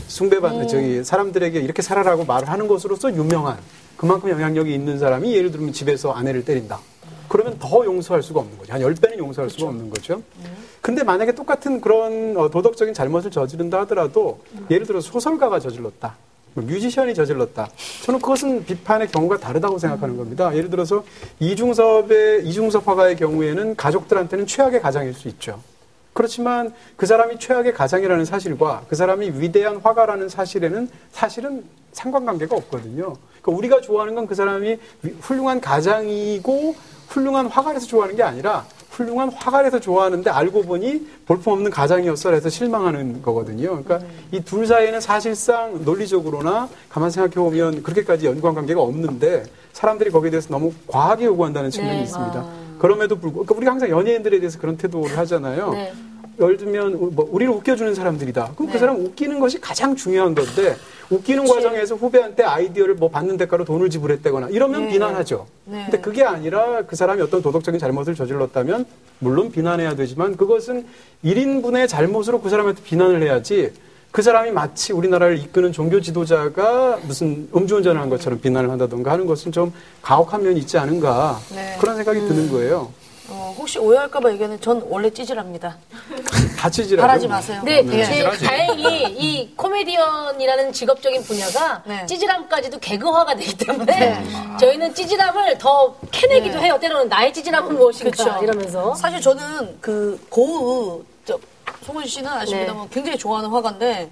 숭배받는 0.08 0.68
저기 0.68 1.04
사람들에게 1.04 1.60
이렇게 1.60 1.82
살아라고 1.82 2.24
말을 2.26 2.50
하는 2.50 2.68
것으로서 2.68 3.12
유명한 3.12 3.58
그만큼 3.98 4.30
영향력이 4.30 4.72
있는 4.72 5.00
사람이 5.00 5.36
예를 5.36 5.52
들면 5.52 5.74
집에서 5.74 6.12
아내를 6.12 6.46
때린다. 6.46 6.82
그러면 7.30 7.58
더 7.58 7.84
용서할 7.84 8.22
수가 8.22 8.42
없는 8.42 8.60
거죠. 8.60 8.74
한 8.74 8.82
10배는 8.82 9.18
용서할 9.18 9.50
수가 9.50 9.70
없는 9.70 9.90
거죠. 9.90 10.22
근데 10.82 11.02
만약에 11.02 11.32
똑같은 11.32 11.82
그런 11.82 12.38
어, 12.38 12.52
도덕적인 12.52 12.94
잘못을 12.94 13.32
저지른다 13.32 13.80
하더라도 13.82 14.40
예를 14.70 14.86
들어 14.86 15.02
소설가가 15.02 15.60
저질렀다. 15.60 16.16
뭐 16.54 16.64
뮤지션이 16.64 17.14
저질렀다. 17.14 17.70
저는 18.04 18.20
그것은 18.22 18.66
비판의 18.66 19.08
경우가 19.10 19.38
다르다고 19.38 19.78
생각하는 19.80 20.18
겁니다. 20.18 20.56
예를 20.56 20.70
들어서 20.70 21.04
이중섭의 21.40 22.46
이중섭 22.48 22.88
화가의 22.88 23.16
경우에는 23.16 23.76
가족들한테는 23.76 24.46
최악의 24.48 24.82
가장일 24.82 25.14
수 25.14 25.28
있죠. 25.30 25.60
그렇지만 26.14 26.74
그 26.96 27.08
사람이 27.08 27.40
최악의 27.40 27.74
가장이라는 27.74 28.26
사실과 28.26 28.84
그 28.88 28.96
사람이 28.96 29.32
위대한 29.40 29.78
화가라는 29.78 30.30
사실에는 30.30 30.88
사실은 31.12 31.64
상관관계가 31.92 32.56
없거든요. 32.56 33.16
그러니까 33.42 33.52
우리가 33.58 33.82
좋아하는 33.82 34.14
건 34.16 34.28
그 34.28 34.36
사람이 34.36 34.78
위- 35.02 35.12
훌륭한 35.22 35.60
가장이고 35.60 36.76
훌륭한 37.10 37.48
화가라서 37.48 37.88
좋아하는 37.88 38.16
게 38.16 38.22
아니라 38.24 38.66
훌륭한 38.94 39.30
화가라서 39.30 39.80
좋아하는데 39.80 40.30
알고 40.30 40.64
보니 40.64 41.08
볼품없는 41.26 41.72
가장이었어 41.72 42.32
해서 42.32 42.50
실망하는 42.50 43.22
거거든요. 43.22 43.84
그러니까 43.84 44.00
이둘 44.32 44.68
사이에는 44.68 45.02
사실상 45.02 45.84
논리적으로나 45.84 46.70
가만 46.90 47.10
생각해 47.10 47.34
보면 47.34 47.84
그렇게까지 47.84 48.28
연관 48.28 48.54
관계가 48.54 48.82
없는데 48.82 49.44
사람들이 49.74 50.12
거기에 50.12 50.30
대해서 50.30 50.50
너무 50.50 50.72
과하게 50.88 51.26
요구한다는 51.26 51.72
측면이 51.72 51.98
네. 51.98 52.04
있습니다. 52.04 52.46
그럼에도 52.78 53.16
불구하고 53.16 53.46
그러니까 53.46 53.56
우리가 53.56 53.72
항상 53.72 53.90
연예인들에 53.90 54.40
대해서 54.40 54.60
그런 54.60 54.78
태도를 54.78 55.18
하잖아요. 55.18 55.72
네. 55.72 55.94
예를 56.40 56.58
들면 56.58 57.16
뭐 57.16 57.28
우리를 57.32 57.54
웃겨주는 57.54 57.94
사람들이다. 57.94 58.54
그럼 58.56 58.68
네. 58.68 58.74
그 58.74 58.80
사람 58.80 59.00
웃기는 59.00 59.40
것이 59.40 59.60
가장 59.60 59.96
중요한 59.96 60.34
건데 60.34 60.76
웃기는 61.10 61.46
과정에서 61.46 61.96
후배한테 61.96 62.44
아이디어를 62.44 62.96
뭐 62.96 63.10
받는 63.10 63.38
대가로 63.38 63.66
돈을 63.66 63.90
지불했다거나 63.90 64.50
이러면 64.50 64.90
비난하죠. 64.90 65.46
네. 65.66 65.84
근데 65.84 66.00
그게 66.00 66.24
아니라 66.24 66.84
그 66.84 66.96
사람이 66.96 67.22
어떤 67.22 67.42
도덕적인 67.42 67.80
잘못을 67.80 68.16
저질렀다면 68.16 68.86
물론 69.20 69.52
비난해야 69.52 69.96
되지만 69.96 70.36
그것은 70.36 70.86
1인분의 71.24 71.88
잘못으로 71.88 72.42
그 72.42 72.50
사람한테 72.50 72.82
비난을 72.84 73.22
해야지 73.22 73.72
그 74.12 74.22
사람이 74.22 74.52
마치 74.52 74.94
우리나라를 74.94 75.40
이끄는 75.40 75.72
종교 75.72 76.00
지도자가 76.00 77.00
무슨 77.04 77.50
음주운전을 77.56 78.00
한 78.00 78.10
것처럼 78.10 78.40
비난을 78.40 78.70
한다던가 78.70 79.12
하는 79.12 79.26
것은 79.26 79.52
좀 79.52 79.74
가혹한 80.04 80.44
면이 80.44 80.60
있지 80.60 80.78
않은가 80.78 81.40
네. 81.54 81.78
그런 81.80 81.96
생각이 81.96 82.20
드는 82.20 82.52
거예요. 82.52 82.92
어, 83.30 83.56
혹시 83.58 83.80
오해할까봐 83.80 84.32
얘기하는 84.34 84.60
전 84.60 84.82
원래 84.90 85.10
찌질합니다. 85.10 85.78
같이 86.58 86.86
지라고. 86.86 87.08
바라지 87.08 87.28
마세요. 87.28 87.62
근데 87.64 87.82
네. 87.82 88.04
제- 88.06 88.46
다행히 88.46 89.04
이 89.18 89.56
코미디언이라는 89.56 90.74
직업적인 90.74 91.24
분야가 91.24 91.84
네. 91.88 92.06
찌질함까지도 92.06 92.80
개그화가 92.80 93.36
되기 93.36 93.56
때문에 93.58 94.24
저희는 94.60 94.94
찌질함을 94.94 95.58
더 95.58 95.96
캐내기도 96.12 96.60
해요. 96.60 96.78
때로는 96.80 97.08
나의 97.10 97.34
찌질함은 97.34 97.76
무엇인가 97.78 98.12
그쵸. 98.12 98.40
이러면서. 98.44 98.94
사실 98.96 99.22
저는 99.22 99.78
그 99.80 100.20
저, 101.26 101.40
송은 101.84 102.06
씨는 102.06 102.30
아십니다만 102.30 102.90
굉장히 102.90 103.18
좋아하는 103.18 103.50
화가인데 103.50 104.12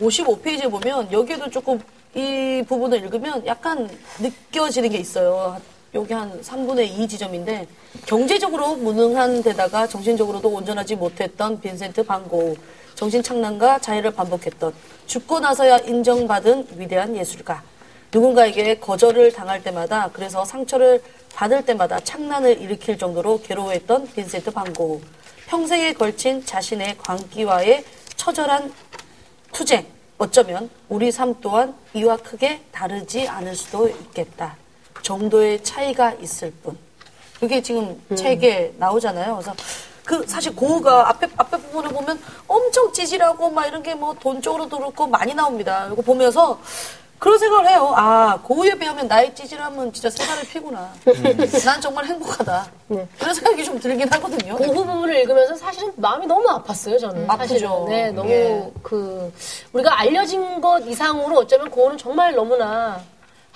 55페이지에 0.00 0.70
보면 0.70 1.10
여기에도 1.12 1.48
조금 1.50 1.80
이 2.14 2.62
부분을 2.66 2.98
읽으면 2.98 3.46
약간 3.46 3.88
느껴지는 4.18 4.90
게 4.90 4.98
있어요. 4.98 5.60
여기 5.94 6.12
한 6.12 6.40
3분의 6.42 6.98
2 6.98 7.08
지점인데 7.08 7.66
경제적으로 8.06 8.74
무능한 8.76 9.42
데다가 9.42 9.86
정신적으로도 9.86 10.48
온전하지 10.48 10.96
못했던 10.96 11.58
빈센트 11.60 12.02
반 12.02 12.28
고흐 12.28 12.56
정신 12.94 13.22
착란과 13.22 13.78
자해를 13.78 14.10
반복했던 14.10 14.74
죽고 15.06 15.40
나서야 15.40 15.78
인정받은 15.78 16.68
위대한 16.76 17.16
예술가. 17.16 17.62
누군가에게 18.12 18.78
거절을 18.78 19.32
당할 19.32 19.62
때마다 19.62 20.10
그래서 20.12 20.44
상처를 20.44 21.02
받을 21.34 21.64
때마다 21.64 22.00
창난을 22.00 22.60
일으킬 22.60 22.98
정도로 22.98 23.40
괴로워했던 23.42 24.12
빈센트 24.12 24.50
반 24.50 24.72
고흐 24.72 25.00
평생에 25.46 25.94
걸친 25.94 26.44
자신의 26.44 26.98
광기와의 26.98 27.84
처절한 28.16 28.72
투쟁. 29.52 29.86
어쩌면 30.18 30.68
우리 30.88 31.12
삶 31.12 31.36
또한 31.40 31.74
이와 31.94 32.16
크게 32.16 32.60
다르지 32.72 33.28
않을 33.28 33.54
수도 33.54 33.88
있겠다 33.88 34.56
정도의 35.12 35.64
차이가 35.64 36.12
있을 36.20 36.50
뿐 36.62 36.76
그게 37.40 37.62
지금 37.62 37.98
책에 38.14 38.74
나오잖아요 38.78 39.34
그래서 39.36 39.54
그 40.04 40.26
사실 40.26 40.54
고흐가 40.54 41.08
앞에 41.08 41.26
앞에 41.36 41.56
부분을 41.56 41.90
보면 41.90 42.20
엄청 42.46 42.92
찌질하고 42.92 43.48
막 43.50 43.66
이런 43.66 43.82
게 43.82 43.94
뭐 43.94 44.12
돈 44.20 44.42
쪽으로도 44.42 44.76
그렇고 44.76 45.06
많이 45.06 45.32
나옵니다 45.34 45.88
이거 45.92 46.02
보면서 46.02 46.58
그런 47.18 47.36
생각을 47.36 47.68
해요. 47.68 47.92
아, 47.96 48.38
고흐에 48.44 48.78
비하면 48.78 49.08
나의 49.08 49.34
찌질함은 49.34 49.92
진짜 49.92 50.08
세 50.08 50.24
발을 50.24 50.44
피구나. 50.52 50.92
난 51.64 51.80
정말 51.80 52.04
행복하다. 52.06 52.70
그런 53.18 53.34
생각이 53.34 53.64
좀 53.64 53.76
들긴 53.80 54.08
하거든요. 54.12 54.54
고흐 54.56 54.72
부분을 54.84 55.16
읽으면서 55.16 55.56
사실은 55.56 55.92
마음이 55.96 56.26
너무 56.28 56.46
아팠어요, 56.46 56.96
저는. 57.00 57.28
아프죠. 57.28 57.48
사실은. 57.48 57.84
네, 57.86 58.10
너무 58.12 58.30
예. 58.30 58.70
그 58.84 59.32
우리가 59.72 59.98
알려진 59.98 60.60
것 60.60 60.78
이상으로 60.86 61.38
어쩌면 61.38 61.68
고흐는 61.72 61.98
정말 61.98 62.36
너무나 62.36 63.00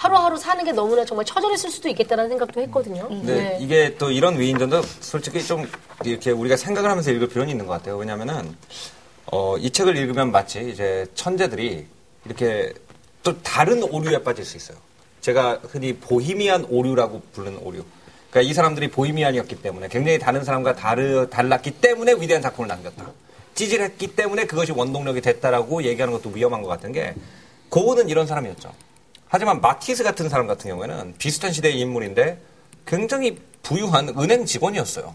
하루하루 0.03 0.37
사는 0.37 0.65
게 0.65 0.73
너무나 0.73 1.05
정말 1.05 1.25
처절했을 1.25 1.71
수도 1.71 1.89
있겠다는 1.89 2.29
생각도 2.29 2.61
했거든요. 2.63 3.07
근데 3.07 3.35
네. 3.35 3.59
이게 3.61 3.97
또 3.99 4.11
이런 4.11 4.37
위인전도 4.37 4.83
솔직히 4.99 5.45
좀 5.47 5.71
이렇게 6.05 6.33
우리가 6.33 6.57
생각을 6.57 6.91
하면서 6.91 7.13
읽을 7.13 7.29
필요는 7.29 7.51
있는 7.51 7.67
것 7.67 7.75
같아요. 7.75 7.99
왜냐면은, 7.99 8.57
어, 9.27 9.57
이 9.59 9.71
책을 9.71 9.97
읽으면 9.97 10.33
마치 10.33 10.69
이제 10.69 11.07
천재들이 11.15 11.87
이렇게 12.25 12.73
또 13.23 13.41
다른 13.43 13.81
오류에 13.85 14.25
빠질 14.25 14.45
수 14.45 14.57
있어요. 14.57 14.77
제가 15.21 15.61
흔히 15.71 15.95
보히미안 15.95 16.67
오류라고 16.69 17.23
부르는 17.33 17.59
오류. 17.59 17.85
그러니까 18.31 18.51
이 18.51 18.53
사람들이 18.53 18.89
보히미안이었기 18.91 19.63
때문에 19.63 19.87
굉장히 19.87 20.19
다른 20.19 20.43
사람과 20.43 20.75
다르, 20.75 21.31
달랐기 21.31 21.71
때문에 21.81 22.15
위대한 22.15 22.43
작품을 22.43 22.67
남겼다. 22.67 23.09
찌질했기 23.55 24.17
때문에 24.17 24.47
그것이 24.47 24.73
원동력이 24.73 25.21
됐다라고 25.21 25.85
얘기하는 25.85 26.13
것도 26.13 26.31
위험한 26.31 26.63
것 26.63 26.69
같은 26.69 26.91
게 26.91 27.15
고흐는 27.69 28.09
이런 28.09 28.27
사람이었죠. 28.27 28.73
하지만 29.33 29.63
마티스 29.63 30.05
같은 30.05 30.29
사람 30.29 30.47
같은 30.47 30.69
경우에는 30.69 31.15
비슷한 31.17 31.53
시대의 31.53 31.81
인물인데 31.81 32.39
굉장히 32.85 33.39
부유한 33.63 34.11
은행 34.19 34.45
직원이었어요. 34.45 35.15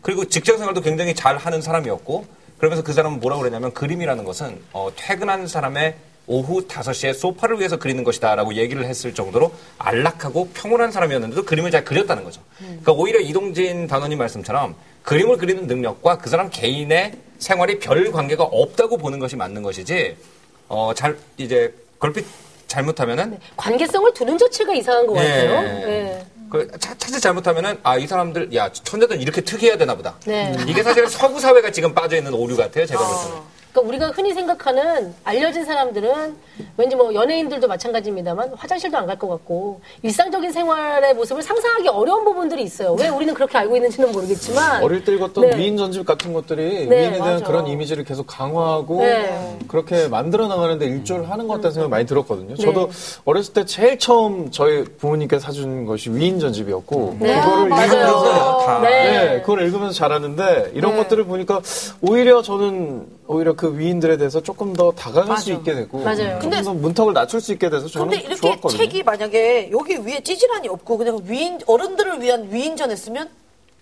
그리고 0.00 0.24
직장 0.24 0.56
생활도 0.56 0.80
굉장히 0.80 1.14
잘 1.14 1.36
하는 1.36 1.60
사람이었고 1.60 2.24
그러면서 2.56 2.82
그 2.82 2.94
사람은 2.94 3.20
뭐라고 3.20 3.42
그러냐면 3.42 3.74
그림이라는 3.74 4.24
것은 4.24 4.58
어, 4.72 4.90
퇴근한 4.96 5.46
사람의 5.46 5.96
오후 6.26 6.66
5시에 6.66 7.12
소파를 7.12 7.58
위해서 7.58 7.78
그리는 7.78 8.04
것이다 8.04 8.36
라고 8.36 8.54
얘기를 8.54 8.86
했을 8.86 9.12
정도로 9.12 9.52
안락하고 9.76 10.48
평온한 10.54 10.90
사람이었는데도 10.90 11.44
그림을 11.44 11.70
잘 11.70 11.84
그렸다는 11.84 12.24
거죠. 12.24 12.40
그러니까 12.56 12.92
오히려 12.92 13.20
이동진 13.20 13.86
단원님 13.86 14.16
말씀처럼 14.16 14.76
그림을 15.02 15.36
그리는 15.36 15.66
능력과 15.66 16.16
그 16.16 16.30
사람 16.30 16.48
개인의 16.48 17.18
생활이 17.38 17.80
별 17.80 18.10
관계가 18.12 18.44
없다고 18.44 18.96
보는 18.96 19.18
것이 19.18 19.36
맞는 19.36 19.62
것이지 19.62 20.16
어, 20.68 20.92
잘 20.94 21.18
이제 21.36 21.74
걸핏 21.98 22.24
잘못하면은 22.68 23.38
관계성을 23.56 24.12
두는 24.14 24.38
자체가 24.38 24.72
이상한 24.74 25.06
것 25.06 25.16
예. 25.16 25.28
같아요. 25.28 25.62
네. 25.62 26.26
그 26.50 26.66
차- 26.78 26.94
차트 26.96 27.18
잘못하면은 27.20 27.78
아 27.82 27.98
이 27.98 28.06
사람들 28.06 28.54
야 28.54 28.70
천재들 28.72 29.20
이렇게 29.20 29.40
특이해야 29.40 29.76
되나 29.76 29.94
보다. 29.96 30.14
네. 30.24 30.54
이게 30.66 30.82
사실은 30.82 31.08
서구 31.08 31.40
사회가 31.40 31.70
지금 31.72 31.92
빠져 31.94 32.16
있는 32.16 32.32
오류 32.32 32.56
같아요. 32.56 32.86
제가 32.86 33.04
볼 33.04 33.16
때는. 33.24 33.42
그러니까 33.72 33.88
우리가 33.88 34.08
흔히 34.10 34.32
생각하는 34.32 35.14
알려진 35.24 35.64
사람들은 35.64 36.36
왠지 36.78 36.94
뭐 36.94 37.12
연예인들도 37.12 37.66
마찬가지입니다만 37.66 38.52
화장실도 38.56 38.96
안 38.96 39.06
갈 39.08 39.18
것 39.18 39.26
같고 39.26 39.80
일상적인 40.02 40.52
생활의 40.52 41.14
모습을 41.14 41.42
상상하기 41.42 41.88
어려운 41.88 42.24
부분들이 42.24 42.62
있어요. 42.62 42.92
왜 42.94 43.08
우리는 43.08 43.34
그렇게 43.34 43.58
알고 43.58 43.74
있는지는 43.74 44.12
모르겠지만 44.12 44.84
어릴 44.84 45.02
때 45.02 45.12
읽었던 45.14 45.50
네. 45.50 45.56
위인 45.58 45.76
전집 45.76 46.06
같은 46.06 46.32
것들이 46.32 46.86
네, 46.86 47.00
위인에 47.00 47.12
대한 47.16 47.32
맞아. 47.32 47.44
그런 47.44 47.66
이미지를 47.66 48.04
계속 48.04 48.26
강화하고 48.28 49.00
네. 49.00 49.58
그렇게 49.66 50.06
만들어 50.06 50.46
나가는데 50.46 50.86
일조를 50.86 51.28
하는 51.30 51.48
것 51.48 51.54
같다는 51.54 51.72
생각이 51.74 51.90
많이 51.90 52.06
들었거든요. 52.06 52.54
네. 52.54 52.62
저도 52.64 52.90
어렸을 53.24 53.54
때 53.54 53.64
제일 53.64 53.98
처음 53.98 54.52
저희 54.52 54.84
부모님께 54.84 55.40
사준 55.40 55.84
것이 55.84 56.10
위인 56.10 56.38
전집이었고 56.38 57.16
네. 57.18 57.40
그거를 57.40 57.68
맞아요. 57.70 57.86
읽으면서 57.86 58.58
다. 58.66 58.78
네. 58.82 58.88
네, 58.88 59.40
그걸 59.40 59.62
읽으면서 59.62 59.94
자랐는데 59.94 60.72
이런 60.74 60.92
네. 60.92 60.98
것들을 60.98 61.24
보니까 61.24 61.60
오히려 62.02 62.40
저는 62.42 63.17
오히려 63.30 63.54
그 63.54 63.78
위인들에 63.78 64.16
대해서 64.16 64.42
조금 64.42 64.72
더 64.72 64.90
다가갈 64.92 65.36
수 65.36 65.52
있게 65.52 65.74
되고 65.74 65.98
맞아요. 65.98 66.38
조금 66.40 66.62
더 66.62 66.72
문턱을 66.74 67.12
낮출 67.12 67.40
수 67.42 67.52
있게 67.52 67.68
돼서 67.68 67.86
저는 67.86 68.08
근데 68.08 68.24
이렇게 68.24 68.40
좋았거든요. 68.40 68.78
책이 68.78 69.02
만약에 69.02 69.70
여기 69.70 69.96
위에 69.98 70.20
찌질한이 70.22 70.68
없고 70.68 70.96
그냥 70.96 71.20
위인 71.24 71.60
어른들을 71.66 72.22
위한 72.22 72.48
위인전 72.50 72.90
했으면 72.90 73.28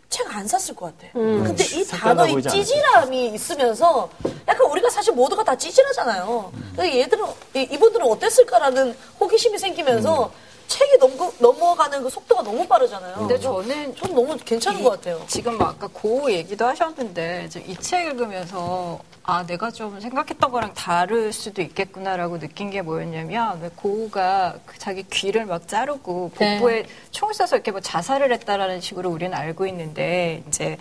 책 0.08 0.26
안 0.34 0.46
샀을 0.46 0.74
것 0.76 0.86
같아. 0.98 1.12
음. 1.18 1.42
근데 1.44 1.62
이 1.64 1.84
색깔나 1.84 2.24
단어의. 2.26 2.42
찌질함이 2.42 3.34
있으면서 3.34 4.08
약간 4.48 4.70
우리가 4.70 4.88
사실 4.90 5.12
모두가 5.12 5.42
다 5.44 5.56
찌질하잖아요. 5.56 6.52
근데 6.74 7.00
얘들은 7.00 7.24
이- 7.54 7.68
이분들은 7.72 8.06
어땠을까라는 8.06 8.94
호기심이 9.20 9.58
생기면서 9.58 10.26
음. 10.26 10.30
책이 10.68 10.98
넘고, 10.98 11.32
넘어가는 11.38 12.02
그 12.02 12.10
속도가 12.10 12.42
너무 12.42 12.66
빠르잖아요. 12.66 13.14
근데 13.16 13.38
저는 13.38 13.94
전 13.96 14.14
너무 14.14 14.36
괜찮은 14.36 14.82
것 14.82 14.90
같아요. 14.90 15.22
지금 15.28 15.56
뭐 15.58 15.68
아까 15.68 15.86
고 15.92 16.30
얘기도 16.30 16.66
하셨는데 16.66 17.48
이 17.66 17.76
책 17.76 18.06
읽으면서 18.06 18.98
아 19.22 19.44
내가 19.46 19.70
좀 19.70 20.00
생각했던 20.00 20.50
거랑 20.50 20.74
다를 20.74 21.32
수도 21.32 21.62
있겠구나라고 21.62 22.38
느낀 22.38 22.70
게 22.70 22.82
뭐였냐면 22.82 23.60
왜 23.60 23.70
고우가 23.74 24.56
그 24.66 24.78
자기 24.78 25.02
귀를 25.04 25.46
막 25.46 25.66
자르고 25.68 26.30
네. 26.38 26.58
복부에 26.58 26.86
총을 27.10 27.34
쏴서 27.34 27.54
이렇게 27.54 27.70
뭐 27.70 27.80
자살을 27.80 28.32
했다라는 28.32 28.80
식으로 28.80 29.10
우리는 29.10 29.36
알고 29.36 29.66
있는데 29.66 30.42
이제 30.48 30.76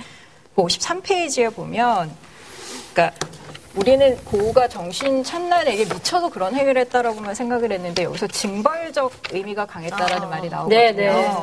53페이지에 0.56 1.54
보면 1.56 2.12
그러니까 2.94 3.18
우리는 3.76 4.18
고우가 4.24 4.70
정신 4.70 5.24
찬란에게 5.24 5.84
미쳐서 5.86 6.30
그런 6.30 6.56
행위를 6.56 6.82
했다라고만 6.84 7.36
생각을 7.36 7.72
했는데 7.74 8.04
여기서 8.04 8.28
징벌적 8.28 9.12
의미가 9.32 9.66
강했다라는 9.66 10.30
말이 10.30 10.50
나오거든요. 10.50 10.80
네, 10.80 10.92
네. 10.94 11.36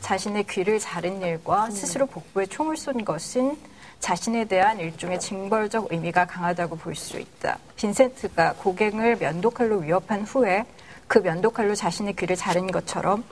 자신의 0.00 0.44
귀를 0.44 0.78
자른 0.78 1.20
일과 1.20 1.68
스스로 1.70 2.06
복부에 2.06 2.46
총을 2.46 2.76
쏜 2.76 3.04
것은 3.04 3.58
자신에 4.00 4.44
대한 4.46 4.78
일종의 4.78 5.20
징벌적 5.20 5.92
의미가 5.92 6.26
강하다고 6.26 6.76
볼 6.76 6.94
수 6.94 7.18
있다. 7.18 7.58
빈센트가 7.76 8.54
고갱을 8.54 9.16
면도칼로 9.16 9.78
위협한 9.78 10.22
후에 10.22 10.64
그 11.06 11.18
면도칼로 11.18 11.74
자신의 11.74 12.14
귀를 12.14 12.36
자른 12.36 12.70
것처럼 12.70 13.24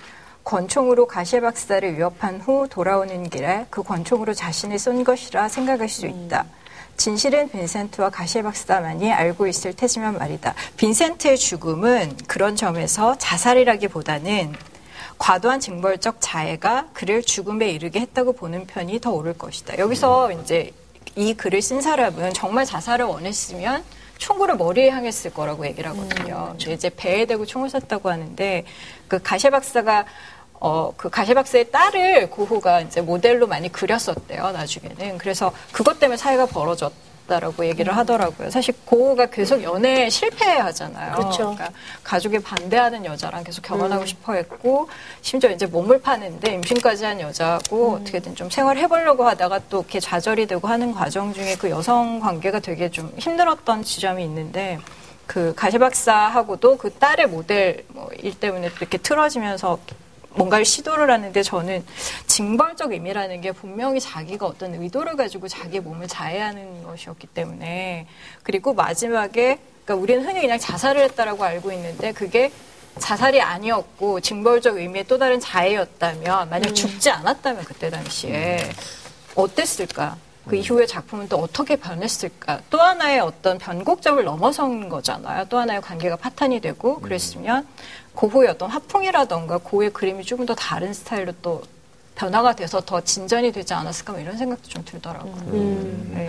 권총으로 0.45 1.07
가시에 1.07 1.41
박사를 1.41 1.97
위협한 1.97 2.41
후 2.41 2.67
돌아오는 2.69 3.31
길에 3.31 3.65
그 3.71 3.83
권총으로 3.83 4.35
자신을 4.35 4.79
쏜 4.79 5.03
것이라 5.03 5.49
생각할 5.49 5.89
수 5.89 6.07
있다. 6.07 6.45
진실은 6.97 7.51
빈센트와 7.51 8.11
가시에 8.11 8.43
박사만이 8.43 9.13
알고 9.13 9.47
있을 9.47 9.75
테지만 9.75 10.19
말이다. 10.19 10.55
빈센트의 10.77 11.37
죽음은 11.37 12.17
그런 12.27 12.57
점에서 12.57 13.17
자살이라기보다는 13.19 14.55
과도한 15.19 15.61
징벌적 15.61 16.17
자해가 16.21 16.89
그를 16.93 17.23
죽음에 17.23 17.71
이르게 17.71 18.01
했다고 18.01 18.35
보는 18.35 18.67
편이 18.67 19.01
더 19.01 19.11
옳을 19.13 19.39
것이다. 19.39 19.79
여기서 19.79 20.33
이제 20.33 20.73
이 21.17 21.35
글을 21.35 21.63
쓴 21.63 21.81
사람은 21.81 22.35
정말 22.35 22.65
자살을 22.65 23.05
원했으면 23.05 23.85
총구를 24.19 24.57
머리에 24.57 24.91
향했을 24.91 25.33
거라고 25.33 25.67
얘기를 25.67 25.91
하거든요. 25.91 26.55
근데 26.59 26.73
이제 26.73 26.91
배에 26.91 27.27
대고 27.27 27.47
총을 27.47 27.69
쐈다고 27.71 28.11
하는데 28.11 28.65
그 29.09 29.21
가셰 29.23 29.51
박사가 29.51 30.07
어, 30.67 30.95
그 30.97 31.11
가셰 31.11 31.35
박사의 31.35 31.71
딸을 31.71 32.31
고후가 32.31 32.81
이제 32.81 33.03
모델로 33.03 33.47
많이 33.47 33.71
그렸었대요, 33.71 34.53
나중에는. 34.53 35.19
그래서 35.19 35.53
그것 35.73 36.01
때문에 36.01 36.17
사이가 36.17 36.47
벌어졌 36.47 36.91
다라고 37.29 37.67
얘기를 37.67 37.95
하더라고요. 37.95 38.49
사실 38.49 38.75
고후가 38.87 39.27
계속 39.27 39.63
연애에 39.63 40.09
실패하잖아요. 40.09 41.17
그렇죠. 41.17 41.55
그러니까 41.55 41.71
가족이 42.03 42.39
반대하는 42.39 43.05
여자랑 43.05 43.45
계속 43.45 43.61
결혼하고 43.61 44.07
싶어 44.07 44.33
했고, 44.33 44.89
심지어 45.21 45.51
이제 45.51 45.67
몸을 45.67 46.01
파는데 46.01 46.55
임신까지 46.55 47.05
한 47.05 47.21
여자하고 47.21 47.99
어떻게든 48.01 48.35
좀 48.35 48.49
생활해보려고 48.49 49.27
하다가 49.29 49.61
또 49.69 49.81
이렇게 49.81 50.01
좌절이 50.01 50.47
되고 50.47 50.67
하는 50.67 50.95
과정 50.95 51.35
중에 51.35 51.57
그 51.57 51.69
여성 51.69 52.21
관계가 52.21 52.61
되게 52.61 52.91
좀 52.91 53.13
힘들었던 53.19 53.83
지점이 53.85 54.25
있는데, 54.25 54.79
그 55.27 55.53
가시 55.55 55.77
박사하고도 55.79 56.79
그 56.79 56.91
딸의 56.91 57.27
모델 57.29 57.85
뭐 57.89 58.09
일 58.23 58.39
때문에 58.39 58.71
또 58.71 58.77
이렇게 58.81 58.97
틀어지면서 58.97 59.79
뭔가를 60.35 60.65
시도를 60.65 61.11
하는데 61.11 61.43
저는 61.43 61.85
징벌적 62.27 62.93
의미라는 62.93 63.41
게 63.41 63.53
분명히 63.53 64.01
자기가 64.01 64.47
어떤 64.47 64.75
의도를 64.75 65.17
가지고 65.17 65.49
자기 65.49 65.81
몸을 65.81 66.09
자해하는 66.09 66.83
것이었기 66.83 67.29
때문에 67.29 68.07
그리고 68.43 68.75
마지막에 68.75 69.59
그러니까 69.85 69.95
우리는 70.03 70.25
흔히 70.25 70.41
그냥 70.41 70.59
자살을 70.59 71.03
했다라고 71.03 71.45
알고 71.45 71.73
있는데 71.73 72.13
그게 72.13 72.51
자살이 72.99 73.41
아니었고 73.41 74.21
징벌적 74.21 74.77
의미의 74.77 75.05
또 75.07 75.19
다른 75.19 75.41
자해였다면 75.41 76.49
만약 76.49 76.73
죽지 76.75 77.11
않았다면 77.11 77.65
그때 77.65 77.91
당시에 77.91 78.59
어땠을까? 79.35 80.17
그 80.47 80.57
이후의 80.57 80.87
작품은 80.87 81.29
또 81.29 81.39
어떻게 81.39 81.77
변했을까? 81.77 82.61
또 82.71 82.79
하나의 82.79 83.21
어떤 83.21 83.59
변곡점을 83.59 84.23
넘어선 84.23 84.89
거잖아요. 84.89 85.47
또 85.49 85.59
하나의 85.59 85.81
관계가 85.81 86.17
파탄이 86.17 86.61
되고 86.61 87.01
그랬으면 87.01 87.67
고후의 88.15 88.51
어떤 88.51 88.71
화풍이라던가 88.71 89.59
고의 89.59 89.91
그림이 89.93 90.25
조금 90.25 90.47
더 90.47 90.55
다른 90.55 90.93
스타일로 90.93 91.33
또 91.43 91.63
변화가 92.15 92.55
돼서 92.55 92.81
더 92.81 93.01
진전이 93.01 93.51
되지 93.53 93.75
않았을까 93.75 94.13
뭐 94.13 94.21
이런 94.21 94.37
생각도 94.37 94.69
좀 94.69 94.85
들더라고요. 94.85 95.35
네. 95.51 96.29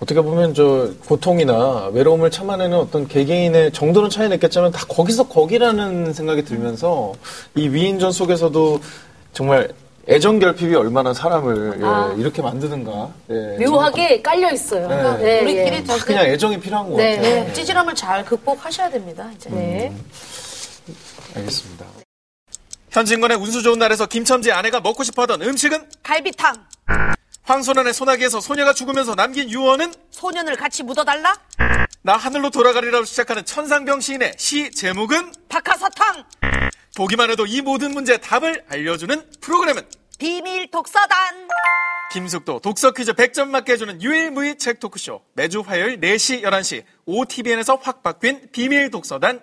어떻게 0.00 0.20
보면 0.20 0.54
저 0.54 0.92
고통이나 1.06 1.86
외로움을 1.86 2.30
참아내는 2.30 2.78
어떤 2.78 3.08
개개인의 3.08 3.72
정도는 3.72 4.10
차이는 4.10 4.36
있겠지만 4.36 4.70
다 4.70 4.84
거기서 4.88 5.28
거기라는 5.28 6.12
생각이 6.12 6.44
들면서 6.44 7.14
이 7.54 7.68
위인전 7.68 8.12
속에서도 8.12 8.80
정말 9.32 9.72
애정 10.08 10.38
결핍이 10.38 10.74
얼마나 10.74 11.12
사람을 11.12 11.84
아. 11.84 12.14
예, 12.16 12.20
이렇게 12.20 12.40
만드는가. 12.40 13.10
예, 13.30 13.64
묘하게 13.64 14.22
깔려 14.22 14.52
있어요. 14.52 14.86
네. 14.88 15.16
네, 15.18 15.40
우리끼리 15.42 15.76
예. 15.76 15.84
다 15.84 15.96
그냥 15.98 16.26
애정이 16.26 16.60
필요한 16.60 16.88
것 16.90 16.96
네, 16.96 17.16
같아요. 17.16 17.44
네, 17.44 17.52
찌질함을 17.52 17.94
잘 17.94 18.24
극복하셔야 18.24 18.88
됩니다. 18.90 19.28
이제. 19.34 19.50
네. 19.50 19.92
알겠습니다. 21.34 21.84
현진건의 22.90 23.36
운수 23.36 23.62
좋은 23.62 23.78
날에서 23.78 24.06
김첨지 24.06 24.52
아내가 24.52 24.80
먹고 24.80 25.02
싶어하던 25.02 25.42
음식은 25.42 25.88
갈비탕. 26.02 26.64
황소년의 27.42 27.92
소나기에서 27.92 28.40
소녀가 28.40 28.72
죽으면서 28.72 29.14
남긴 29.14 29.50
유언은 29.50 29.92
소년을 30.10 30.56
같이 30.56 30.82
묻어달라. 30.82 31.34
나 32.02 32.16
하늘로 32.16 32.50
돌아가리라고 32.50 33.04
시작하는 33.04 33.44
천상병 33.44 34.00
시인의 34.00 34.34
시 34.38 34.70
제목은 34.70 35.32
박하사탕. 35.48 36.24
보기만 36.96 37.30
해도 37.30 37.44
이 37.44 37.60
모든 37.60 37.92
문제의 37.92 38.22
답을 38.22 38.64
알려주는 38.68 39.30
프로그램은 39.42 39.82
비밀 40.18 40.70
독서단. 40.70 41.46
김숙도 42.10 42.60
독서 42.60 42.92
퀴즈 42.92 43.12
100점 43.12 43.48
맞게 43.48 43.74
해주는 43.74 44.00
유일무이 44.00 44.56
책 44.56 44.80
토크쇼 44.80 45.20
매주 45.34 45.60
화요일 45.60 46.00
4시 46.00 46.42
11시 46.42 46.84
OTBN에서 47.04 47.78
확 47.82 48.02
바뀐 48.02 48.48
비밀 48.50 48.90
독서단 48.90 49.42